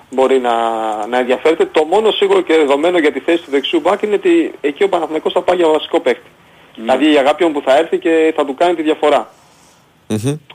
[0.10, 0.54] μπορεί να,
[1.10, 1.66] να ενδιαφέρεται.
[1.66, 4.90] Το μόνο σίγουρο και δεδομένο για τη θέση του δεξιού μπακ είναι ότι εκεί ο
[4.90, 6.30] Παναθηναϊκός θα πάει για βασικό παίκτη.
[6.78, 9.30] Δηλαδή για κάποιον που θα έρθει και θα του κάνει τη διαφορά.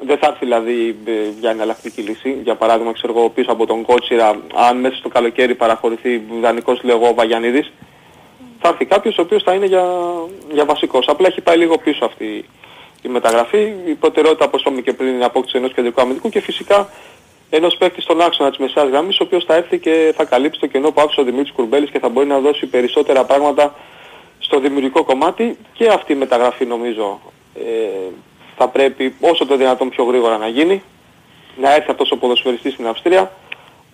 [0.00, 1.10] Δεν θα έρθει δηλαδή ε,
[1.40, 2.38] για εναλλακτική λύση.
[2.42, 7.08] Για παράδειγμα, ξέρω εγώ, πίσω από τον Κότσιρα, αν μέσα στο καλοκαίρι παραχωρηθεί δανεικός λέγω
[7.08, 7.72] ο Βαγιανίδης,
[8.60, 9.84] θα έρθει κάποιος ο οποίος θα είναι για,
[10.52, 11.08] για βασικός.
[11.08, 12.44] Απλά έχει πάει λίγο πίσω αυτή
[13.02, 13.72] η μεταγραφή.
[13.86, 16.88] Η προτεραιότητα, όπως είπαμε και πριν, είναι η απόκτηση ενός κεντρικού αμυντικού και φυσικά
[17.50, 20.66] ενός παίκτη στον άξονα της μεσαίας γραμμής, ο οποίος θα έρθει και θα καλύψει το
[20.66, 23.74] κενό που άφησε ο Δημήτρης Κουρμπέλης και θα μπορεί να δώσει περισσότερα πράγματα
[24.52, 27.20] στο δημιουργικό κομμάτι και αυτή η μεταγραφή νομίζω
[27.54, 27.62] ε,
[28.56, 30.82] θα πρέπει όσο το δυνατόν πιο γρήγορα να γίνει,
[31.60, 33.32] να έρθει αυτός ο ποδοσφαιριστής στην Αυστρία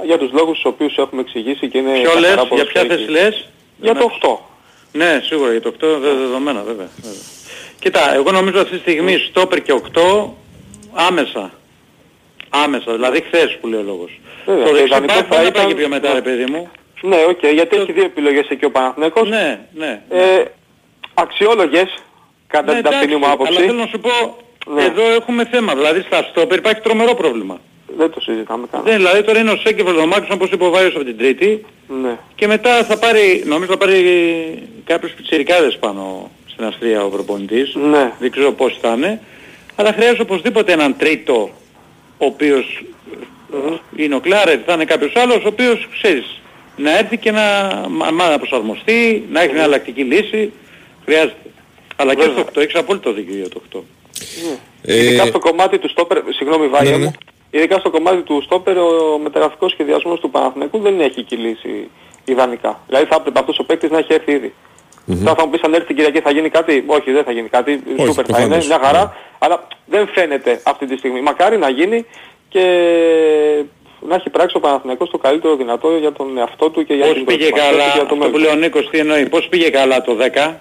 [0.03, 2.95] για τους λόγους τους οποίους έχουμε εξηγήσει και είναι Ποιο καθαρά λες, για ποια ποδοσφαιρικοί.
[2.95, 3.49] θέση λες;
[3.81, 4.39] Για το 8.
[4.93, 6.89] Ναι, σίγουρα για το 8 δε- δεδομένα βέβαια.
[7.03, 7.21] βέβαια.
[7.81, 10.35] Κοίτα, εγώ νομίζω αυτή τη στιγμή στόπερ και 8
[10.93, 11.51] άμεσα.
[12.51, 14.21] Άμεσα, δηλαδή χθες που λέει ο λόγος.
[14.47, 16.21] Βέβαια, το και δεξί ιδανικό μπακ θα δεν θα ήταν- πάει και πιο μετά ρε
[16.23, 16.69] παιδί μου.
[17.01, 19.29] Ναι, οκ, γιατί έχει δύο επιλογές εκεί ο Παναθηναϊκός.
[19.29, 20.03] Ναι, ναι.
[20.11, 20.43] Ε,
[21.15, 21.95] αξιόλογες,
[22.47, 23.53] κατά Ναι, την ταπεινή μου αλλά άποψη.
[23.53, 24.37] θέλω να σου πω,
[24.75, 24.83] Ναι.
[24.85, 25.75] εδώ έχουμε θέμα.
[25.75, 27.61] Δηλαδή στα στόπερ υπάρχει τρομερό πρόβλημα.
[27.97, 28.83] Δεν το συζητάμε καν.
[28.85, 31.65] Δεν, δηλαδή τώρα είναι ο Σένκεφελντ, ο Μάγνουσον όπως είπε ο Βάιος από την Τρίτη
[32.03, 32.17] Ναι.
[32.35, 34.03] και μετά θα πάρει, νομίζω θα πάρει
[34.85, 37.75] κάποιους πιτσιρικάδες πάνω στην Αυστρία ο προπονητής.
[37.75, 38.13] Ναι.
[38.19, 39.21] Δεν ξέρω πώς θα είναι.
[39.77, 41.51] Αλλά χρειάζεται οπωσδήποτε έναν τρίτο
[42.19, 42.83] ο οποίος
[43.97, 46.41] είναι ο Κλάρετ, θα είναι κάποιος άλλος ο οποίος ξέρεις
[46.79, 47.43] να έρθει και να,
[47.89, 50.53] μα- μα- να προσαρμοστεί, να έχει μια αλλακτική λύση.
[51.05, 51.35] Χρειάζεται.
[51.97, 53.83] Αλλά και στο 8, έχεις απόλυτο δίκιο για το 8.
[54.83, 57.05] Ειδικά στο κομμάτι του στόπερ, συγγνώμη Βάγια Ναι, ναι.
[57.05, 57.13] μου,
[57.51, 61.91] ειδικά στο κομμάτι του στόπερ ο μεταγραφικός σχεδιασμός του Παναθηναϊκού δεν έχει κυλήσει
[62.25, 62.81] ιδανικά.
[62.87, 64.55] Δηλαδή θα έπρεπε αυτός ο παίκτης να έχει έρθει ήδη.
[65.25, 67.49] Τώρα θα μου πεις αν έρθει την Κυριακή θα γίνει κάτι; Όχι, δεν θα γίνει
[67.49, 67.83] κάτι.
[67.99, 68.67] Όχι, Σούπερ θα είναι, προφανώς.
[68.67, 69.17] μια χαρά.
[69.39, 71.21] Αλλά δεν φαίνεται αυτή τη στιγμή.
[71.21, 72.05] Μακάρι να γίνει
[72.49, 72.65] και
[74.09, 77.15] να έχει πράξει ο Παναθηναϊκός το καλύτερο δυνατό για τον εαυτό του και για Πώς
[77.15, 78.33] την πήγε προετοιμασία καλά, του και για το αυτό μέλλον.
[78.33, 80.61] που λέει ο Νίκος τι εννοεί, πώς πήγε καλά το 10.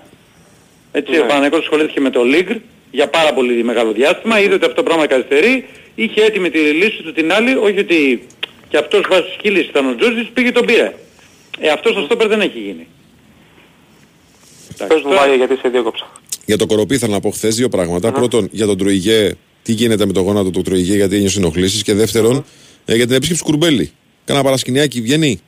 [0.91, 1.19] Έτσι, Ναι.
[1.19, 2.49] ο Παναγικός ασχολήθηκε με το Λίγκ
[2.91, 5.65] για πάρα πολύ μεγάλο διάστημα, είδε ότι αυτό το πράγμα καθυστερεί,
[5.95, 8.27] είχε έτοιμη τη λύση του την άλλη, όχι ότι
[8.69, 10.93] και αυτός βασική λύση ήταν ο Τζόρτζης, πήγε τον πήρε.
[11.59, 12.87] Ε, αυτός στο στόπερ δεν έχει γίνει.
[14.87, 16.11] Πες μου Βάγια γιατί σε διέκοψα.
[16.45, 18.11] Για το κοροπή ήθελα να πω χθες δύο πράγματα.
[18.11, 19.31] Πρώτον, για τον Τροϊγέ,
[19.63, 21.83] τι γίνεται με το γόνατο του Τροϊγέ, γιατί ένιωσε ενοχλήσεις.
[21.83, 22.43] Και δεύτερον, ε,
[22.95, 23.91] για την επίσκεψη του Κουρμπέλη.
[24.25, 25.41] Κάνα παρασκηνιάκι βγαίνει.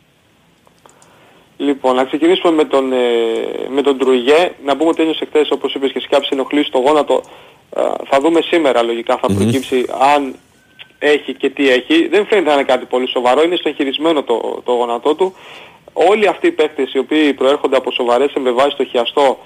[1.58, 2.98] Λοιπόν, να ξεκινήσουμε με τον, ε,
[3.70, 4.52] με τον Τρουιγέ.
[4.66, 7.24] Να πούμε ότι ένιωσε χθες, όπως είπες και σε κάποιες ενοχλήσεις στο γόνατο.
[7.76, 9.38] Ε, θα δούμε σήμερα λογικά, θα Μμμ.
[9.38, 9.86] προκύψει
[10.16, 10.36] αν
[11.00, 12.08] έχει και τι έχει.
[12.08, 15.34] Δεν φαίνεται να είναι κάτι πολύ σοβαρό, είναι στο εγχειρισμένο το, το γόνατό του.
[15.94, 19.40] Όλοι αυτοί οι παίκτες οι οποίοι προέρχονται από σοβαρές εμβεβάσεις στο χιαστό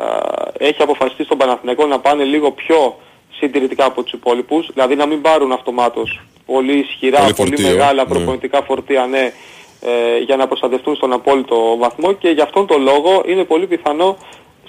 [0.00, 2.98] ε, έχει αποφασιστεί στον Παναθηναϊκό να πάνε λίγο πιο
[3.38, 6.20] συντηρητικά από τους υπόλοιπους, δηλαδή να μην πάρουν αυτομάτως
[6.52, 8.08] πολύ ισχυρά, Πολύ πολύ, φορτίο, μεγάλα ναι.
[8.08, 9.32] προπονητικά φορτία, ναι,
[9.80, 14.16] ε, για να προστατευτούν στον απόλυτο βαθμό και γι' αυτόν τον λόγο είναι πολύ πιθανό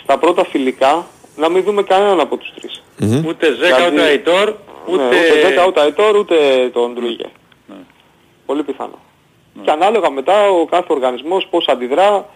[0.04, 2.84] στα πρώτα φιλικά να μην δούμε κανέναν από τους τρεις.
[3.28, 5.04] Ούτε Ζέκα, ούτε Αϊτόρ, Ναι, ούτε...
[5.04, 6.36] ούτε Ζέκα, ούτε Αϊτόρ, ούτε
[6.74, 7.26] τον Ντρούγε.
[8.46, 9.00] Πολύ πιθανό.
[9.64, 12.30] Και ανάλογα μετά ο κάθε οργανισμός πώς αντιδρά,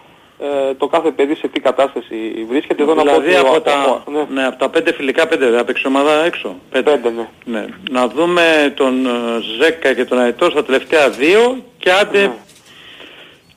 [0.70, 2.84] ε, το κάθε παιδί σε τι κατάσταση βρίσκεται.
[2.84, 4.26] Εδώ να πω Δηλαδή ότι ο- από τα, ο- ναι.
[4.42, 6.56] ναι, από τα πέντε φιλικά πέντε δεν έπαιξε ομάδα έξω.
[6.72, 7.28] Πέντε, ναι.
[7.46, 7.66] ναι.
[7.90, 9.10] Να δούμε τον ε,
[9.62, 12.34] Ζέκα και τον Αϊτόρ στα τελευταία δύο και άντε Ναι.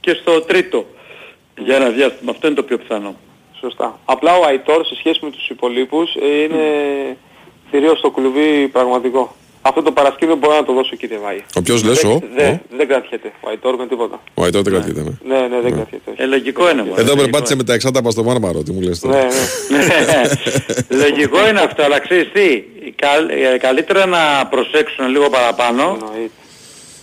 [0.00, 0.86] και στο τρίτο.
[1.58, 2.30] Για ένα διάστημα.
[2.30, 3.16] Αυτό είναι το πιο πιθανό.
[3.60, 3.98] Σωστά.
[4.04, 6.62] Απλά ο Αϊτόρ σε σχέση με τους υπολείπους ε, είναι
[7.70, 9.34] θηρίο στο κλουβί πραγματικό.
[9.68, 11.40] Αυτό το παρασκήνιο μπορώ να το δώσω κύριε Βάη.
[11.54, 14.22] Ο ποιος λες, δεν, ο; δεν, ο; δεν κρατιέται ο Αϊτόρ με τίποτα.
[14.34, 15.02] Ο Αϊτόρ δεν κρατιέται.
[15.02, 15.34] ναι.
[15.34, 16.10] Ναι, ναι, δεν κρατιέται.
[16.16, 16.94] Ε, λογικό είναι μόνο.
[16.98, 19.16] Εδώ περπάτησε με τα εξάταπα στο Μάρμαρο, τι μου λες τώρα.
[19.70, 20.22] Ναι, ναι.
[21.04, 22.62] Λογικό είναι αυτό, αλλά ξέρεις τι,
[22.96, 25.98] καλ- ε, καλύτερα να προσέξουν λίγο παραπάνω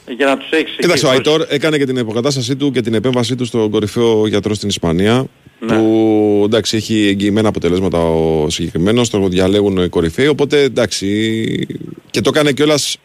[0.07, 2.93] για να τους έχεις Κοίταξε, ο εκεί Αϊτόρ έκανε και την υποκατάστασή του και την
[2.93, 5.26] επέμβασή του στον κορυφαίο γιατρό στην Ισπανία.
[5.59, 5.76] Ναι.
[5.78, 10.28] Που εντάξει έχει εγγυημένα αποτελέσματα ο συγκεκριμένος, το διαλέγουν οι κορυφαίοι.
[10.28, 11.68] Οπότε εντάξει.
[12.14, 12.97] Και το έκανε κιόλας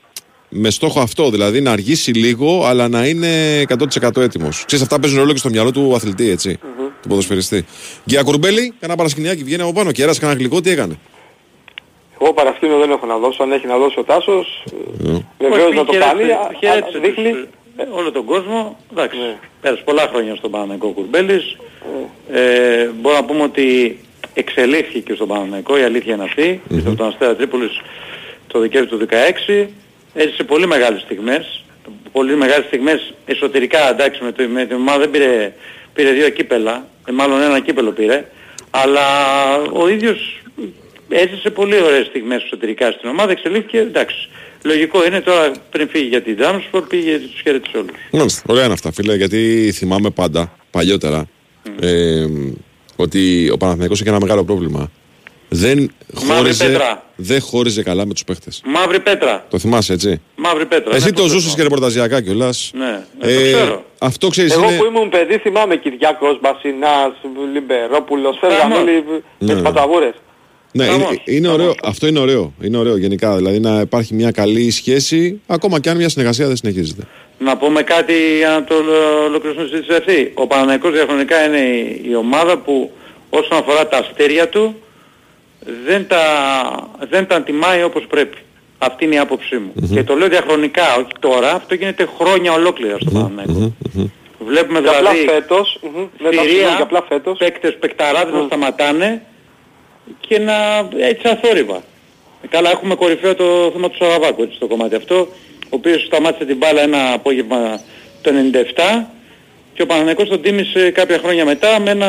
[0.48, 4.64] με στόχο αυτό, δηλαδή να αργήσει λίγο, αλλά να είναι 100% έτοιμος.
[4.66, 6.58] Ξέρεις, αυτά παίζουν ρόλο και στο μυαλό του αθλητή, έτσι.
[7.02, 7.64] Του ποδοσφαιριστή.
[8.04, 10.98] Για Κουρμπέλη, κανένα παρασκηνιάκι βγαίνει από πάνω και έρασε κανένα γλυκό, τι έκανε;
[12.20, 13.42] Εγώ παρασκήνιο δεν έχω να δώσω.
[13.42, 14.64] Αν έχει να δώσει ο Τάσος,
[14.98, 15.18] Ναι.
[15.38, 16.30] βεβαίως να το χαιρέτησε- κάνει.
[16.32, 17.30] α- χαιρέτησε α- Δείχνει.
[17.30, 17.40] τους,
[17.76, 18.76] ε, όλο τον κόσμο.
[18.92, 19.36] Εντάξει, Ναι.
[19.60, 21.56] πέρασε πολλά χρόνια στον Παναγικό Κουρμπέλης.
[22.32, 23.98] Ε, μπορώ να πούμε ότι
[24.34, 26.92] εξελίχθηκε και στον Παναθηναϊκό, η αλήθεια είναι αυτή, mm-hmm.
[26.94, 27.80] στον Αστέρα Τρίπολης
[28.48, 29.66] το Δεκέμβριο του 2016,
[30.14, 31.64] έζησε πολύ μεγάλες στιγμές,
[32.12, 35.52] πολύ μεγάλες στιγμές εσωτερικά, εντάξει, με, το, με την ομάδα δεν πήρε,
[35.94, 38.24] πήρε δύο κύπελα, ε, μάλλον ένα κύπελο πήρε,
[38.70, 39.06] αλλά
[39.72, 40.42] ο ίδιος
[41.08, 44.28] έζησε πολύ ωραίες στιγμές εσωτερικά στην ομάδα, εξελίχθηκε, εντάξει.
[44.62, 47.96] Λογικό είναι τώρα πριν φύγει για την Ντάμσπορ πήγε τους χαιρέτησε όλους.
[48.10, 51.28] Μάλιστα, ωραία είναι αυτά φίλε, γιατί θυμάμαι πάντα, παλιότερα,
[51.80, 52.26] ε,
[52.96, 54.90] ότι ο Παναθηναϊκός είχε ένα μεγάλο πρόβλημα.
[55.48, 56.78] Δεν χώριζε,
[57.16, 58.62] δεν χώριζε καλά με τους παίχτες.
[58.64, 59.46] Μαύρη πέτρα.
[59.50, 60.94] Το θυμάσαι έτσι; Μαύρη πέτρα.
[60.94, 62.70] Εσύ Ναι, το το ζούσες και ρεπορταζιακά κιόλας.
[62.74, 63.84] Ναι, Ε, το ξέρω.
[63.98, 64.76] αυτό ξέρεις Εγώ είναι...
[64.76, 67.12] που ήμουν παιδί θυμάμαι Κυριάκος, Μπασινάς,
[67.52, 68.78] Λιμπερόπουλος, φεύγαν Χαμός.
[68.78, 69.52] όλοι με Ναι.
[69.52, 70.12] τις παταβούρες.
[70.72, 71.22] Ναι, είναι, Χαμός.
[71.24, 72.52] είναι ωραίο, αυτό είναι ωραίο.
[72.62, 73.36] Είναι ωραίο γενικά.
[73.36, 77.02] Δηλαδή να υπάρχει μια καλή σχέση, ακόμα και αν μια συνεργασία δεν συνεχίζεται.
[77.38, 80.30] Να πούμε κάτι για να το ολο- ολοκληρώσουμε στη συζήτηση αυτή.
[80.34, 82.90] Ο Παναθηναϊκός διαχρονικά είναι η, η ομάδα που
[83.30, 84.74] όσον αφορά τα αστέρια του
[85.86, 86.22] δεν τα,
[87.08, 88.38] δεν τα τιμάει όπως πρέπει.
[88.78, 89.72] Αυτή είναι η άποψή μου.
[89.92, 93.72] Και το λέω διαχρονικά, όχι τώρα, αυτό γίνεται χρόνια ολόκληρα στο Παναθηναϊκό.
[94.38, 97.38] Βλέπουμε Και απλά δηλαδή φέτος, μμμ, δεν τα θηρία, συγγνώμη, και απλά φέτος.
[97.38, 99.22] παίκτες, παικταράδες να σταματάνε
[100.20, 100.54] και να
[100.98, 101.82] έτσι αθόρυβα.
[102.48, 105.28] Καλά έχουμε κορυφαίο το θέμα του Σαραβάκου έτσι στο κομμάτι αυτό,
[105.64, 107.80] ο οποίος σταμάτησε την μπάλα ένα απόγευμα
[108.22, 109.06] το 97
[109.78, 112.08] και ο Παναθηναϊκός τον τίμησε κάποια χρόνια μετά με ένα...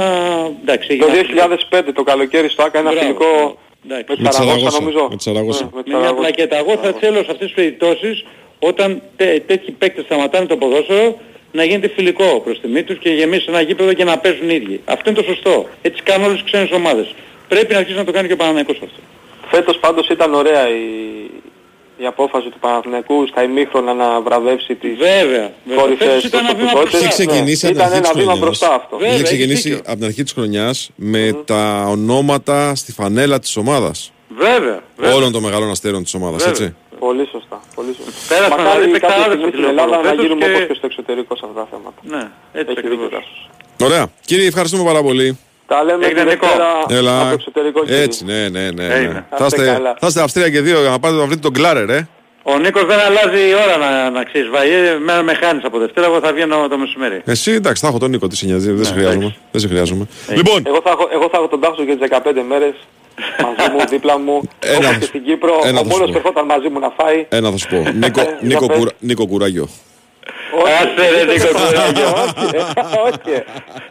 [0.61, 3.05] Εντάξει, Το έγινε 2005 το καλοκαίρι στο ΆΚΑ ένα Μπράβο.
[3.05, 4.05] φιλικό Εντάξει.
[4.07, 5.07] με Με τη τη Σαραγώσα Σαραγώσα, νομίζω.
[5.09, 5.63] με τη Σαραγώσα.
[5.63, 6.31] Ναι, με τη με μια Σαραγώσα.
[6.33, 6.57] πλακέτα.
[6.57, 8.25] Εγώ θα θέλω σε αυτές τις περιπτώσεις
[8.59, 11.17] όταν τέ, τέτοιοι παίκτες σταματάνε το ποδόσφαιρο
[11.51, 14.81] να γίνεται φιλικό προς τιμή τους και γεμίσει ένα γήπεδο και να παίζουν οι ίδιοι.
[14.85, 15.65] Αυτό είναι το σωστό.
[15.81, 17.13] Έτσι κάνουν όλες τις ξένες ομάδες.
[17.47, 18.99] Πρέπει να αρχίσει να το κάνει και ο Παναθηναϊκός αυτό.
[19.51, 20.81] Φέτος πάντως ήταν ωραία η,
[22.01, 25.21] η απόφαση του Παναθηναϊκού στα ημίχρονα να βραβεύσει τις Βέβαια.
[25.65, 25.81] βέβαια.
[25.81, 27.01] κόρυφες Φέτος ήταν ένα βήμα προσωπικότητες.
[27.01, 27.23] μπροστά.
[27.23, 28.39] Είχε ξεκινήσει Ναι, από την ήταν αρχή ένα της βήμα χρονιάς.
[28.45, 28.95] μπροστά αυτό.
[28.97, 29.83] Βέβαια, Είχε έχεις ξεκινήσει δίκιο.
[29.89, 34.11] από την αρχή της χρονιάς με τα ονόματα στη φανέλα της ομάδας.
[34.37, 34.79] Βέβαια.
[34.97, 35.15] βέβαια.
[35.15, 36.51] Όλων των μεγάλων αστέρων της ομάδας, Βέβαια.
[36.65, 36.75] έτσι.
[36.99, 37.57] Πολύ σωστά.
[37.75, 38.11] Πολύ σωστά.
[38.35, 40.73] Πέρασαν Μακάρι δηλαδή κάποια παικταράδες στιγμή στο στην Ελλάδα να τηλεόραση γίνουμε και- όπως και
[40.79, 41.99] στο εξωτερικό σε αυτά τα θέματα.
[42.13, 42.23] Ναι,
[42.59, 43.03] έτσι Έχει ακριβώς.
[43.03, 43.39] δίκιο Τάσος.
[43.87, 44.03] Ωραία.
[44.29, 45.27] Κύριε, ευχαριστούμε πάρα πολύ.
[45.69, 46.45] Τα λέμε Έγινε την Νικό.
[46.47, 47.21] Δευτέρα από Έλα.
[47.27, 48.01] το εξωτερικό κύριε.
[48.01, 48.87] Έτσι, ναι, ναι, ναι.
[48.87, 48.93] ναι.
[48.93, 49.25] Έγινε.
[49.29, 49.95] Θα είστε, Άστε καλά.
[49.99, 52.07] θα είστε Αυστρία και δύο για να πάτε να βρείτε τον Κλάρερ, ε.
[52.43, 56.05] Ο Νίκος δεν αλλάζει η ώρα να, να ξέρεις Βαγέ, μέρα με χάνεις από Δευτέρα,
[56.07, 57.21] εγώ θα βγαίνω το μεσημέρι.
[57.25, 59.15] Εσύ εντάξει, θα έχω τον Νίκο, τι σε νοιάζει, δεν σε χρειάζομαι.
[59.23, 59.37] εντάξει.
[59.51, 60.07] Δεν σε χρειάζομαι.
[60.29, 62.73] Λοιπόν, Εγώ θα, έχω, εγώ θα έχω τον Τάσο για τις 15 μέρες
[63.43, 65.53] μαζί μου, δίπλα μου, Ένα όπως θα και σου- στην Κύπρο.
[65.65, 66.11] ένα ο θα σου μόνος πω.
[66.11, 67.25] που ερχόταν μαζί μου να φάει.
[67.29, 67.77] ένα θα σου πω.
[67.93, 68.77] Νίκο, Για Νίκο, πες.
[68.77, 69.67] κουρα, Νίκο Κουράγιο.
[70.81, 72.09] Άσε ρε Νίκο κουράγιο.
[72.23, 72.59] όχι, ε,
[73.07, 73.43] όχι.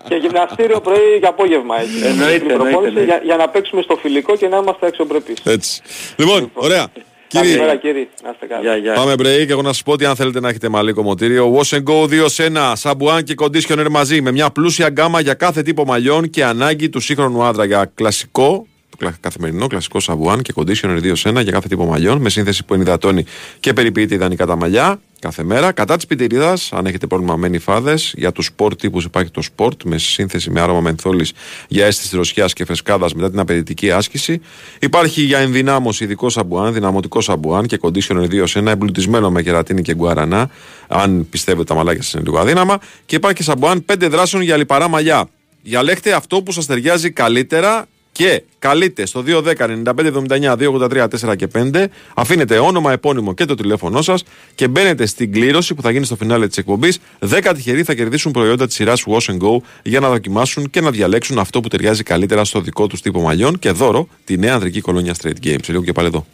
[0.08, 2.06] Και γυμναστήριο πρωί και απόγευμα έχει.
[2.06, 5.36] Εννοείται, Την προπόνηση εννοείται, Για, για να παίξουμε στο φιλικό και να είμαστε αξιοπρεπείς.
[5.44, 5.80] Έτσι.
[6.16, 6.86] Λοιπόν, ωραία.
[7.32, 8.60] Καλημέρα Κύριε, κύριοι, να είστε καλά.
[8.60, 8.92] Γεια, γεια.
[8.92, 9.48] πάμε break.
[9.48, 12.24] Εγώ να σας πω ότι αν θέλετε να έχετε μαλλί κομμωτήριο, Wash and Go 2
[12.28, 16.44] σε 1, Σαμπουάν και Conditioner μαζί με μια πλούσια γκάμα για κάθε τύπο μαλλιών και
[16.44, 18.66] ανάγκη του σύγχρονου άντρα για κλασικό.
[18.90, 22.30] Το κλα- Καθημερινό κλασικό σαμπουάν και conditioner 2 σε 1 για κάθε τύπο μαλλιών με
[22.30, 23.24] σύνθεση που ενυδατώνει
[23.60, 25.72] και περιποιείται ιδανικά τα μαλλιά κάθε μέρα.
[25.72, 29.82] Κατά της πιτυρίδας, αν έχετε πρόβλημα με νιφάδες, για τους sport τύπους υπάρχει το sport
[29.84, 31.32] με σύνθεση με άρωμα μενθόλης
[31.68, 34.40] για αίσθηση δροσιάς και φρεσκάδας μετά την απαιτητική άσκηση.
[34.80, 39.82] Υπάρχει για ενδυνάμωση ειδικό σαμπουάν, δυναμωτικό σαμπουάν και conditioner 2 σε 1 εμπλουτισμένο με κερατίνη
[39.82, 40.50] και γκουαρανά,
[40.88, 42.78] αν πιστεύετε τα μαλάκια σας είναι λίγο αδύναμα.
[43.06, 45.28] Και υπάρχει και σαμπουάν 5 δράσεων για λιπαρά μαλλιά.
[45.62, 47.86] Διαλέξτε αυτό που σας ταιριάζει καλύτερα
[48.18, 49.54] και καλείτε στο 210
[49.84, 51.84] 9579 283 4 και 5.
[52.14, 56.16] Αφήνετε όνομα, επώνυμο και το τηλέφωνό σας και μπαίνετε στην κλήρωση που θα γίνει στο
[56.16, 56.98] φινάλε της εκπομπής.
[57.18, 60.90] 10 τυχεροί θα κερδίσουν προϊόντα της σειράς Wash and Go για να δοκιμάσουν και να
[60.90, 64.80] διαλέξουν αυτό που ταιριάζει καλύτερα στο δικό τους τύπο μαλλιών και δώρο τη νέα ανδρική
[64.80, 65.62] κολόνια Straight Games.
[65.62, 66.26] Σε λίγο και πάλι εδώ.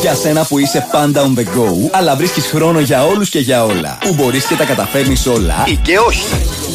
[0.00, 3.64] Για σένα που είσαι πάντα on the go, αλλά βρίσκεις χρόνο για όλους και για
[3.64, 3.98] όλα.
[4.00, 6.24] Που μπορείς και τα καταφέρνεις όλα ή και όχι.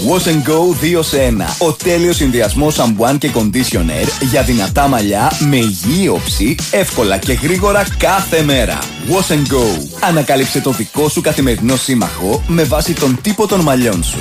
[0.09, 1.55] Wash and Go 2 σε 1.
[1.57, 7.85] Ο τέλειος συνδυασμός σαμπουάν και conditioner για δυνατά μαλλιά με υγιή όψη, εύκολα και γρήγορα
[7.97, 8.79] κάθε μέρα.
[9.09, 9.87] Wash and Go.
[9.99, 14.19] Ανακάλυψε το δικό σου καθημερινό σύμμαχο με βάση τον τύπο των μαλλιών σου.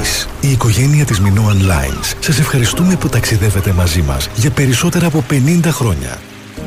[0.06, 5.24] Εμείς, η οικογένεια της Minoan Lines, σας ευχαριστούμε που ταξιδεύετε μαζί μας για περισσότερα από
[5.30, 6.18] 50 χρόνια.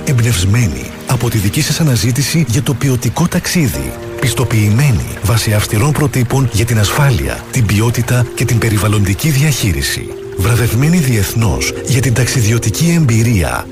[0.06, 3.94] Εμπνευσμένοι από τη δική σας αναζήτηση για το ποιοτικό ταξίδι.
[4.20, 10.08] Πιστοποιημένοι βάσει αυστηρών προτύπων για την ασφάλεια, την ποιότητα και την περιβαλλοντική διαχείριση.
[10.38, 13.68] Βραβευμένοι διεθνώς για την ταξιδιωτική εμπειρία.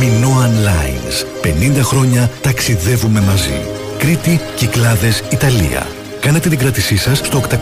[0.00, 1.26] Minoan Lines.
[1.42, 3.60] 50 χρόνια ταξιδεύουμε μαζί.
[3.98, 5.86] Κρήτη, Κυκλάδες, Ιταλία.
[6.24, 7.56] Κάνετε την κράτησή σας στο 811-75.000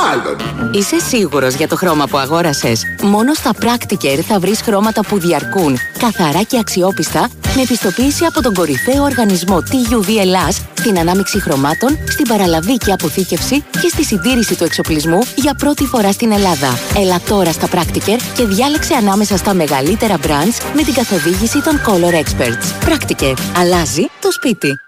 [0.00, 0.36] Μάλλον.
[0.72, 5.78] Είσαι σίγουρος για το χρώμα που αγόρασες; Μόνο στα Practiker θα βρεις χρώματα που διαρκούν,
[5.98, 12.28] καθαρά και αξιόπιστα, με επιστοποίηση από τον κορυφαίο οργανισμό TUV Ελλάς, στην ανάμειξη χρωμάτων, στην
[12.28, 16.78] παραλαβή και αποθήκευση και στη συντήρηση του εξοπλισμού για πρώτη φορά στην Ελλάδα.
[16.96, 22.14] Έλα τώρα στα Practiker και διάλεξε ανάμεσα στα μεγαλύτερα brands με την καθοδήγηση των Color
[22.14, 22.88] Experts.
[22.88, 23.34] Practiker.
[23.56, 24.85] Αλλάζει το σπίτι.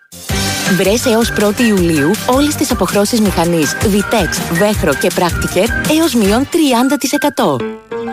[0.76, 5.66] Βρες έως 1η Ιουλίου όλες τις αποχρώσεις μηχανής Vitex, Βέχρο και Practiker
[5.98, 7.60] έως μείον 30%.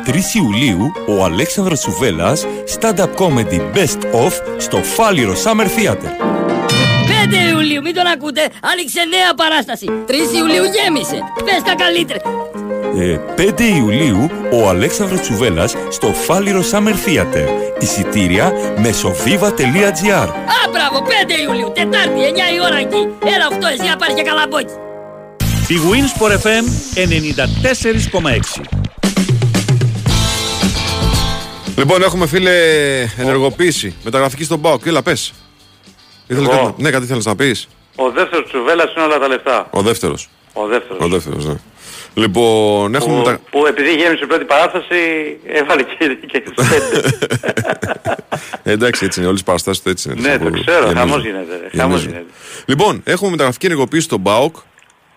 [0.05, 2.45] 3 Ιουλίου, ο Αλέξανδρος Σουβέλλας,
[2.79, 6.11] stand-up comedy best of στο Φάληρο Summer Theater.
[7.07, 8.41] 5 Ιουλίου, μην τον ακούτε,
[8.73, 9.85] άνοιξε νέα παράσταση.
[10.07, 11.19] 3 Ιουλίου γέμισε.
[11.45, 12.19] Πες τα καλύτερα.
[12.99, 17.47] Ε, 5 Ιουλίου, ο Αλέξανδρος Τσουβέλλας στο Φάληρο Summer Theater.
[17.79, 23.07] Εισιτήρια μεσοβίβα.gr Α, μπράβο, 5 Ιουλίου, Τετάρτη, 9 η ώρα εκεί.
[23.35, 24.73] Έλα 8, εσύ να πάρεις και καλαμπόκι.
[25.67, 26.65] Η Winsport FM
[26.95, 28.61] 94,6.
[31.77, 32.51] Λοιπόν, έχουμε φίλε
[33.17, 33.95] ενεργοποίηση.
[34.03, 34.85] Μεταγραφική στον ΠΑΟΚ.
[34.85, 35.33] Έλα, πες.
[36.27, 36.65] Ήθελες Εγώ.
[36.65, 37.67] κάτι- Ναι, κάτι θέλεις να πεις.
[37.95, 39.67] Ο δεύτερος Τσουβέλλας είναι όλα τα λεφτά.
[39.71, 40.29] Ο δεύτερος.
[40.53, 41.03] Ο δεύτερος.
[41.03, 41.55] Ο δεύτερος, ναι.
[42.17, 43.39] Λοιπόν, έχουμε Που, μετα...
[43.51, 44.95] που επειδή γέμισε η πρώτη παράσταση
[45.47, 47.07] έβαλε και, και τους πέντε.
[48.63, 49.27] Ε, εντάξει, έτσι είναι.
[49.29, 50.29] Όλες οι παραστάσεις του έτσι είναι.
[50.29, 50.77] ναι, το ξέρω.
[50.79, 50.95] Γεμίζουν.
[50.97, 51.59] Χαμός γίνεται.
[51.71, 52.09] ρε, Χαμός Γεμίζουν.
[52.09, 52.25] γίνεται.
[52.65, 54.55] Λοιπόν, έχουμε μεταγραφική ενεργοποίηση στον ΠΑΟΚ.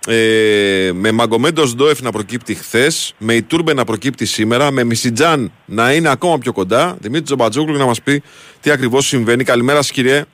[0.09, 5.53] Ε, με Μαγκομέντος Ντόεφ να προκύπτει χθες, με η Τούρμπε να προκύπτει σήμερα, με Μισιτζάν
[5.65, 6.97] να είναι ακόμα πιο κοντά.
[7.01, 8.23] Δημήτρης Τζομπατζόγλου να μας πει
[8.61, 9.45] τι ακριβώς συμβαίνει.
[9.45, 10.25] Καλημέρα σας, κύριε.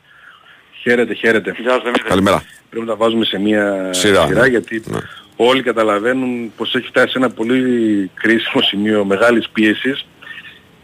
[0.83, 1.55] Χαίρετε, χαίρετε.
[1.59, 2.43] Γεια σας, Καλημέρα.
[2.71, 4.47] Πρέπει να τα βάζουμε σε μια Σειρά, σειρά, ναι.
[4.49, 4.99] γιατί Ναι.
[5.37, 10.07] Όλοι καταλαβαίνουν πως έχει φτάσει σε ένα πολύ κρίσιμο σημείο μεγάλης πίεσης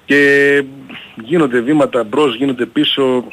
[0.05, 0.64] και
[1.24, 3.24] γίνονται βήματα μπρος, γίνονται πίσω.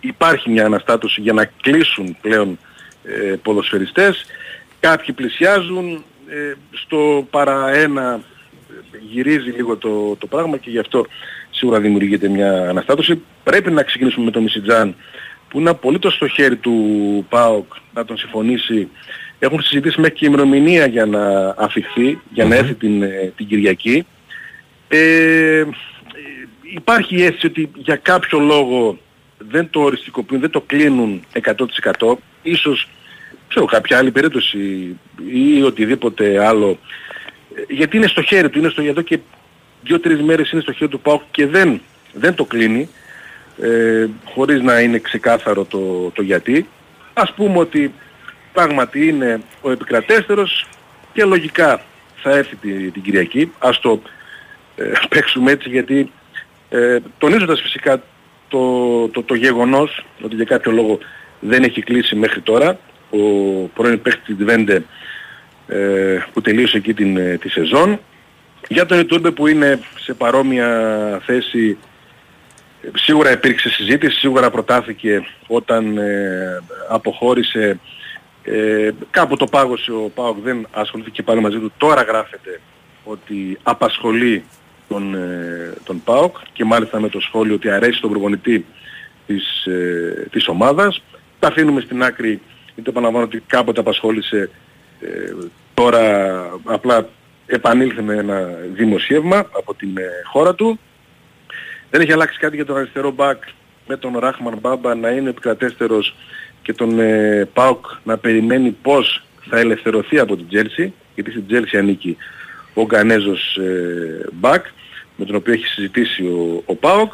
[0.00, 2.58] Υπάρχει μια αναστάτωση για να κλείσουν πλέον
[3.04, 4.24] ε, ποδοσφαιριστές.
[4.80, 8.20] Κάποιοι πλησιάζουν, ε, στο παρά ένα
[8.92, 11.06] ε, γυρίζει λίγο το, το πράγμα και γι' αυτό
[11.50, 13.22] σίγουρα δημιουργείται μια αναστάτωση.
[13.44, 14.94] Πρέπει να ξεκινήσουμε με τον Μισιτζάν
[15.48, 18.88] που είναι απολύτως στο χέρι του ΠΑΟΚ να τον συμφωνήσει.
[19.44, 24.06] Έχουν συζητήσει μέχρι και ημερομηνία για να αφιχθεί, για να έρθει την, ε, την Κυριακή.
[24.88, 25.64] Ε,
[26.62, 28.98] υπάρχει η αίσθηση ότι για κάποιο λόγο
[29.38, 32.18] δεν το οριστικοποιούν, δεν το κλείνουν 100%.
[32.42, 32.88] Ίσως
[33.48, 34.58] ξέρω, κάποια άλλη περίπτωση
[35.32, 36.78] ή οτιδήποτε άλλο.
[37.54, 39.18] Ε, Γιατί είναι στο χέρι του, είναι στο, εδώ και
[39.82, 41.80] δύο-τρεις μέρες είναι στο χέρι του ΠΑΟΚ και δεν,
[42.12, 42.88] δεν το κλείνει
[43.62, 46.66] ε, χωρίς να είναι ξεκάθαρο το, το γιατί.
[47.12, 47.92] Ας πούμε ότι
[48.52, 50.66] πράγματι είναι ο επικρατέστερος
[51.12, 51.80] και λογικά
[52.16, 53.52] θα έρθει τη- την Κυριακή.
[53.58, 54.02] Ας το
[54.76, 56.12] ε, παίξουμε έτσι γιατί
[56.68, 58.02] ε, τονίζοντας φυσικά
[58.48, 60.98] το, το, το γεγονός ότι για κάποιο λόγο
[61.40, 62.78] δεν έχει κλείσει μέχρι τώρα
[63.10, 63.18] ο
[63.74, 64.84] πρώην παίκτης της Βέντε
[65.68, 68.00] ε, που τελείωσε εκεί την, ε, τη σεζόν.
[68.68, 70.68] Για τον Ιτούρμπε που είναι σε παρόμοια
[71.24, 71.78] θέση
[72.82, 77.78] ε, σίγουρα υπήρξε συζήτηση, σίγουρα προτάθηκε όταν ε, αποχώρησε
[78.44, 81.72] ε, κάπου το πάγωσε ο Πάοκ δεν ασχολήθηκε πάλι μαζί του.
[81.76, 82.60] Τώρα γράφεται
[83.04, 84.44] ότι απασχολεί
[84.88, 88.64] τον, ε, τον ΠΑΟΚ και μάλιστα με το σχόλιο ότι αρέσει τον προπονητή
[89.26, 91.02] της, ε, της ομάδας.
[91.38, 92.40] Τα αφήνουμε στην άκρη,
[92.74, 94.50] είτε επαναλαμβάνω ότι κάποτε απασχόλησε,
[95.00, 95.32] ε,
[95.74, 97.08] τώρα απλά
[97.46, 98.40] επανήλθε με ένα
[98.72, 100.78] δημοσίευμα από την ε, χώρα του.
[101.90, 103.42] Δεν έχει αλλάξει κάτι για τον αριστερό μπακ
[103.86, 106.14] με τον Ράχμαν Μπάμπα να είναι επικρατέστερος
[106.62, 111.76] και τον ε, ΠΑΟΚ να περιμένει πώς θα ελευθερωθεί από την Τσέλσι, γιατί στην Τσέλσι
[111.76, 112.16] ανήκει
[112.74, 114.66] ο Γκανέζος ε, μπακ,
[115.16, 117.12] με τον οποίο έχει συζητήσει ο, ο ΠΑΟΚ.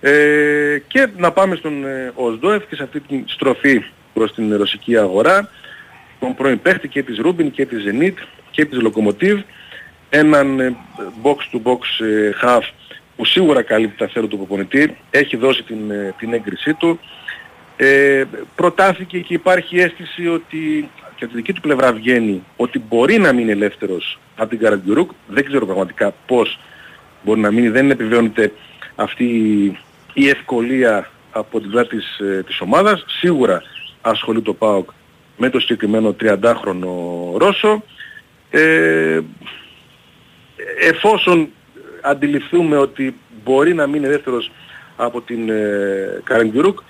[0.00, 3.84] Ε, και να πάμε στον ε, Οσντόεφ και σε αυτή την στροφή
[4.14, 5.50] προς την ρωσική αγορά,
[6.20, 8.14] τον πρώην παίχτη και της Ρούμπιν και της Zenit
[8.50, 9.38] και της Lokomotiv,
[10.10, 10.76] έναν ε,
[11.22, 12.62] box-to-box ε, half
[13.16, 17.00] που σίγουρα καλύπτει τα θέλω του προπονητή, έχει δώσει την, ε, την έγκρισή του.
[17.82, 18.24] Ε,
[18.54, 23.32] προτάθηκε και υπάρχει αίσθηση ότι και από τη δική του πλευρά βγαίνει ότι μπορεί να
[23.32, 25.10] μείνει ελεύθερος από την Καραγκιουρούκ.
[25.26, 26.58] Δεν ξέρω πραγματικά πώς
[27.22, 27.68] μπορεί να μείνει.
[27.68, 28.52] Δεν επιβεβαιώνεται
[28.94, 29.24] αυτή
[30.12, 33.04] η ευκολία από την πλευρά της, ε, της ομάδας.
[33.08, 33.62] Σίγουρα
[34.00, 34.90] ασχολεί το ΠΑΟΚ
[35.36, 36.88] με το συγκεκριμένο 30χρονο
[37.36, 37.82] Ρώσο.
[38.50, 39.20] Ε,
[40.80, 41.48] εφόσον
[42.02, 44.50] αντιληφθούμε ότι μπορεί να μείνει ελεύθερος
[44.96, 46.82] από την ε, Καραγκιουρούκ, ε,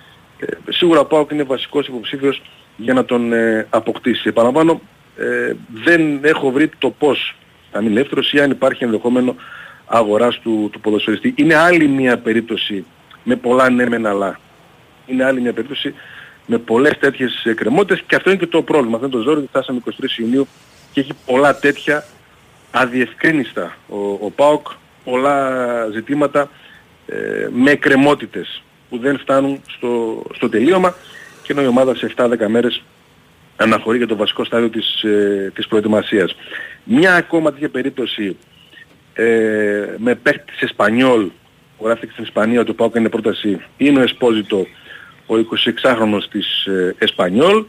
[0.69, 2.43] σίγουρα ο ΠΑΟΚ είναι βασικός υποψήφιος
[2.77, 4.29] για να τον ε, αποκτήσει.
[4.29, 4.81] Επαναλαμβάνω,
[5.17, 5.53] ε,
[5.85, 7.37] δεν έχω βρει το πώς
[7.73, 9.35] να μείνει ελεύθερος ή αν υπάρχει ενδεχόμενο
[9.87, 11.35] αγοράς του, του ποδοσφαιριστή.
[11.37, 12.85] Είναι άλλη μια περίπτωση
[13.25, 14.41] με πολλά ναι μεν αλλά.
[15.07, 15.95] Είναι άλλη μια περίπτωση
[16.47, 18.95] με πολλές τέτοιες εκκρεμότητες και αυτό είναι και το πρόβλημα.
[18.95, 20.47] Αυτό είναι το ζόρι ότι φτάσαμε 23 Ιουνίου
[20.93, 22.05] και έχει πολλά τέτοια
[22.71, 24.67] αδιευκρίνιστα ο, ο ΠΑΟΚ,
[25.05, 26.51] πολλά ζητήματα
[27.07, 30.95] ε, με εκκρεμότητες που δεν φτάνουν στο, στο τελείωμα
[31.43, 32.83] και ενώ η ομάδα σε 7-10 μέρες
[33.57, 36.35] αναχωρεί για το βασικό στάδιο της, ε, της προετοιμασίας.
[36.85, 38.37] Μια ακόμα τέτοια περίπτωση
[39.15, 41.31] ε, με παίχτη της Εσπανιόλ
[41.79, 44.67] που γράφτηκε στην Ισπανία ότι ο Πάουκ είναι πρόταση είναι ο Εσπόζητο
[45.27, 45.35] ο
[45.83, 47.65] 26χρονος της ε, Εσπανιόλ.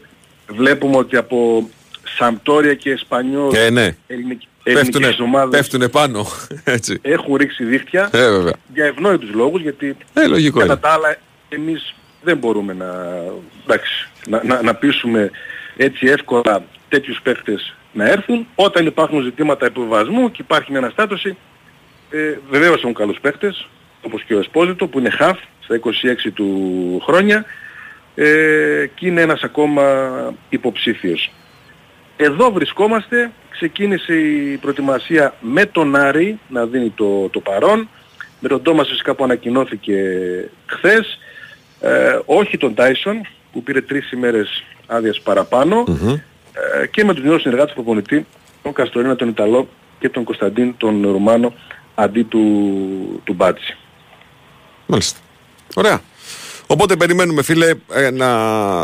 [0.48, 1.68] Βλέπουμε ότι από
[2.16, 3.96] Σαμπτόρια και Εσπανιόλ Ε, ναι.
[4.06, 6.26] ελληνικ- Πέφτουνε, ελληνικές ομάδες πέφτουνε πάνω.
[6.64, 6.98] Έτσι.
[7.02, 8.52] έχουν ρίξει δίχτυα Ε, βέβαια.
[8.74, 10.80] για ευνόητους λόγους γιατί Ε, λογικό κατά είναι.
[10.82, 11.16] τα άλλα
[11.48, 12.86] εμείς δεν μπορούμε να,
[13.64, 15.30] εντάξει, να, να, να πείσουμε
[15.76, 18.46] έτσι εύκολα τέτοιους παίχτες να έρθουν.
[18.54, 21.36] Όταν υπάρχουν ζητήματα υποβασμού και υπάρχει μια αναστάτωση,
[22.10, 23.68] ε, βεβαίως έχουν καλούς παίχτες,
[24.02, 27.44] όπως και ο Εσπόζητο που είναι χαφ στα 26 του χρόνια
[28.14, 29.84] ε, και είναι ένας ακόμα
[30.48, 31.30] υποψήφιος.
[32.24, 37.88] Εδώ βρισκόμαστε, ξεκίνησε η προετοιμασία με τον Άρη να δίνει το, το παρόν,
[38.40, 39.94] με τον Τόμας φυσικά που ανακοινώθηκε
[40.66, 41.18] χθες,
[41.80, 43.20] ε, όχι τον Τάισον
[43.52, 45.84] που πήρε τρεις ημέρες άδειας παραπάνω
[46.80, 48.26] ε, και με τους νέους συνεργάτες του προπονητή,
[48.62, 49.68] τον Καστορίνα, τον Ιταλό
[49.98, 51.54] και τον Κωνσταντίν, τον Ρουμάνο,
[51.94, 53.76] αντί του, του Μπάτσι.
[54.86, 55.18] Μάλιστα.
[55.74, 56.00] Ωραία.
[56.66, 58.28] Οπότε περιμένουμε, φίλε, ε, να...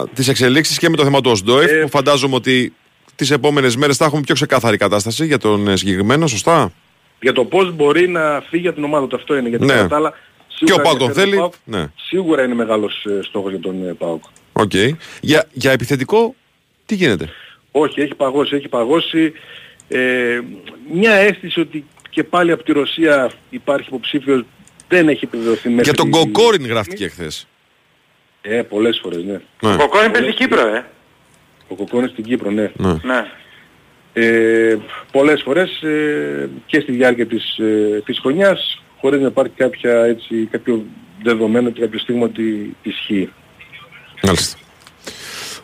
[0.09, 2.73] τις εξελίξεις και με το θέμα του Οσντόεφ, Ε, που φαντάζομαι ότι
[3.19, 6.73] τις επόμενες μέρες θα έχουμε πιο ξεκάθαρη κατάσταση για τον ε, συγκεκριμένο, σωστά;
[7.21, 9.73] Για το πώς μπορεί να φύγει από την ομάδα του αυτό είναι, γιατί Ναι.
[9.73, 11.41] κατά τα άλλα Και ο σίγουρα ΠΑΟΚ τον ενδιαφέρει θέλει.
[11.41, 11.55] ΠΑΟΚ.
[11.65, 11.87] Ναι.
[12.09, 14.23] Σίγουρα είναι μεγάλος ε, στόχος για τον ε, ΠΑΟΚ.
[14.53, 14.73] Οκ.
[15.21, 16.35] Για, για επιθετικό,
[16.87, 17.29] τι γίνεται;
[17.71, 19.33] Όχι, έχει παγώσει, έχει παγώσει.
[19.89, 20.41] Ε,
[20.93, 24.45] μια αίσθηση ότι και πάλι από τη Ρωσία υπάρχει υποψήφιος
[24.89, 25.83] δεν έχει επιβεβαιωθεί μέχρι...
[25.85, 27.47] Για τον Κοκόριν γράφτηκε χθες.
[28.41, 29.41] Ε, πολλές φορές, ναι.
[29.61, 29.73] Ναι.
[29.75, 30.87] Ο Κοκόριν παίζει Κύπρο, ε.
[31.69, 32.73] Ο Κοκόριν στην Κύπρο, ναι.
[32.77, 32.93] Ναι.
[33.03, 33.27] Ναι.
[34.13, 34.79] Ε,
[35.13, 40.49] πολλές φορές ε, και στη διάρκεια της, ε, της χρονιάς χωρίς να υπάρχει κάποια, έτσι,
[40.51, 40.85] κάποιο
[41.23, 43.33] δεδομένο και κάποιο στίγμα ότι ισχύει.
[44.23, 44.59] Μάλιστα.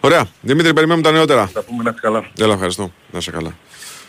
[0.00, 0.26] Ωραία.
[0.40, 1.46] Δημήτρη, περιμένουμε τα νεότερα.
[1.46, 2.24] Θα πούμε να είσαι καλά.
[2.38, 2.92] Έλα, ευχαριστώ.
[3.12, 3.56] Να είσαι καλά.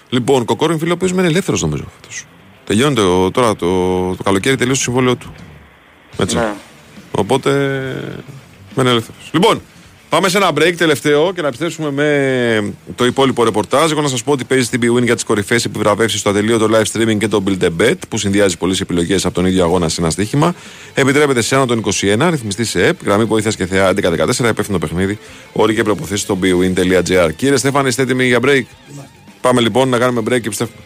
[0.09, 2.25] Λοιπόν, Κοκόριν φίλο, ο οποίος μένει ελεύθερος νομίζω φέτος.
[2.63, 3.65] Τελειώνει το, τώρα το,
[4.15, 5.33] το καλοκαίρι, τελείωσε το συμβόλαιο του.
[6.17, 6.35] Έτσι.
[6.35, 6.53] Ναι.
[7.11, 7.49] Οπότε
[8.75, 9.29] μένει ελεύθερος.
[9.33, 9.61] Λοιπόν,
[10.15, 13.91] πάμε σε ένα break τελευταίο και να επιστρέψουμε με το υπόλοιπο ρεπορτάζ.
[13.91, 16.69] Εγώ να σας πω ότι παίζει στην BWIN για τις κορυφαίες επιβραβεύσεις στο ατελείο, το
[16.71, 19.89] live streaming και το build a bet που συνδυάζει πολλές επιλογές από τον ίδιο αγώνα
[19.89, 20.55] σε ένα στοίχημα.
[20.93, 25.17] Επιτρέπεται σε άνω των 21, ρυθμιστή σε ΕΠ, γραμμή βοήθειας και θεά 1114, υπεύθυνο παιχνίδι,
[25.51, 27.29] όροι και προποθέσει στο bwin.gr.
[27.35, 28.63] Κύριε Στέφανε, είστε έτοιμοι για break;
[29.41, 30.79] Πάμε λοιπόν να κάνουμε break και επιστρέφουμε.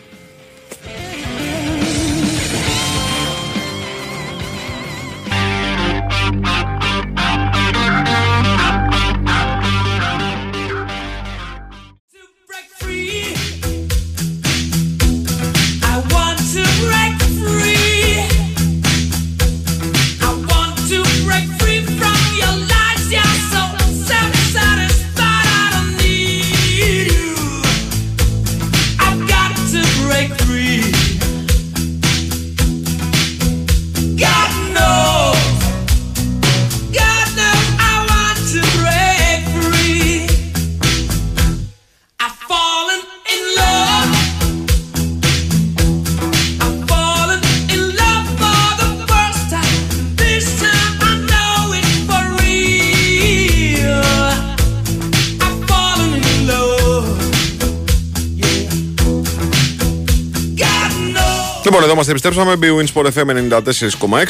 [61.69, 62.55] Λοιπόν, εδώ είμαστε, επιστρέψαμε.
[62.61, 63.27] BWIN Sport FM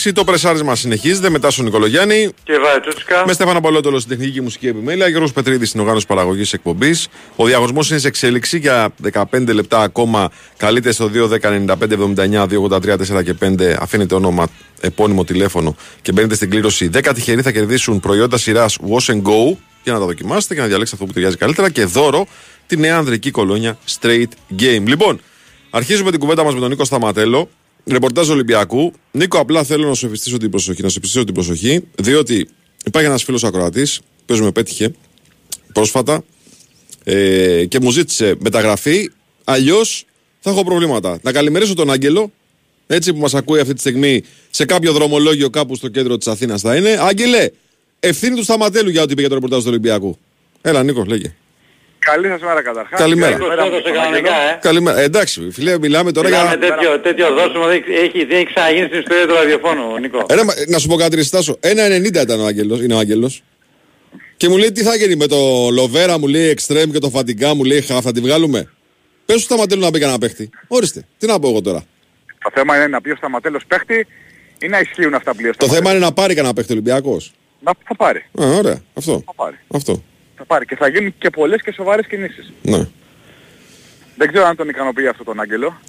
[0.05, 0.11] 94,6.
[0.13, 2.29] Το πρεσάρισμα συνεχίζεται μετά στον Νικολογιάννη.
[2.43, 3.23] Και βάει Τσούτσικα.
[3.25, 7.07] Με Στέφανο Παλότολο στην τεχνική μουσική επιμέλεια, Γιώργος Πετρίδης στην οργάνωση παραγωγής εκπομπής.
[7.35, 10.29] Ο διαγωνισμός είναι σε εξέλιξη για 15 λεπτά ακόμα.
[10.57, 13.75] Καλείτε στο 2-10-95-79-283-4 και 5.
[13.79, 14.47] Αφήνετε όνομα,
[14.81, 16.89] επώνυμο τηλέφωνο και μπαίνετε στην κλήρωση.
[16.93, 20.67] 10 τυχεροί θα κερδίσουν προϊόντα σειράς Wash and Go για να τα δοκιμάσετε και να
[20.67, 21.69] διαλέξετε αυτό που ταιριάζει καλύτερα.
[21.69, 22.27] Και δώρο
[22.67, 24.83] τη νέα ανδρική κολόνια Straight Game.
[24.85, 25.19] Λοιπόν,
[25.69, 27.49] αρχίζουμε την κουβέντα μας με τον Νίκο Σταματέλο.
[27.85, 28.93] Ρεπορτάζ Ολυμπιακού.
[29.11, 32.49] Νίκο, απλά θέλω να σου εφιστήσω την προσοχή, να σου επιστήσω την προσοχή, διότι
[32.85, 34.93] υπάρχει ένας φίλος ακροατής, που με πέτυχε
[35.73, 36.23] πρόσφατα
[37.03, 39.11] ε, και μου ζήτησε μεταγραφή.
[39.43, 40.05] Αλλιώς
[40.39, 41.19] θα έχω προβλήματα.
[41.21, 42.31] Να καλημερίσω τον Άγγελο,
[42.87, 46.61] έτσι που μας ακούει αυτή τη στιγμή σε κάποιο δρομολόγιο κάπου στο κέντρο της Αθήνας
[46.61, 46.97] θα είναι.
[46.99, 47.49] Άγγελε,
[47.99, 50.17] ευθύνη του Σταματέλου για ό,τι είπε για το ρεπορτάζ του Ολυμπιακού.
[50.61, 51.33] Έλα, Νίκο, λέγε.
[51.99, 52.99] Καλή σας μέρα καταρχάς.
[52.99, 53.31] Καλημέρα.
[53.31, 54.27] Καλημέρα από τον Άγγελο.
[54.61, 54.99] Καλημέρα.
[54.99, 56.59] Ε, εντάξει, φίλε, μιλάμε τώρα Μιλάμε για.
[56.69, 60.25] τέτοιο, τέτοιο δώσιμο δεν έχει, δεν έχει ξαναγίνει στην ιστορία του ραδιοφώνου, Νίκο.
[60.29, 61.57] Ένα, να σου πω κάτι, ρε Στάσο.
[61.61, 63.43] 1,90 ήταν ο Άγγελος, είναι ο Άγγελος.
[64.37, 67.53] Και μου λέει τι θα γίνει με το Λοβέρα, μου λέει Extreme και το Φατιγκά,
[67.55, 68.69] μου λέει Χαφ, θα τη βγάλουμε.
[69.25, 70.49] Πες του σταματέλου να μπει κανένα παίχτη.
[70.67, 71.83] Ορίστε, τι να πω εγώ τώρα.
[72.43, 74.07] Το θέμα είναι να πει ο Σταματέλος παίχτη
[74.61, 75.77] ή να ισχύουν αυτά που λέει ο Το Σταματέλος.
[75.87, 77.31] θέμα είναι να πάρει κανένα παίχτη Ολυμπιακός.
[77.59, 78.19] Να, θα πάρει.
[78.41, 79.23] Α, ωραία, αυτό.
[79.25, 79.55] Θα πάρει.
[79.67, 80.03] Αυτό.
[80.39, 80.65] Θα πάρει.
[80.65, 82.51] Και θα γίνουν και πολλές και σοβαρές κινήσεις.
[82.61, 82.87] Ναι.
[84.17, 85.79] Δεν ξέρω αν τον ικανοποιεί αυτό τον Άγγελο.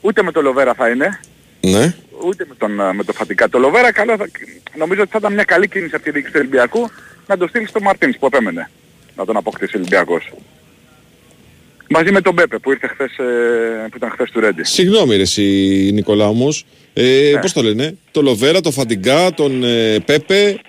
[0.00, 1.20] Ούτε με το Λοβέρα θα είναι,
[1.60, 1.94] Ναι.
[2.26, 3.48] ούτε με τον, α, με το Φατικά.
[3.48, 4.28] Το Λοβέρα καλό θα,
[4.76, 6.90] νομίζω ότι θα ήταν μια καλή κίνηση από τη διοίκηση του Ολυμπιακού
[7.26, 8.70] να το στείλει στο Μαρτίνς που επέμενε
[9.16, 10.32] να τον αποκτήσει ο Ολυμπιακός.
[11.88, 14.62] Μαζί με τον Πέπε που, ήρθε χθες, ε, που ήταν χθες του Ρέντι.
[14.64, 15.42] Συγγνώμη ρε εσύ
[15.92, 16.64] Νικολά όμως.
[16.92, 17.40] Ε, Ναι.
[17.40, 17.96] Πώς το λένε.
[18.10, 20.60] Το Λοβέρα, το Φαντιγκά, τον ε, Πέπε.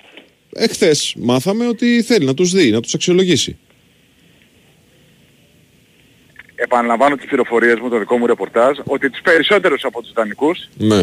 [0.52, 3.58] Εχθές μάθαμε ότι θέλει να τους δει, να τους αξιολογήσει.
[6.54, 11.02] Επαναλαμβάνω τις πληροφορίες μου, το δικό μου ρεπορτάζ, ότι τους περισσότερους από τους δανεικούς Ναι,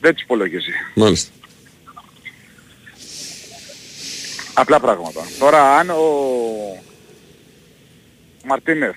[0.00, 0.70] δεν τους υπολογίζει.
[0.94, 1.30] μάλιστα.
[4.54, 5.20] Απλά πράγματα.
[5.38, 6.02] Τώρα αν ο
[8.44, 8.96] Μαρτίνεθ,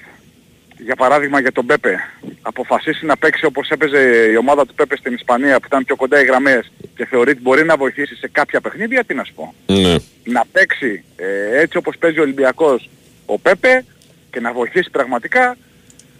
[0.83, 1.95] για παράδειγμα για τον Πέπε,
[2.41, 6.21] αποφασίσει να παίξει όπως έπαιζε η ομάδα του Πέπε στην Ισπανία που ήταν πιο κοντά
[6.21, 9.53] οι γραμμές και θεωρεί ότι μπορεί να βοηθήσει σε κάποια παιχνίδια, τι να σου πω.
[9.65, 9.95] Ναι.
[10.23, 12.89] Να παίξει ε, έτσι όπως παίζει ο Ολυμπιακός
[13.25, 13.85] ο Πέπε
[14.31, 15.57] και να βοηθήσει πραγματικά,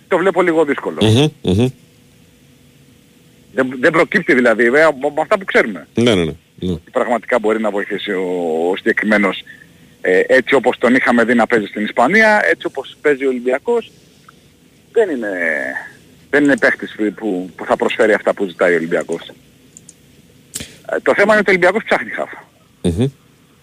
[0.08, 0.98] το βλέπω λίγο δύσκολο.
[1.02, 1.70] Μμμ, μμμ.
[3.54, 5.88] Δεν, δεν προκύπτει δηλαδή ε, από από αυτά που ξέρουμε.
[5.94, 6.34] Ναι, ναι, ναι.
[6.56, 6.72] ναι.
[6.72, 8.24] ότι πραγματικά μπορεί να βοηθήσει ο,
[8.72, 9.44] ο συγκεκριμένος
[10.02, 13.92] ε, έτσι όπως τον είχαμε δει να παίζει στην Ισπανία, έτσι όπως παίζει ο Ολυμπιακός,
[14.92, 15.30] δεν είναι,
[16.30, 19.32] δεν είναι παίχτης που, που θα προσφέρει αυτά που ζητάει ο Ολυμπιακός.
[20.92, 22.30] Ε, το θέμα είναι ότι ο Ολυμπιακός ψάχνει χαφ.
[22.82, 23.08] Μμμ.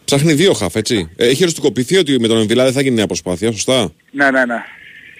[0.04, 1.10] Ψάχνει δύο χαφ, έτσι.
[1.16, 4.44] Ε, έχει οριστικοποιηθεί ότι με τον Εμβιλά δεν θα γίνει νέα προσπάθεια, σωστά; Ναι, ναι,
[4.44, 4.62] ναι.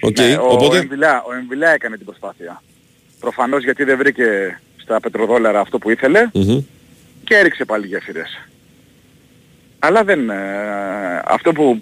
[0.01, 2.63] Οκ, ναι ο, οπότε- ο, Εμβιλά, ο Εμβιλά έκανε την προσπάθεια.
[3.19, 6.59] Προφανώς γιατί δεν βρήκε στα πετροδόλαρα αυτό που ήθελε Μμμ.
[7.23, 8.47] και έριξε πάλι γέφυρες.
[9.79, 10.29] Αλλά δεν...
[10.29, 10.35] ε,
[11.25, 11.81] αυτό που,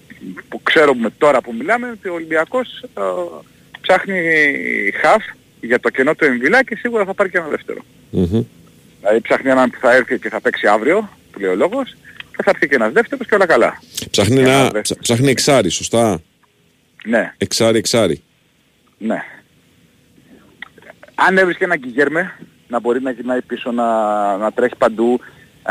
[0.49, 3.01] που ξέρουμε τώρα που μιλάμε είναι ότι ο Ολυμπιακός ε,
[3.87, 4.19] ψάχνει
[5.01, 5.23] χαφ
[5.61, 7.79] για το κενό του Εμβιλά και σίγουρα θα πάρει και ένα δεύτερο.
[8.09, 8.43] Μμμ.
[8.99, 11.95] Δηλαδή ψάχνει έναν που θα έρθει και θα παίξει αύριο, που λέει ο λόγος,
[12.37, 13.81] και θα έρθει και ένας δεύτερος και όλα καλά.
[14.11, 14.81] Ψάχνει, Ένα ένα, δεύτερο.
[14.81, 16.21] ψ- ψάχνει εξάρι, σωστά;
[17.05, 18.21] Ναι, Εξάρι, εξάρι.
[18.97, 19.17] ναι.
[21.15, 22.33] Αν έβρισκε ένα Κιγέρμε,
[22.67, 23.83] να μπορεί να γυρνάει πίσω, να,
[24.37, 25.19] να τρέχει παντού,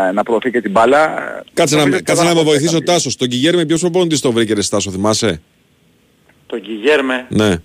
[0.08, 1.22] ε, να προωθεί και την μπάλα.
[1.38, 2.90] ε, Κάτσε να, νομίζω ότι κάτσε θα να με ήταν βοηθήσει ο κάτι.
[2.90, 3.16] Τάσος.
[3.16, 5.40] Τον Κιγέρ ποιος προπονητής τον βρήκε ρε Στάσο, θυμάσαι;
[6.46, 7.56] Τον Κιγέρμε, Ναι.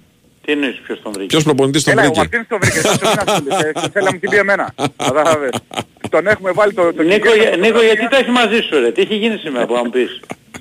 [0.50, 2.98] Τι εννοείς ποιος τον βρήκε; Ποιος προπονητής τον Έλα, ο βρήκε; Μαρτίνς τον βρήκε, θα
[2.98, 4.66] τον ασχολείται, ε, θέλαμε την πει εμένα.
[4.98, 5.50] Κατάλαβες.
[6.10, 7.88] Τον έχουμε βάλει το, το Νίκο, Κιγέρμε για- στο Νίκο, γραφείο.
[7.90, 10.12] γιατί τα έχεις μαζί σου ρε, τι έχει γίνει σήμερα που θα μου πεις;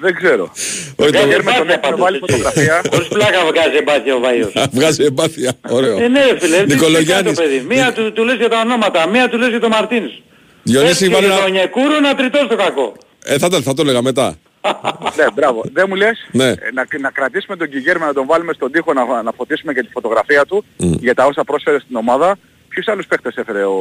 [0.05, 0.44] Δεν ξέρω.
[0.52, 2.74] Όχι, Τον τον- Κιγέρμε τον έχουμε βάλει φωτογραφία.
[2.93, 4.52] Χωρίς πλάκα βγάζει εμπάθεια ο Βαΐος.
[4.78, 5.52] Βγάζει εμπάθεια.
[5.69, 5.97] Ωραίο.
[6.05, 7.36] Ε, ναι ρε φίλε, τι Νικολογιάννης.
[7.36, 10.12] το παιδί; Μία του, του λες για τα ονόματα, μία του λες για τον Μαρτίνς.
[10.62, 12.93] Διονύση, Έτσι βάλε και ένα- τον Νιεκούρο να τριτώσει το κακό.
[13.24, 14.36] Ε, θα, το- θα το έλεγα μετά.
[15.16, 15.62] Ναι, μπράβο.
[15.72, 16.48] Δεν μου λες Ναι.
[16.48, 19.82] ε, να, να κρατήσουμε τον Κιγέρμε, να τον βάλουμε στον τοίχο, να, να φωτίσουμε και
[19.82, 22.36] τη φωτογραφία του για τα όσα πρόσφερε στην ομάδα.
[22.68, 23.76] Ποιους άλλους παίχτες έφερε ο,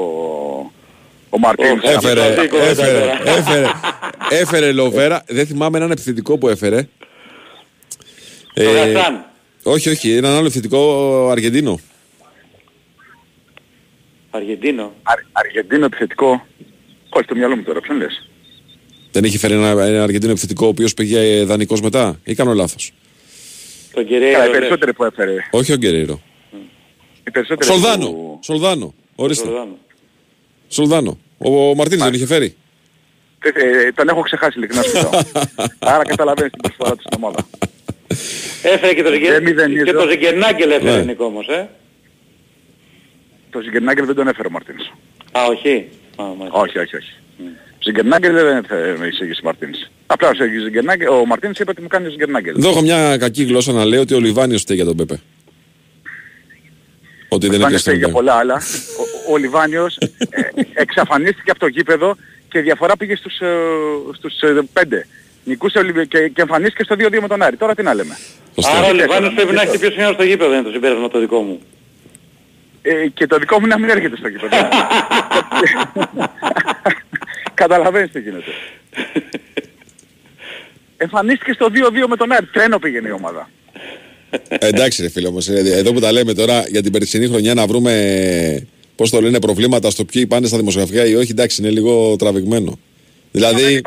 [1.29, 3.21] ο Μαρτίνς; Έφερε, αυτή η κουβέντα έφερε, τώρα.
[3.37, 3.65] έφερε,
[4.29, 5.23] έφερε Λοβέρα.
[5.27, 6.87] Δεν θυμάμαι έναν επιθετικό που έφερε.
[8.53, 9.25] Το Ε, Γασάν.
[9.63, 11.79] όχι, όχι, έναν άλλο επιθετικό Αργεντίνο.
[14.29, 14.93] Αργεντίνο.
[15.03, 16.45] Αρ, Αργεντίνο επιθετικό.
[17.09, 18.26] Χωρίς το μυαλό μου τώρα, ποιον λες.
[19.17, 22.19] Δεν είχε φέρει ένα, ένα Αργεντίνο επιθετικό ο οποίος πήγε δανεικός μετά.
[22.23, 22.91] Ή κάνω λάθος;
[23.93, 24.51] Τον Καλά, οι Κεραίρο λες.
[24.51, 25.35] περισσότεροι που έφερε.
[25.51, 26.21] Όχι ο Γκερέιρο.
[27.27, 28.07] Οι περισσότεροι Σολδάνο.
[28.11, 28.93] που- Σολδάνο.
[29.15, 29.47] Ορίστε.
[29.47, 29.77] Ζορδάνο.
[30.67, 31.17] Σολδάνο.
[31.37, 32.55] Ο, ο Μαρτίνης δεν είχε φέρει.
[33.39, 33.47] Ε,
[33.87, 35.09] ε, τον έχω ξεχάσει ειλικρινά σου μιλάω.
[35.93, 37.47] Άρα καταλαβαίνεις την προσφορά του στην ομάδα.
[38.63, 39.41] Έφερε και το, Δεν Ζιγκε...
[39.41, 39.83] μηδενίζω.
[39.83, 41.03] και το Ζιγκερνάγκελ έφερε Ναι.
[41.03, 41.69] Νίκο όμως, ε.
[43.49, 44.83] Το Ζιγκερνάγκελ δεν τον έφερε ο Μαρτίνς.
[45.31, 45.85] Α, όχι.
[46.21, 46.59] Α, μάλιστα.
[46.59, 47.11] Όχι, όχι, όχι.
[47.87, 49.77] Ζιγκερνάγκελ δεν θα με εισήγησε Μαρτίνς.
[50.05, 50.31] Απλά ο
[50.63, 52.55] Ζιγκερνάγκελ, ο Μαρτίνς είπε ότι μου κάνει ο Ζιγκερνάγκελ.
[52.57, 55.19] Εδώ έχω μια κακή γλώσσα να λέω ότι ο Λιβάνιος φταίει για τον Πέπε.
[57.29, 58.61] Ότι δεν Λιβάνιος έπιασε φταίει για τον πολλά άλλα.
[59.27, 60.41] Ο, ο Λιβάνιος ε,
[60.73, 62.17] εξαφανίστηκε από το γήπεδο
[62.49, 63.47] και η διαφορά πήγε στους, ε,
[64.17, 65.07] στους ε, πέντε.
[65.43, 67.55] Νικούσε ο Λιβ- και, και εμφανίστηκε στο 2-2 με τον Άρη.
[67.57, 68.17] Τώρα τι να λέμε.
[68.77, 71.41] Άρα ο Λιβάνος πρέπει να έχει πιο σημείο στο γήπεδο, είναι το συμπέρασμα το δικό
[71.41, 71.61] μου.
[72.81, 74.55] Ε, και το δικό μου να μην έρχεται στο γήπεδο.
[77.57, 78.51] Καταλαβαίνεις τι γίνεται.
[80.97, 82.45] Εμφανίστηκε στο 2-2 με τον Άρη.
[82.45, 83.49] Τρένο πήγαινε η ομάδα.
[84.47, 87.53] Ε, εντάξει ρε φίλε όμως, ε, εδώ που τα λέμε τώρα για την περσινή χρονιά
[87.53, 91.71] να βρούμε πώς το λένε προβλήματα στο ποιοι πάνε στα δημοσιογραφικά ή όχι, εντάξει είναι
[91.71, 92.79] λίγο τραβηγμένο.
[93.31, 93.81] Δηλαδή,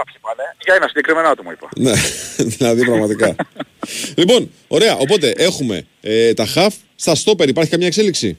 [0.65, 1.69] Για ένα συγκεκριμένο άτομο είπα.
[1.77, 1.93] Ναι,
[2.57, 3.35] δηλαδή πραγματικά.
[4.21, 4.97] λοιπόν, ωραία.
[4.97, 6.75] Οπότε έχουμε ε, τα χαφ.
[6.95, 8.39] Στα στόπερ υπάρχει καμιά εξέλιξη;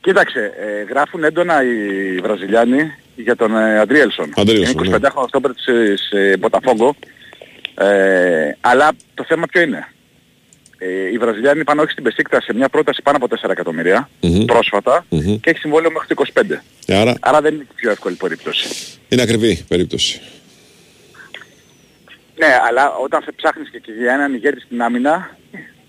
[0.00, 4.32] Κοίταξε, ε, γράφουν έντονα οι Βραζιλιάνοι για τον ε, Αντρίελσον.
[4.36, 6.94] Αντρίελσον, Είναι 25χρονο στόπερ της ε, Μποταφόγκο.
[7.74, 9.86] Ε, αλλά το θέμα ποιο είναι.
[10.78, 14.44] Ε, οι Βραζιλιάνοι πάνε όχι στην Πεσίκτα σε μια πρόταση πάνω από 4 εκατομμύρια Μμμ.
[14.44, 15.40] πρόσφατα Μμμ.
[15.40, 16.94] και έχει συμβόλαιο μέχρι το 25.
[16.94, 18.68] Άρα Άρα δεν είναι η πιο εύκολη περίπτωση.
[19.08, 20.20] είναι ακριβή η περίπτωση.
[22.36, 25.36] Ναι, αλλά όταν σε ψάχνεις και για έναν ηγέτη στην άμυνα,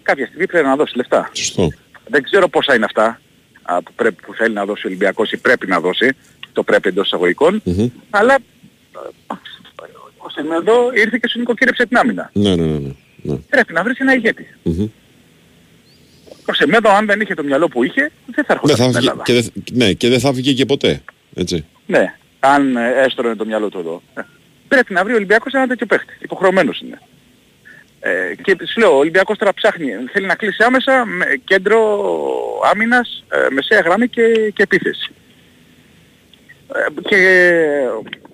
[0.03, 1.29] κάποια στιγμή πρέπει να δώσει λεφτά.
[1.33, 1.69] Σωστό.
[2.07, 3.21] Δεν ξέρω πόσα είναι αυτά
[3.63, 6.09] α, που, πρέπει, που θέλει να δώσει ο Ολυμπιακός ή πρέπει να δώσει,
[6.53, 7.88] το πρέπει εντός εισαγωγικών, Μμμ.
[8.09, 8.34] αλλά
[9.27, 9.35] α,
[10.17, 12.30] ο Σεμέδο ήρθε και σου νοικοκύρεψε την άμυνα.
[12.34, 12.77] Ναι, ναι, ναι.
[12.80, 12.91] ναι.
[13.21, 13.35] ναι.
[13.35, 14.47] Πρέπει να βρεις ένα ηγέτη.
[14.63, 14.88] Μμμ.
[16.45, 18.91] Ο Σεμέδο αν δεν είχε το μυαλό που είχε, δεν θα Δεν έρχονταν θα στην
[18.99, 19.23] βγει- Ελλάδα.
[19.23, 21.01] και δεν- ναι, και δεν θα βγει και ποτέ.
[21.35, 21.65] Έτσι.
[21.85, 24.01] Ναι, αν ε, έστρωνε το μυαλό του εδώ.
[24.15, 24.21] Ε,
[24.67, 26.13] Πρέπει να βρει ο Ολυμπιακός ένα τέτοιο παίχτη.
[26.19, 26.99] Υποχρεωμένος είναι.
[27.99, 31.80] Ε, και σου λέω, ο Ολυμπιακός τώρα ψάχνει, θέλει να κλείσει άμεσα με κέντρο
[32.73, 35.11] άμυνας, ε, μεσαία γραμμή και, και επίθεση.
[36.75, 37.17] Ε, και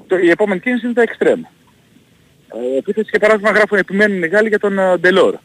[0.07, 1.41] το, η επόμενη κίνηση είναι τα extreme.
[2.74, 5.36] Ε, επίθεση και παράδειγμα γράφουν επιμένουν οι Γάλλοι για τον ε, Ντελόρ.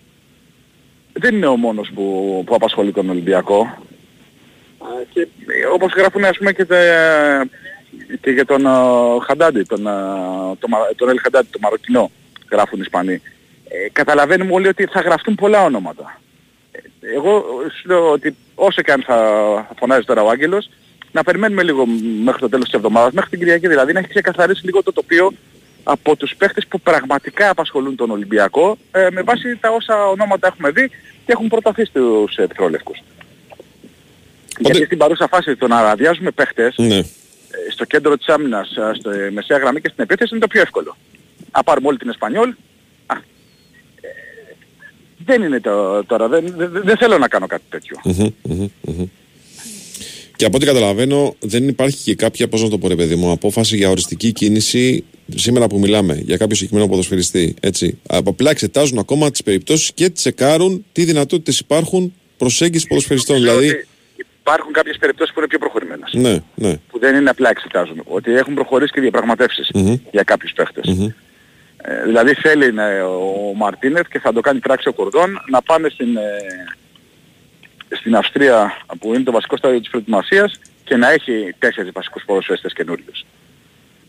[1.13, 3.79] Δεν είναι ο μόνος που, που απασχολεί τον Ολυμπιακό.
[4.81, 6.77] Ε, και ε, όπως γράφουν ας πούμε και, τα,
[8.21, 8.71] και για τον ε,
[9.27, 9.91] Χαντάντι, τον, ε,
[10.59, 12.11] τον, Μα- τον Ελ Χαντάντι, τον Μαροκινό,
[12.51, 13.23] γράφουν οι Ισπανοί.
[13.69, 16.21] Ε, καταλαβαίνουμε όλοι ότι θα γραφτούν πολλά ονόματα.
[16.73, 16.79] Ε,
[17.15, 17.45] Εγώ
[17.79, 19.19] σου λέω ότι όσο και αν θα
[19.79, 20.71] φωνάζει τώρα ο Άγγελος,
[21.15, 21.87] να περιμένουμε λίγο
[22.25, 25.33] μέχρι το τέλος της εβδομάδας, μέχρι την Κυριακή δηλαδή, να έχει ξεκαθαρίσει λίγο το τοπίο
[25.85, 30.71] από τους παίχτες που πραγματικά απασχολούν τον Ολυμπιακό ε, με βάση τα όσα ονόματα έχουμε
[30.71, 30.89] δει
[31.27, 32.99] και έχουν προταθεί στους επιθρόλευκους.
[34.59, 36.97] Γιατί στην παρούσα φάση το να αδειάζουμε παίχτες Ναι.
[36.97, 37.05] ε,
[37.73, 40.61] στο κέντρο της άμυνας, ε, στο ε, μεσαία γραμμή και στην επίθεση είναι το πιο
[40.61, 40.97] εύκολο.
[41.53, 42.55] Να πάρουμε όλη την Εσπανιόλ.
[43.07, 43.15] Α,
[44.01, 44.09] ε,
[45.25, 48.01] δεν είναι το, τώρα, δεν, δεν, δεν θέλω να κάνω κάτι τέτοιο.
[48.05, 49.05] Μμμ, μμμ, μμμ.
[50.37, 53.31] Και από ό,τι καταλαβαίνω, δεν υπάρχει και κάποια, πώς να το πω ρε παιδί μου,
[53.31, 55.05] απόφαση για οριστική κίνηση
[55.35, 57.55] σήμερα που μιλάμε για κάποιο συγκεκριμένο ποδοσφαιριστή.
[57.61, 57.99] Έτσι.
[58.09, 63.37] Απλά εξετάζουν ακόμα τις περιπτώσεις και τσεκάρουν τι δυνατότητες υπάρχουν προσέγγισης ποδοσφαιριστών.
[63.37, 63.87] Ξέρω Δηλαδή, ότι
[64.41, 66.13] υπάρχουν κάποιες περιπτώσεις που είναι πιο προχωρημένες.
[66.13, 66.77] ναι, ναι.
[66.91, 68.03] Που δεν είναι απλά εξετάζουν.
[68.05, 69.95] Ότι έχουν προχωρήσει και διαπραγματεύσεις Μμμ.
[70.13, 70.85] για κάποιους παίχτες.
[70.87, 71.09] Μμμ.
[71.87, 75.89] Ε, δηλαδή θέλει να, ο Μαρτίνεθ και θα το κάνει πράξη ο Κορδόν να πάνε
[75.89, 76.21] στην, ε,
[77.91, 82.73] στην Αυστρία που είναι το βασικό στάδιο της προετοιμασίας και να έχει τέσσερις βασικούς ποδοσφαιριστές
[82.73, 83.25] καινούριους.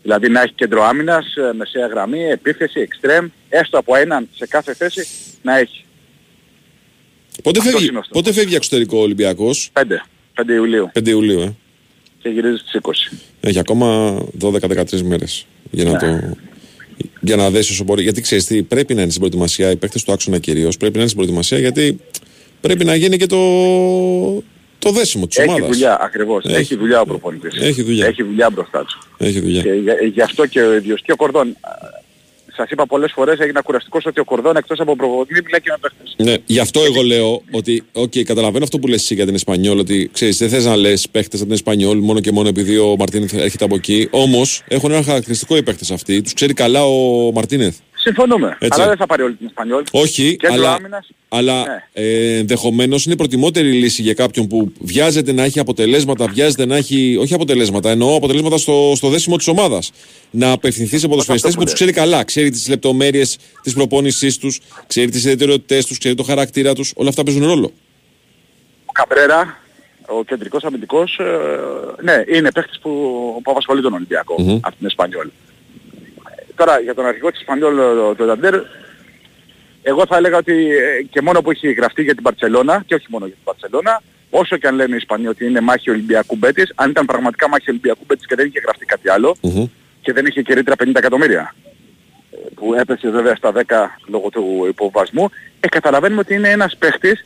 [0.02, 4.74] Δηλαδή να έχει κέντρο άμυνας, ε, μεσαία γραμμή, επίθεση, εξτρέμ, έστω από έναν σε κάθε
[4.74, 5.06] θέση
[5.42, 5.84] να έχει.
[7.42, 8.22] Πότε Αυτός φεύγει, είναι ο στόχος.
[8.22, 11.54] πότε φεύγει εξωτερικό Ολυμπιακός, 5, 5 Ιουλίου 5 Ιουλίου, ε.
[12.22, 13.12] και γυρίζει στις 20.
[13.40, 15.98] Έχει ακόμα 12-13 μέρες για να Ναι.
[15.98, 16.36] το...
[17.20, 18.02] Για να δέσει όσο μπορεί.
[18.02, 21.00] Γιατί ξέρεις τι, πρέπει να είναι στην προετοιμασία, οι παίχτες του άξονα κυρίως πρέπει να
[21.00, 22.00] είναι στην προετοιμασία γιατί
[22.60, 23.36] πρέπει να γίνει και το,
[24.78, 25.68] το δέσιμο της Έχει ομάδας.
[25.68, 26.44] δουλειά, ακριβώς.
[26.44, 26.54] Έχει.
[26.56, 27.60] Έχει, δουλειά ο προπονητής.
[27.60, 28.06] Έχει δουλειά.
[28.06, 28.98] Έχει δουλειά μπροστά του.
[29.16, 29.62] Έχει δουλειά.
[29.62, 31.56] Και για- γι' αυτό και ο ίδιος και ο Κορδόν.
[31.60, 32.04] α,
[32.58, 35.76] Σας είπα πολλές φορές έγινα κουραστικός ότι ο Κορδόν εκτός από προπονητή μιλάει και με
[35.80, 36.14] παίχτες.
[36.26, 39.78] Ναι, γι' αυτό εγώ λέω ότι, οκ, καταλαβαίνω αυτό που λες εσύ για την Εσπανιόλ,
[39.78, 42.94] ότι ξέρεις, δεν θες να λες παίχτες από την Εσπανιόλ μόνο και μόνο επειδή ο
[42.98, 44.08] Μαρτίνεθ έρχεται από εκεί.
[44.10, 47.76] Όμως έχουν ένα χαρακτηριστικό οι παίχτες αυτοί, τους ξέρει καλά ο Μαρτίνεθ.
[48.06, 48.56] Συμφωνούμε.
[48.60, 48.80] Έτσι.
[48.80, 49.84] Αλλά δεν θα πάρει όλη την Ισπανιόλ.
[49.90, 51.08] Όχι, Κέντρο αλλά, άμυνας.
[51.28, 51.82] αλλά Ναι.
[51.92, 57.16] ε, ενδεχομένως είναι προτιμότερη λύση για κάποιον που βιάζεται να έχει αποτελέσματα, βιάζεται να έχει.
[57.20, 59.92] Όχι αποτελέσματα, εννοώ αποτελέσματα στο, στο δέσιμο της ομάδας.
[60.30, 62.24] Να απευθυνθεί σε ποδοσφαιριστές αυτό που που του ξέρει καλά.
[62.24, 66.92] Ξέρει τις λεπτομέρειες της προπόνησής τους, ξέρει τις ιδιαιτερότητές τους, ξέρει το χαρακτήρα τους.
[66.96, 67.72] Όλα αυτά παίζουν ρόλο.
[68.86, 69.60] Ο Καμπρέρα,
[70.06, 72.90] ο κεντρικός αμυντικός, ε, ναι, είναι παίχτης που,
[73.42, 74.58] που απασχολεί τον Ολυμπιακό Μμμ.
[74.60, 75.28] από την Εσπανιόλ.
[76.56, 77.76] Τώρα για τον αρχηγό της Εσπανιόλ,
[78.16, 78.54] τον Νταντέρ,
[79.82, 83.06] εγώ θα έλεγα ότι ε, και μόνο που έχει γραφτεί για την Παρσελώνα, και όχι
[83.08, 86.72] μόνο για την Παρσελώνα, όσο και αν λένε οι Ισπανοί ότι είναι μάχη Ολυμπιακού Μπέτης,
[86.74, 89.66] αν ήταν πραγματικά μάχη Ολυμπιακού Μπέτης και δεν είχε γραφτεί κάτι άλλο, Μμμ.
[90.00, 91.54] και δεν είχε και ρήτρα 50 εκατομμύρια
[92.32, 93.60] ε, που έπεσε βέβαια στα 10
[94.06, 95.28] λόγω του υποβασμού,
[95.60, 97.24] ε, καταλαβαίνουμε ότι είναι ένας παίχτης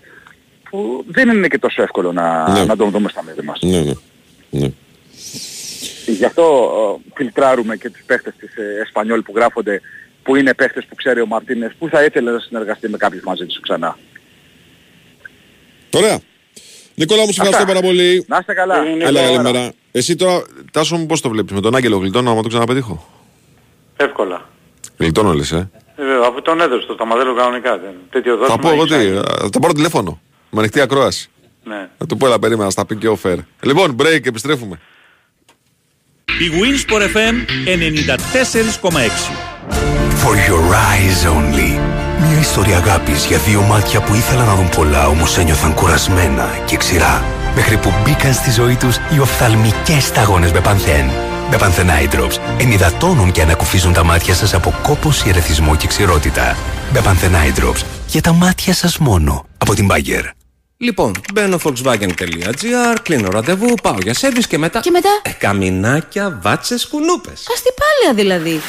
[0.71, 2.65] που δεν είναι και τόσο εύκολο να, Ναι.
[2.65, 3.59] να τον δούμε στα μέρη μας.
[3.63, 3.93] Ναι, ναι.
[4.51, 4.71] ναι.
[6.13, 9.81] Γι' αυτό ε, φιλτράρουμε και τους παίχτες της ε, Εσπανιόλ που γράφονται
[10.23, 13.47] που είναι παίχτες που ξέρει ο Μαρτίνες που θα ήθελε να συνεργαστεί με κάποιους μαζί
[13.47, 13.99] του ξανά.
[15.95, 16.19] Ωραία.
[16.95, 17.73] Νικόλα μου, σε ευχαριστώ Αυτά.
[17.73, 18.25] πάρα πολύ.
[18.29, 18.87] Να είστε καλά.
[18.99, 19.73] Έλα, καλημέρα.
[19.93, 20.43] Εσύ τώρα,
[20.73, 23.07] Τάσο μου, πώς το βλέπεις, με τον Άγγελο γλιτώνω, άμα το ξαναπετύχω;
[23.97, 24.49] Εύκολα.
[24.97, 25.71] Γλιτώνω λες, ε.
[25.97, 27.79] Ε, βέβαια, αφού τον έδωσε το σταματέλο κανονικά.
[27.79, 27.93] Δεν.
[28.11, 28.63] Τέτοιο Θα δώσουμε.
[28.63, 29.21] πω εγώ τι, έχει ε,
[29.53, 30.21] θα πάρω τηλέφωνο.
[30.51, 31.31] Με ανοιχτή ακρόαση.
[31.65, 31.89] Ναι.
[31.99, 33.39] Θα του πω, έλα, περίμενα, να στα πει και ο Φερ.
[33.63, 34.81] Λοιπόν, break, επιστρέφουμε.
[36.39, 37.35] Η Winsport FM
[37.67, 38.91] 94,6
[40.23, 41.79] For your eyes only.
[42.21, 46.77] Μια ιστορία αγάπης για δύο μάτια που ήθελαν να δουν πολλά όμως ένιωθαν κουρασμένα και
[46.77, 47.25] ξηρά.
[47.55, 51.11] Μέχρι που μπήκαν στη ζωή τους οι οφθαλμικές σταγόνες Μπεπανθέν.
[51.51, 56.57] Μπεπανθέν Eye Drops ενυδατώνουν και ανακουφίζουν τα μάτια σας από κόπος, ερεθισμό και ξηρότητα.
[56.93, 59.47] Μπεπανθέν Eye Drops για τα μάτια σας μόνο.
[59.59, 60.40] Από την Bayer.
[60.83, 64.81] Λοιπόν, μπαίνω volkswagen.gr, κλείνω ραντεβού, πάω για σερβις και μετά...
[64.81, 67.47] Και μετά; Ε, καμινάκια, βάτσες, κουνούπες.
[67.53, 68.61] Αστυπάλαια δηλαδή.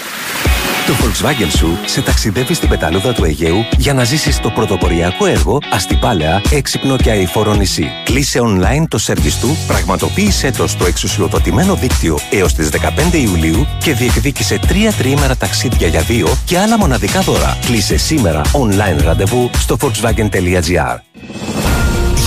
[0.87, 5.57] Το Volkswagen σου σε ταξιδεύει στην πεταλούδα του Αιγαίου για να ζήσεις το πρωτοποριακό έργο
[5.71, 7.91] αστυπάλαια, έξυπνο και αηφόρο νησί.
[8.03, 12.69] Κλείσε online το σερβις του, πραγματοποίησέ το στο εξουσιοδοτημένο δίκτυο έως τις
[13.11, 17.57] 15 Ιουλίου και διεκδίκησε τρία τριήμερα ταξίδια για δύο και άλλα μοναδικά δώρα.
[17.65, 20.97] Κλείσε σήμερα online ραντεβού στο volkswagen.gr.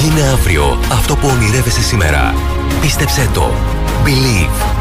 [0.04, 2.34] Γίνε αύριο αυτό που ονειρεύεσαι σήμερα.
[2.80, 3.54] Πίστεψέ το.
[4.04, 4.74] Believe.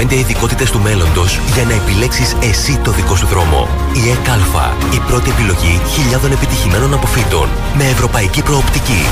[0.00, 3.68] 95 ειδικότητες του μέλλοντος για να επιλέξεις εσύ το δικό σου δρόμο.
[3.94, 4.76] Η ΕΚΑΛΦΑ.
[4.94, 7.48] Η πρώτη επιλογή χιλιάδων επιτυχημένων αποφύτων.
[7.76, 9.02] Με ευρωπαϊκή προοπτική.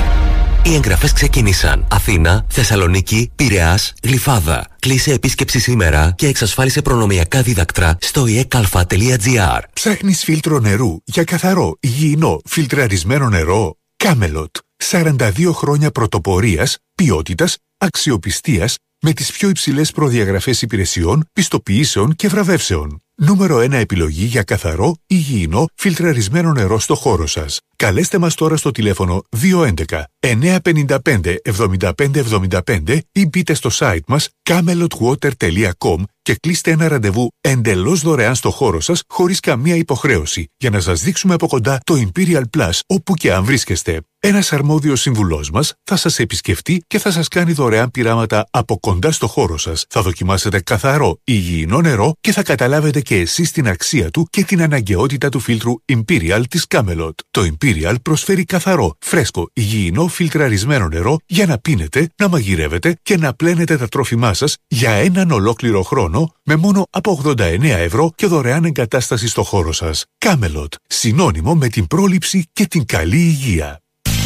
[0.62, 1.86] Οι εγγραφές ξεκίνησαν.
[1.90, 4.66] Αθήνα, Θεσσαλονίκη, Πειραιά, Γλυφάδα.
[4.78, 9.60] Κλείσε επίσκεψη σήμερα και εξασφάλισε προνομιακά δίδακτρα στο ekalfa.gr.
[9.72, 14.56] Ψάχνεις φίλτρο νερού για καθαρό, υγιεινό, φιλτραρισμένο νερό; Κάμελοτ.
[14.82, 23.02] 42 χρόνια πρωτοπορίας, ποιότητας, αξιοπιστίας με τις πιο υψηλές προδιαγραφές υπηρεσιών, πιστοποιήσεων και βραβεύσεων.
[23.20, 27.60] Νούμερο 1 επιλογή για καθαρό, υγιεινό, φιλτραρισμένο νερό στο χώρο σας.
[27.76, 36.36] Καλέστε μας τώρα στο τηλέφωνο 211 955 7575 ή μπείτε στο site μας camelotwater.com και
[36.40, 41.34] κλείστε ένα ραντεβού εντελώς δωρεάν στο χώρο σας χωρίς καμία υποχρέωση για να σας δείξουμε
[41.34, 44.00] από κοντά το Imperial Plus όπου και αν βρίσκεστε.
[44.20, 49.12] Ένας αρμόδιος συμβουλός μας θα σας επισκεφτεί και θα σας κάνει δωρεάν πειράματα από κοντά
[49.12, 49.84] στο χώρο σας.
[49.88, 54.62] Θα δοκιμάσετε καθαρό, υγιεινό νερό και θα καταλάβετε και εσείς την αξία του και την
[54.62, 57.10] αναγκαιότητα του φίλτρου Imperial της Camelot.
[57.30, 63.34] Το Imperial προσφέρει καθαρό, φρέσκο, υγιεινό, φιλτραρισμένο νερό για να πίνετε, να μαγειρεύετε και να
[63.34, 68.64] πλένετε τα τρόφιμά σας για έναν ολόκληρο χρόνο με μόνο από 89 ευρώ και δωρεάν
[68.64, 70.04] εγκατάσταση στο χώρο σας.
[70.18, 73.80] Camelot, συνώνυμο με την πρόληψη και την καλή υγεία.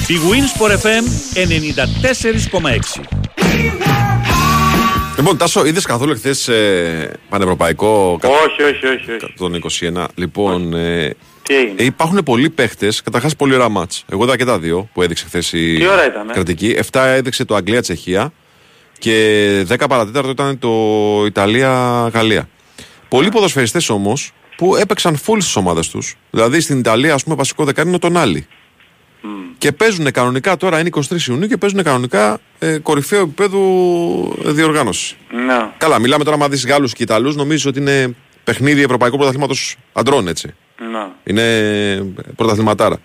[0.06, 1.04] Η Winsport FM
[1.34, 3.81] 94,6.
[5.16, 8.18] Λοιπόν, Τάσο, είδες καθόλου χθε ε, πανευρωπαϊκό.
[8.20, 9.10] κα- Όχι, όχι, όχι.
[9.10, 9.34] όχι.
[9.36, 10.06] Τον 21.
[10.14, 13.02] Λοιπόν, ε, Τι έγινε; ε, υπάρχουν πολλοί παίχτες.
[13.02, 14.05] Καταρχάς, πολύ ωραία μάτς.
[14.12, 16.76] Εγώ είδα και τα δύο που έδειξε χθες η Τι ώρα ήταν, ε; κρατική.
[16.93, 18.32] 7 έδειξε το Αγγλία-Τσεχία
[18.98, 20.70] και 10 παρατέταρτο ήταν το
[21.26, 22.48] Ιταλία-Γαλλία.
[23.09, 26.14] Πολλοί ποδοσφαιριστές όμως που έπαιξαν full στις ομάδες τους.
[26.30, 28.47] Δηλαδή στην Ιταλία, ας πούμε, βασικό δεκάρι είναι τον Άλλη.
[29.59, 33.61] Και παίζουν κανονικά τώρα, είναι 23 Ιουνίου και παίζουν κανονικά ε, κορυφαίο επίπεδο
[34.39, 35.16] διοργάνωσης.
[35.47, 35.70] Ναι.
[35.78, 40.28] Καλά, μιλάμε τώρα, άμα δεις Γάλλους και Ιταλούς, νομίζω ότι είναι παιχνίδι Ευρωπαϊκού Πρωταθλήματος αντρών,
[40.28, 40.55] έτσι.
[40.90, 41.07] Ναι.
[41.24, 42.99] Είναι πρωταθληματάρα.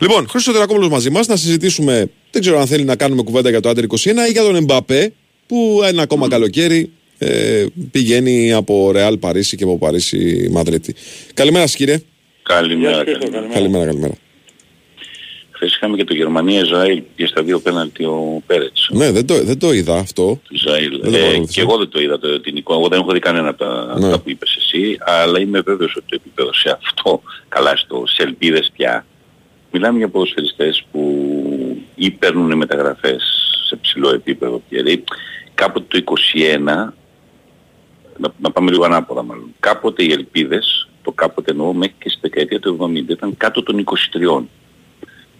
[0.00, 2.10] Λοιπόν, Χρήστος Τερακόπουλο μαζί μας να συζητήσουμε.
[2.30, 3.88] Δεν ξέρω αν θέλει να κάνουμε κουβέντα για το Άντερ 21
[4.28, 5.12] ή για τον Εμπαπέ,
[5.46, 10.94] που ένα ακόμα καλοκαίρι ε, πηγαίνει από Ρεάλ Παρίσι και από Παρίσι Μαδρίτη.
[11.34, 12.02] Καλημέρα σα, κύριε.
[12.42, 13.46] Καλημέρα, καλημέρα.
[13.52, 14.14] Καλημέρα, καλημέρα.
[15.62, 18.88] Χθες είχαμε και το Γερμανία-Ισραήλ και στα δύο πέναλτι ο Πέρετς.
[18.92, 20.40] Ναι, δεν το, δεν το είδα αυτό.
[20.48, 20.90] Ισραήλ.
[21.00, 21.52] Δεν το Ε, παρακολουθήσα.
[21.52, 22.78] και εγώ δεν το είδα το, την εικόνα.
[22.78, 24.06] Εγώ δεν έχω δει κανένα από τα, Ναι.
[24.06, 28.22] αυτά που είπες εσύ, αλλά είμαι βέβαιος ότι το επίπεδο σε αυτό, καλά στο, σε
[28.22, 29.06] ελπίδες πια.
[29.72, 31.02] Μιλάμε για ποδοσφαιριστές που
[31.94, 33.22] ή παίρνουν μεταγραφές
[33.68, 35.04] σε ψηλό επίπεδο δηλαδή,
[35.54, 36.58] κάποτε το 21,
[38.18, 42.18] να, να πάμε λίγο ανάποδα μάλλον, κάποτε οι ελπίδες, το κάποτε εννοώ μέχρι και στη
[42.20, 44.42] δεκαετία του 70, ήταν κάτω των 23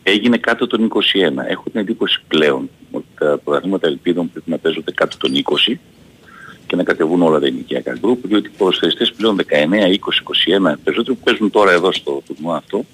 [0.03, 1.01] έγινε κάτω των 21.
[1.49, 5.33] Έχω την εντύπωση πλέον ότι τα πρωταθλήματα ελπίδων πρέπει να παίζονται κάτω των
[5.69, 5.75] 20
[6.67, 11.17] και να κατεβούν όλα τα ηλικιακά γκρουπ, διότι οι ποδοσφαιριστές πλέον 19, 20, 21, περισσότεροι
[11.17, 12.85] που παίζουν τώρα εδώ στο τουρνουά αυτό,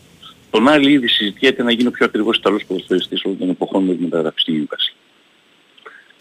[0.50, 3.94] τον άλλη ήδη συζητιέται να γίνει ο πιο ακριβώς Ιταλός ποδοσφαιριστής όλων των εποχών με
[3.94, 4.96] τη μεταγραφή στη Newcastle.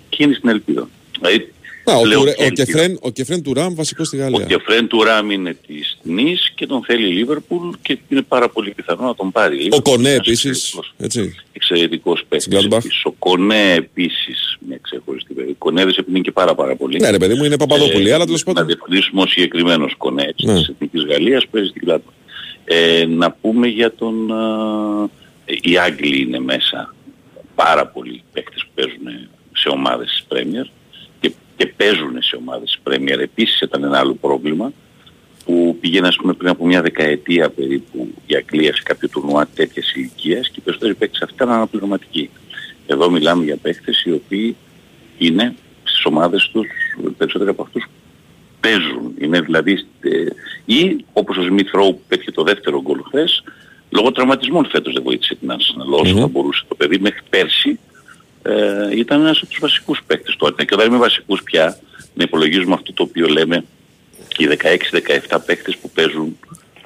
[0.10, 0.90] Και είναι στην ελπίδα.
[1.20, 1.54] Δηλαδή,
[1.86, 2.66] Α, ο, λέω Τουρέ- και ο, ελπίδα.
[2.66, 4.44] Κεφρέν, ο Κεφρέν του Ραμ βασικό στη Γαλλία.
[4.46, 8.50] Ο Κεφρέν του Ράμ είναι της Νης και τον θέλει η Λίβερπουλ και είναι πάρα
[8.50, 9.64] πολύ πιθανό να τον πάρει.
[9.66, 9.82] η Ο Liverpool.
[9.84, 10.46] Κονέ Ένας επίσης.
[10.64, 11.36] εξαιρετικός- Έτσι.
[11.54, 12.64] Εξαιρετικός παίκτης.
[12.66, 13.04] επίσης.
[13.06, 15.50] Ο Κονέ επίσης μια ξεχωριστή παιδί.
[15.52, 17.00] Ο Κονέ δεν σε πίνει και πάρα πάρα πολύ.
[17.00, 18.68] Ναι, ρε παιδί μου, είναι Παπαδόπουλη, αλλά τέλος Να πάντων.
[18.68, 20.54] διευθυνήσουμε ο συγκεκριμένος Κονέ έτσι, Ναι.
[20.54, 22.12] της Εθνικής Γαλλίας που παίζει στην Κλάτμα.
[22.66, 24.32] Ε, να πούμε για τον...
[24.32, 25.10] α,
[25.62, 26.96] οι Άγγλοι είναι μέσα
[27.56, 30.70] πάρα πολλοί παίκτες που παίζουν σε ομάδες της Premier
[31.58, 33.20] και, και παίζουν σε ομάδες της Premier.
[33.20, 34.72] Επίσης ήταν ένα άλλο πρόβλημα
[35.46, 39.94] που πήγαινε ας πούμε πριν από μια δεκαετία περίπου η Αγγλία σε κάποιο τουρνουά τέτοιας
[39.96, 42.30] ηλικίας και οι περισσότεροι παίκτες αυτοί ήταν αναπληρωματικοί.
[42.88, 44.56] Εδώ μιλάμε για παίκτες οι οποίοι
[45.18, 46.68] είναι στις ομάδες τους,
[47.18, 47.86] περισσότεροι από αυτούς
[48.60, 49.14] παίζουν.
[49.20, 50.26] Είναι δηλαδή, ε,
[50.66, 53.44] ή όπως ο Σμιθ Ρόου που πέτυχε το δεύτερο γκολ χθες,
[53.90, 57.80] λόγω τραυματισμών φέτος δεν βοήθησε την Arsenal όσο θα μπορούσε το παιδί μέχρι πέρσι
[58.48, 61.80] ε, ήταν ένας από τους βασικούς παίκτες του Και όταν είμαι βασικούς πια,
[62.14, 63.64] να υπολογίζουμε αυτό το οποίο λέμε
[64.38, 64.48] οι
[65.30, 66.38] 16-17 παίκτες που παίζουν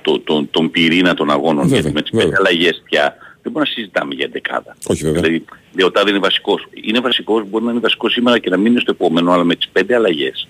[0.01, 1.63] το, το, τον πυρήνα των αγώνων.
[1.63, 2.25] Βέβαια, γιατί με τις βέβαια.
[2.25, 4.77] πέντε αλλαγές πια δεν μπορούμε να συζητάμε για δεκάδα.
[4.87, 5.21] Όχι βέβαια.
[5.21, 5.43] Δηλαδή,
[5.85, 6.67] ο Τάδε είναι βασικός.
[6.83, 9.55] Είναι βασικός, μπορεί να είναι βασικός σήμερα και να μην είναι στο επόμενο, αλλά με
[9.55, 10.47] τις πέντε αλλαγές.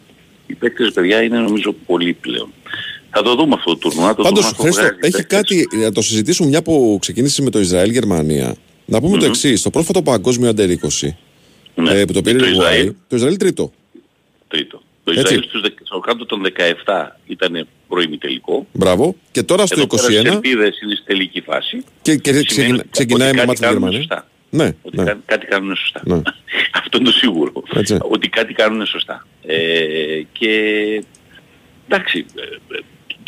[0.47, 2.53] Οι παίκτες, παιδιά, είναι νομίζω πολύ πλέον.
[3.09, 4.15] Θα το δούμε αυτό το τουρνουά.
[4.15, 7.49] Το Πάντως, τουρνουά στο Χρήστο, βγάζει έχει κάτι, να το συζητήσουμε μια που ξεκίνησε με
[7.49, 8.55] το Ισραήλ-Γερμανία.
[8.89, 9.61] Να πούμε το εξής.
[9.61, 11.07] Το πρόσφατο παγκόσμιο Under 20
[11.91, 12.41] ε, που το πήρε Ναι.
[12.43, 12.85] το η Ισραήλ.
[12.85, 13.71] Ουάη, το Ισραήλ τρίτο.
[14.47, 14.81] Τρίτο.
[15.03, 15.23] Το Έτσι.
[15.23, 16.41] Ισραήλ στους, δεκα- στο κάτω των
[16.85, 18.67] 17 ήταν πρώιμη τελικό.
[18.71, 19.15] Μπράβο.
[19.31, 21.83] Και τώρα στο Εδώ πέρα 21 στις ελπίδες είναι στη τελική φάση.
[22.01, 24.07] και, και Σημαίνει ξεκινά- ότι ξεκινάει με κάτι μάτια κάνουν Γερμανία.
[24.07, 24.27] σωστά.
[24.49, 25.03] Ναι, Ότι ναι.
[25.03, 26.01] κα- κάτι κάνουν σωστά.
[26.05, 26.21] Ναι.
[26.83, 27.51] Αυτό είναι το σίγουρο.
[27.73, 27.97] Έτσι.
[28.01, 29.27] Ότι κάτι κάνουν σωστά.
[29.45, 30.49] Ε, και
[31.87, 32.79] εντάξει, ε, ε,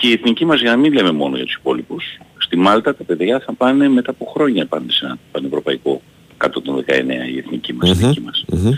[0.02, 2.04] και η εθνική μας για να μην λέμε μόνο για τους υπόλοιπους,
[2.38, 6.02] στη Μάλτα τα παιδιά θα πάνε μετά από χρόνια πάνε σε ένα πανευρωπαϊκό
[6.38, 7.90] κάτω των 19 η εθνική μας.
[7.90, 8.46] η Μμμ, δική μας.
[8.48, 8.72] μμμ.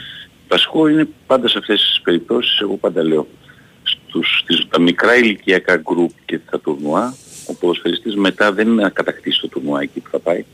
[0.48, 3.28] Βασικό είναι πάντα σε αυτές τις περιπτώσεις, εγώ πάντα λέω,
[3.84, 7.16] στους, στις, τα μικρά ηλικιακά γκρουπ και τα τουρνουά,
[7.48, 10.46] ο ποδοσφαιριστής μετά δεν είναι να κατακτήσει το τουρνουά εκεί που θα πάει,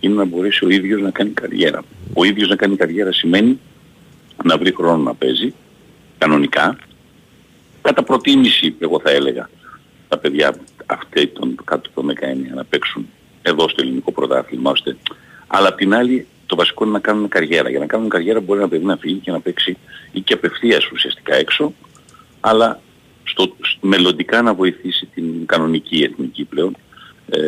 [0.00, 1.82] είναι να μπορέσει ο ίδιος να κάνει καριέρα.
[2.14, 3.58] Ο ίδιος να κάνει καριέρα σημαίνει
[4.44, 5.54] να βρει χρόνο να παίζει,
[6.18, 6.76] κανονικά,
[7.82, 9.48] κατά προτίμηση εγώ θα έλεγα
[10.12, 10.54] τα παιδιά
[10.86, 13.08] αυτοί των κάτω των 19 να παίξουν
[13.42, 14.96] εδώ στο ελληνικό πρωτάθλημα ώστε
[15.46, 17.70] αλλά απ' την άλλη το βασικό είναι να κάνουν καριέρα.
[17.70, 19.76] Για να κάνουν καριέρα μπορεί ένα παιδί να φύγει και να παίξει
[20.12, 21.72] ή και απευθείας ουσιαστικά έξω
[22.40, 22.80] αλλά
[23.24, 26.76] στο, σ- μελλοντικά να βοηθήσει την κανονική εθνική πλέον
[27.30, 27.38] ε,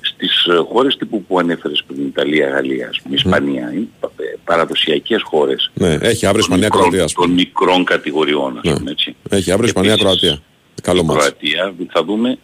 [0.00, 4.36] στις ε, χώρες τύπου που ανέφερες πριν Ιταλία, Γαλλία, ας πούμε, Ισπανία, είναι πα- ε,
[4.44, 7.04] παραδοσιακές χώρες Ναι, έχει αύριο των Ισπανία μικρών- Κροατία.
[7.04, 7.26] ας πούμε.
[7.26, 8.72] των μικρών κατηγοριών ας Ναι.
[8.78, 9.16] πούμε έτσι.
[9.30, 10.42] Έχει αύριο Ισπανία Επίσης, Κροατία.
[10.80, 11.18] Καλό μάτς.
[11.18, 12.38] Κροατία θα δούμε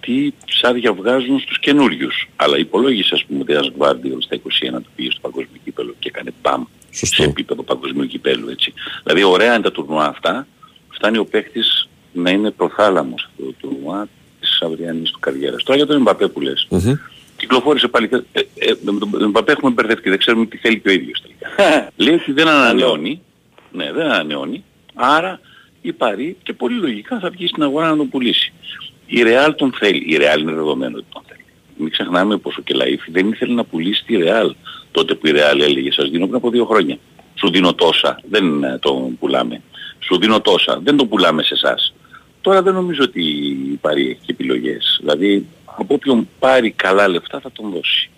[0.00, 2.28] τι ψάρια βγάζουν στους καινούριους.
[2.36, 4.40] Αλλά υπολόγισε ας πούμε ότι ένας Γκβάρντιολ στα 21
[4.82, 8.72] του πήγε στο παγκόσμιο κύπελο και έκανε μπαμ σε επίπεδο παγκοσμίου κυπέλου έτσι.
[9.02, 10.46] Δηλαδή ωραία είναι τα τουρνουά αυτά.
[10.88, 14.08] Φτάνει ο παίχτης να είναι προθάλαμος αυτό το τουρνουά
[14.40, 15.62] της αυριανής του καριέρας.
[15.62, 16.66] Τώρα για τον Εμπαπέ που λες.
[16.70, 16.94] Μμμ.
[17.36, 18.08] Κυκλοφόρησε πάλι.
[18.32, 20.08] Ε, ε, με τον Εμπαπέ έχουμε μπερδευτεί.
[20.08, 21.48] Δεν ξέρουμε τι θέλει και ο ίδιος τελικά.
[21.96, 23.22] Λέει ότι δεν ανανεώνει.
[23.72, 24.64] Ναι, δεν ανανεώνει.
[24.94, 25.40] Άρα
[25.82, 28.52] η Παρή και πολύ λογικά θα βγει στην αγορά να τον πουλήσει.
[29.06, 29.98] Η Real τον θέλει.
[30.14, 31.44] Η Real είναι δεδομένο ότι τον θέλει.
[31.76, 34.50] Μην ξεχνάμε πως ο Κελαΐφη δεν ήθελε να πουλήσει τη Real
[34.90, 36.98] τότε που η Real έλεγε σας δίνω πριν από δύο χρόνια.
[37.34, 39.62] Σου δίνω τόσα, δεν ε, τον πουλάμε.
[39.98, 41.94] Σου δίνω τόσα, δεν τον πουλάμε σε εσάς.
[42.40, 43.22] Τώρα δεν νομίζω ότι
[43.72, 44.96] η Παρή έχει και επιλογές.
[45.00, 48.10] Δηλαδή από όποιον πάρει καλά λεφτά θα τον δώσει.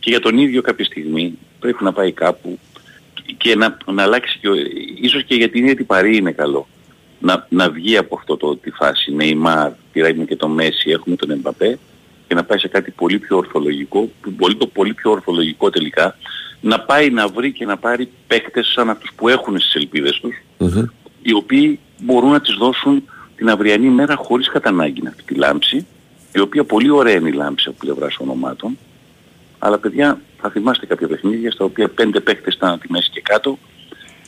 [0.00, 2.58] Και για τον ίδιο κάποια στιγμή πρέπει να πάει κάπου
[3.36, 4.54] και να, να αλλάξει και, ο-
[5.00, 6.68] ίσως και για την ίδια την Παρή είναι καλό.
[7.24, 11.30] Να, να βγει από αυτό το, τη φάση Νεϊμάρ, πήραμε και τον Μέση, έχουμε τον
[11.30, 11.78] Εμπαπέ
[12.28, 16.16] και να πάει σε κάτι πολύ πιο ορθολογικό, που πολύ, το πολύ πιο ορθολογικό τελικά,
[16.60, 20.42] να πάει να βρει και να πάρει παίκτες σαν αυτούς που έχουν στις ελπίδες τους,
[20.58, 20.84] Μμμ.
[21.22, 23.04] οι οποίοι μπορούν να τις δώσουν
[23.36, 25.86] την αυριανή μέρα χωρίς κατά ανάγκη αυτή τη λάμψη,
[26.32, 28.78] η οποία πολύ ωραία είναι η λάμψη από πλευράς ονομάτων,
[29.58, 33.20] αλλά παιδιά θα θυμάστε κάποια παιχνίδια στα οποία πέντε παίκτες ήταν από τη μέση και
[33.20, 33.58] κάτω,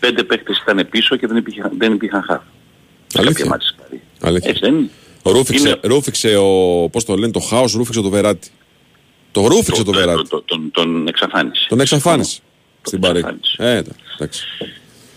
[0.01, 2.43] πέντε παίκτες ήταν πίσω και δεν υπήρχαν, δεν υπήρχαν χαφ.
[3.17, 3.47] Σε κάποια Αλήθεια.
[3.47, 4.03] μάτια δηλαδή.
[4.21, 4.51] Αλήθεια.
[4.51, 4.89] Έτσι δεν είναι.
[5.25, 8.49] Ρούφηξε, Είναι- ρούφηξε ο, πώς το λένε, το χάος ρούφηξε το Βεράτη.
[9.33, 10.29] Το ρούφηξε το, το- Βεράτη.
[10.29, 11.67] το- τον, τον εξαφάνισε.
[11.69, 12.41] Τον εξαφάνισε
[12.83, 13.19] στην Παρή.
[13.19, 13.55] εξαφάνισε.
[13.59, 13.77] Ε,
[14.19, 14.45] εντάξει.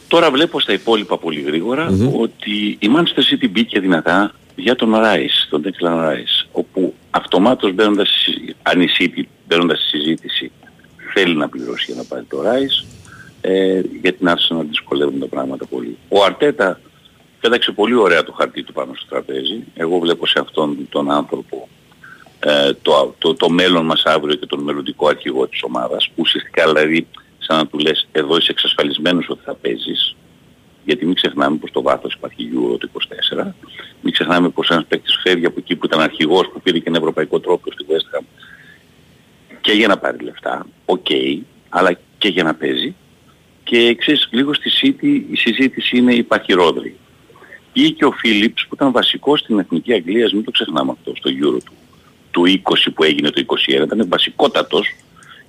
[0.07, 2.15] Τώρα βλέπω στα υπόλοιπα πολύ γρήγορα Μμμ.
[2.21, 8.07] ότι η Manchester City μπήκε δυνατά για τον Rice, τον Declan Rice, όπου αυτομάτως μπαίνοντας,
[8.09, 10.51] στη συζη- αν η City μπαίνοντας στη συζήτηση
[11.13, 12.85] θέλει να πληρώσει για να πάρει το Rice,
[13.41, 15.97] ε, για την Arsenal δυσκολεύουν τα πράγματα πολύ.
[16.09, 16.80] Ο Αρτέτα
[17.39, 19.63] πέταξε πολύ ωραία το χαρτί του πάνω στο τραπέζι.
[19.75, 21.69] Εγώ βλέπω σε αυτόν τον άνθρωπο
[22.39, 26.67] ε, το, το, το μέλλον μας αύριο και τον μελλοντικό αρχηγό της ομάδας, που ουσιαστικά
[26.67, 27.07] δηλαδή
[27.39, 30.15] σαν να του λες εδώ είσαι εξασφαλισμένος ότι θα παίζεις,
[30.85, 32.89] γιατί μην ξεχνάμε πως το βάθος υπάρχει Euro το
[33.37, 33.53] 24,
[34.01, 36.97] μην ξεχνάμε πως ένας παίκτης φεύγει από εκεί που ήταν αρχηγός, που πήρε και ένα
[36.97, 38.23] ευρωπαϊκό τρόπαιο στη West Ham,
[39.61, 41.07] και για να πάρει λεφτά, οκ,
[41.69, 42.95] αλλά και για να παίζει.
[43.63, 46.95] Και ξέρεις, λίγο στη City η συζήτηση είναι υπάρχει Ρόδρυ.
[47.73, 51.29] Ή και ο Φίλιπς που ήταν βασικός στην Εθνική Αγγλίας, μην το ξεχνάμε αυτό, στο
[51.29, 51.73] Euro του,
[52.31, 54.95] του 20 που έγινε το 21, ήταν βασικότατος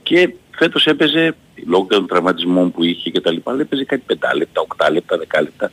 [0.02, 1.36] και φέτος έπαιζε,
[1.66, 5.16] λόγω των τραυματισμών που είχε και τα λοιπά, αλλά έπαιζε κάτι 5 λεπτά, 8 λεπτά,
[5.16, 5.72] 10 λεπτά.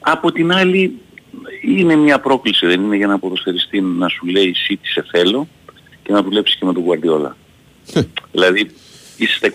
[0.00, 0.98] Από την άλλη
[1.62, 5.48] είναι μια πρόκληση, δεν είναι για ένα ποδοσφαιριστή να σου λέει City σε θέλω
[6.02, 7.32] και να δουλέψεις και με τον Guardiola.
[8.32, 8.70] δηλαδή
[9.16, 9.48] είσαι στα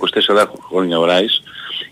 [0.46, 1.44] 24 χρόνια ο Ράις.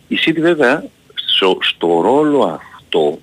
[0.07, 0.83] Η City βέβαια
[1.13, 3.19] στο, στο ρόλο αυτό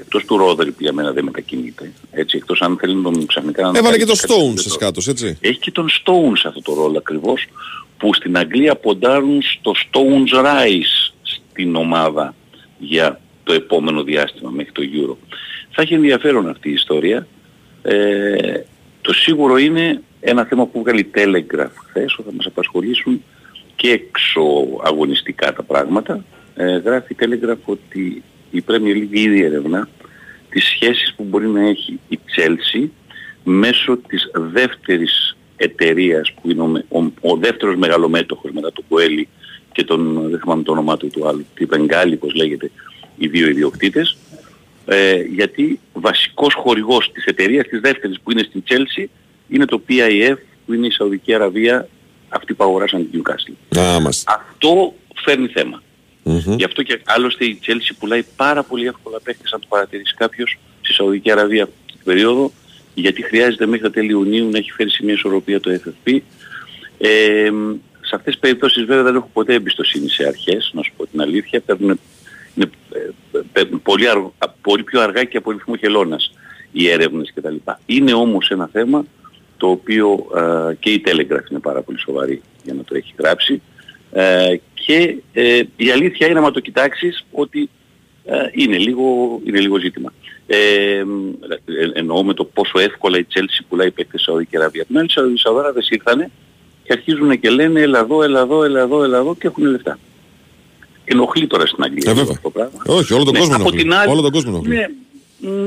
[0.00, 3.62] εκτός του Ρόδερ που για μένα δεν μετακινείται, έτσι, εκτός αν θέλει να τον ξαφνικά
[3.62, 4.60] να Έβαλε και κάνει το κάτι Stone τέτοιο.
[4.60, 5.38] στις κάτω, έτσι.
[5.40, 7.46] Έχει και τον Stone σε αυτό το ρόλο ακριβώς
[7.96, 12.34] που στην Αγγλία ποντάρουν στο Stones Rise στην ομάδα
[12.78, 15.16] για το επόμενο διάστημα μέχρι το Euro.
[15.70, 17.26] Θα έχει ενδιαφέρον αυτή η ιστορία.
[17.82, 18.60] Ε,
[19.00, 23.22] το σίγουρο είναι ένα θέμα που βγάλει Telegraph χθες, ότι θα μας απασχολήσουν
[23.76, 24.42] και έξω
[24.82, 26.24] αγωνιστικά τα πράγματα.
[26.54, 29.88] Ε, γράφει Telegraph ότι η Premier League ήδη ερευνά
[30.50, 32.88] τις σχέσεις που μπορεί να έχει η Chelsea
[33.44, 39.28] μέσω της δεύτερης εταιρείας που είναι ο, με- ο, ο δεύτερος μεγαλομέτωχος μετά το Κοέλι
[39.72, 42.70] και τον, δεν θυμάμαι το όνομά του του άλλου, τη Βεγγάλη πως λέγεται,
[43.16, 44.16] οι δύο ιδιοκτήτες,
[44.86, 49.04] ε, γιατί βασικός χορηγός της εταιρείας της δεύτερης που είναι στην Chelsea
[49.48, 50.34] είναι το PIF
[50.66, 51.88] που είναι η Σαουδική Αραβία
[52.28, 53.78] αυτή που αγοράσαν την Newcastle.
[53.78, 54.46] Α, μάλιστα.
[54.50, 55.82] Αυτό φέρνει θέμα.
[56.30, 56.54] Μμμ.
[56.56, 60.58] Γι' αυτό και άλλωστε η Chelsea πουλάει πάρα πολύ εύκολα παίχτες αν το παρατηρήσει κάποιος
[60.80, 62.52] στη Σαουδική Αραβία αυτή την περίοδο
[62.94, 66.18] γιατί χρειάζεται μέχρι τα τέλη Ιουνίου να έχει φέρει σε μια ισορροπία το FFP.
[66.98, 67.50] Ε,
[68.00, 71.20] σε αυτές τις περιπτώσεις βέβαια δεν έχω ποτέ εμπιστοσύνη σε αρχές, να σου πω την
[71.20, 71.60] αλήθεια.
[71.60, 72.00] Παίρνουν,
[72.54, 76.32] είναι, ε, παίρνουν πολύ, αργ- α- πολύ πιο αργά και από ρυθμό χελώνας
[76.72, 77.56] οι έρευνες κτλ.
[77.86, 79.04] Είναι όμως ένα θέμα
[79.56, 80.26] το οποίο
[80.70, 83.62] ε, και η Telegraph είναι πάρα πολύ σοβαρή για να το έχει γράψει
[84.12, 87.68] ε, και ε, η αλήθεια είναι, άμα το κοιτάξεις, ότι
[88.24, 90.12] ε, είναι, λίγο, είναι λίγο ζήτημα.
[90.46, 90.56] Ε,
[90.96, 91.04] ε,
[91.94, 94.82] εννοώ με το πόσο εύκολα η Chelsea πουλάει παίκτες στη Σαουδική Αραβία.
[94.82, 96.30] Απ' την άλλη, οι Σαουδάραβες ήρθανε
[96.84, 99.98] και αρχίζουν και λένε έλα εδώ, έλα εδώ, έλα εδώ, έλα εδώ και έχουν λεφτά.
[101.04, 102.40] Ενοχλεί τώρα στην Αγγλία Ε, αυτό βέβαια.
[102.42, 102.82] το πράγμα.
[102.86, 103.82] Όχι, όλο τον Ναι, κόσμο από ενοχλεί.
[103.82, 104.74] την άλλη- Όλο τον κόσμο ενοχλεί.
[104.76, 104.86] Ναι,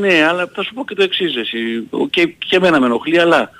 [0.07, 1.87] ναι, αλλά θα σου πω και το εξής εσύ.
[2.09, 3.51] Και, και εμένα με ενοχλεί, αλλά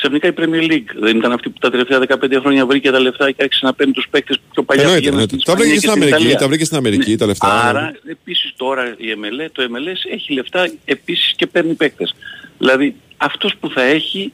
[0.00, 3.30] ξαφνικά η Premier League δεν ήταν αυτή που τα τελευταία 15 χρόνια βρήκε τα λεφτά
[3.30, 5.42] και άρχισε να παίρνει τους παίκτες που πιο παλιά Εννοείται, πήγαιναν εννοείται.
[5.42, 6.38] στην Τα βρήκε Ισπανία και στην Αμερική, Ιταλία.
[6.38, 7.68] τα βρήκε στην Αμερική τα λεφτά.
[7.68, 12.14] Άρα επίσης τώρα η MLS, το MLS έχει λεφτά επίσης και παίρνει παίκτες.
[12.58, 14.32] Δηλαδή αυτός που θα έχει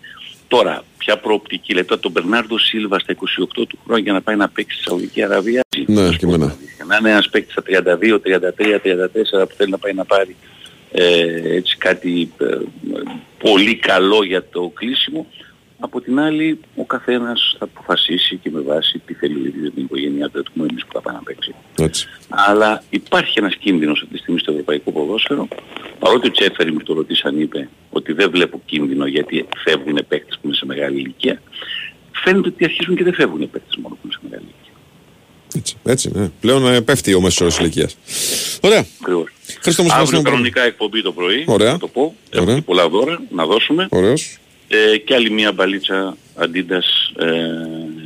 [0.48, 4.48] τώρα ποια προοπτική, δηλαδή τώρα τον Μπερνάρδο Σίλβα στα 28 του χρόνια να πάει να
[4.48, 6.56] παίξει στη Σαουδική Αραβία Ναι, και εμένα.
[6.86, 8.80] να είναι ένας παίκτης στα 32, 33,
[9.42, 10.36] 34 που θέλει να πάει να πάρει
[10.92, 12.46] ε, έτσι κάτι ε,
[13.38, 15.26] πολύ καλό για το κλείσιμο.
[15.78, 19.70] Από την άλλη ο καθένας θα αποφασίσει και με βάση τι θέλει ο ίδιος για
[19.70, 21.54] την οικογένειά του, έχουμε εμείς που θα πάει να παίξει.
[21.78, 22.06] Έτσι.
[22.28, 25.48] Αλλά υπάρχει ένας κίνδυνος αυτή τη στιγμή στο ευρωπαϊκό ποδόσφαιρο.
[25.98, 30.46] Παρότι ο Τσέφερη με το ρωτήσαν είπε ότι δεν βλέπω κίνδυνο γιατί φεύγουν παίκτες που
[30.46, 31.42] είναι σε μεγάλη ηλικία.
[32.24, 34.72] Φαίνεται ότι αρχίζουν και δεν φεύγουν παίκτες μόνο που είναι σε μεγάλη ηλικία.
[35.56, 36.28] Έτσι, έτσι ναι.
[36.40, 37.96] Πλέον ε, πέφτει ο μέσος όρος ηλικίας.
[38.60, 38.86] Ωραία.
[39.00, 39.28] Ακριβώς.
[39.60, 40.34] Χρήστο μου, Αύριο ευχαριστούμε πολύ.
[40.34, 41.72] κανονικά εκπομπή το πρωί, Ωραία.
[41.72, 42.00] να το πω.
[42.00, 42.14] Ωραία.
[42.30, 43.86] Έχουμε και πολλά δώρα να δώσουμε.
[43.90, 44.38] Ωραίος.
[44.68, 47.26] Ε, και άλλη μια μπαλίτσα Adidas ε,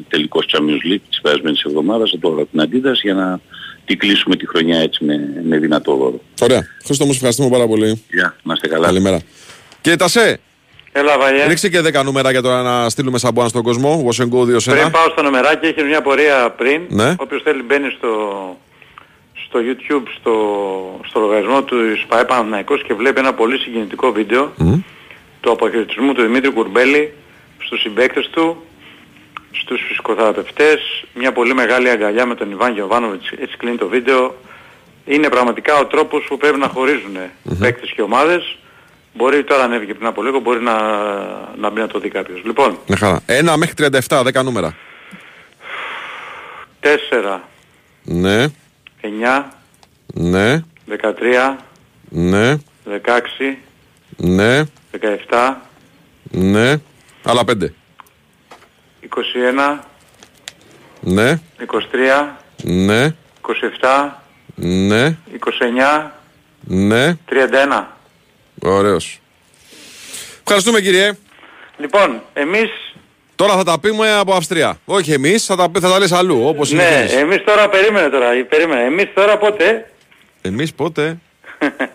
[0.08, 3.40] τελικός Champions League της περασμένης εβδομάδας, τώρα την Adidas, για να
[3.84, 6.20] την κλείσουμε τη χρονιά έτσι με, με δυνατό δώρο.
[6.40, 6.66] Ωραία.
[6.84, 8.02] Χρήστο μου, ευχαριστούμε πάρα πολύ.
[8.10, 8.86] Γεια, να είστε καλά.
[8.86, 9.20] Καλημέρα.
[9.80, 10.40] Και Τασέ,
[10.92, 11.46] Έλα βαλιά.
[11.46, 14.06] ρίξε και 10 νούμερα για τώρα να στείλουμε σαμπουάν στον κόσμο.
[14.08, 14.90] Wash and Go 2 σε Πριν ένα.
[14.90, 16.82] πάω στο νομεράκι, έχεις μια πορεία πριν.
[16.88, 17.14] Ναι.
[17.18, 18.10] Όποιος θέλει μπαίνει στο,
[19.46, 20.32] στο YouTube, στο,
[21.08, 24.52] στο λογαριασμό του ΣΠΑΕ Παναθηναϊκός και βλέπει ένα πολύ συγκινητικό βίντεο
[25.40, 27.12] του αποχαιρετισμού του Δημήτρη Κουρμπέλη
[27.58, 28.64] στους συμπαίκτες του,
[29.50, 34.34] στους φυσικοθεραπευτές, μια πολύ μεγάλη αγκαλιά με τον Ιβάν Γιωβάνοβιτς, έτσι κλείνει το βίντεο.
[35.04, 37.16] Είναι πραγματικά ο τρόπος που πρέπει να χωρίζουν
[37.58, 38.58] παίκτες και ομάδες.
[39.14, 40.74] Μπορεί τώρα ανέβηκε πριν από λίγο, μπορεί να,
[41.56, 42.40] να μπει να το δει κάποιος.
[42.44, 43.20] Λοιπόν, Ναι, χαρά.
[43.26, 43.74] 1 μέχρι
[44.08, 44.74] 37, 10 νούμερα.
[46.80, 47.38] 4,
[48.04, 48.46] Ναι,
[49.00, 49.44] 9,
[50.06, 51.56] ναι, 13,
[52.08, 52.56] ναι,
[52.86, 53.56] 16,
[54.22, 54.62] ναι,
[55.28, 55.54] 17,
[56.30, 56.76] ναι.
[57.22, 57.52] Άλλα 5.
[59.02, 59.78] 21,
[61.00, 62.28] Ναι, 23,
[62.62, 63.14] ναι,
[63.80, 64.10] 27,
[64.54, 66.10] ναι, 29,
[66.60, 67.16] ναι.
[67.28, 67.84] 31.
[68.62, 69.20] Ωραίος.
[70.42, 71.12] Ευχαριστούμε κύριε.
[71.78, 72.70] Λοιπόν, εμείς...
[73.34, 74.78] Τώρα θα τα πούμε από Αυστρία.
[74.84, 77.16] Όχι εμείς, θα τα, θα τα λες αλλού, όπως Ναι, συνηθίζεις.
[77.20, 78.82] εμείς τώρα περίμενε τώρα, περίμενε.
[78.84, 79.90] Εμείς τώρα πότε,
[80.42, 81.18] Εμείς πότε,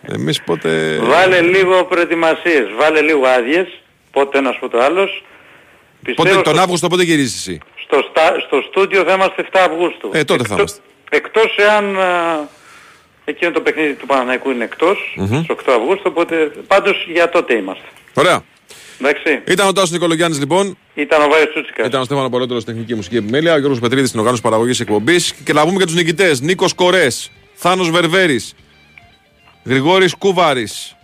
[0.02, 1.00] εμείς πότε...
[1.02, 3.68] βάλε λίγο προετοιμασίες, βάλε λίγο άδειες,
[4.12, 5.24] πότε ένας πότε άλλος.
[6.02, 9.60] Πότε, Πιστεύω τον στο, Αύγουστο πότε γυρίζεις εσύ; στο, στα- στο στούντιο θα είμαστε 7
[9.70, 10.10] Αυγούστου.
[10.14, 10.80] Ε, τότε θα είμαστε.
[11.10, 12.40] Εκτός εάν α,
[13.26, 15.26] εκείνο το παιχνίδι του Παναναϊκού είναι εκτός, Μμμ.
[15.28, 16.36] στις 8 Αυγούστου, οπότε
[16.68, 17.86] πάντως για τότε είμαστε.
[18.14, 18.44] Ωραία.
[19.00, 19.42] Εντάξει.
[19.48, 20.78] Ήταν ο Τάσος Νικολογιάννης λοιπόν.
[20.94, 21.88] Ήταν ο Βάιος Τσούτσικας.
[21.88, 23.54] Ήταν ο Στέφανο Πολέτρος στην τεχνική μουσική επιμέλεια.
[23.54, 25.34] Ο Γιώργος Πετρίδης στην οργάνωση παραγωγής εκπομπής.
[25.44, 26.42] Και να πούμε και τους νικητές.
[26.42, 28.56] Νίκος Κορές, Θάνος Βερβέρης,
[29.66, 30.96] Γρηγόρης Κούβαρης,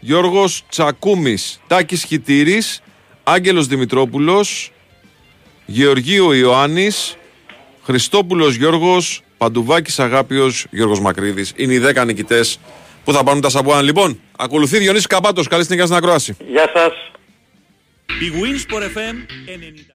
[0.00, 2.82] Γιώργος Τσακούμης, Τάκης Χιτήρης,
[3.22, 4.72] Άγγελος Δημητρόπουλος,
[5.66, 7.16] Γεωργίου Ιωάννης,
[7.82, 11.52] Χριστόπουλος Γιώργος, Παντουβάκης Αγάπιος, Γιώργος Μακρύδης.
[11.56, 12.58] Είναι οι 10 νικητές
[13.04, 14.20] Πού θα πάνε τα Σαμπουάν λοιπόν.
[14.38, 15.48] Ακολουθεί Διονύσης Καπάτος.
[15.48, 16.36] Καλή συνέχεια στην ακρόαση.
[16.48, 16.92] Γεια σας.
[18.20, 19.16] Η Wins FM
[19.46, 19.86] 90.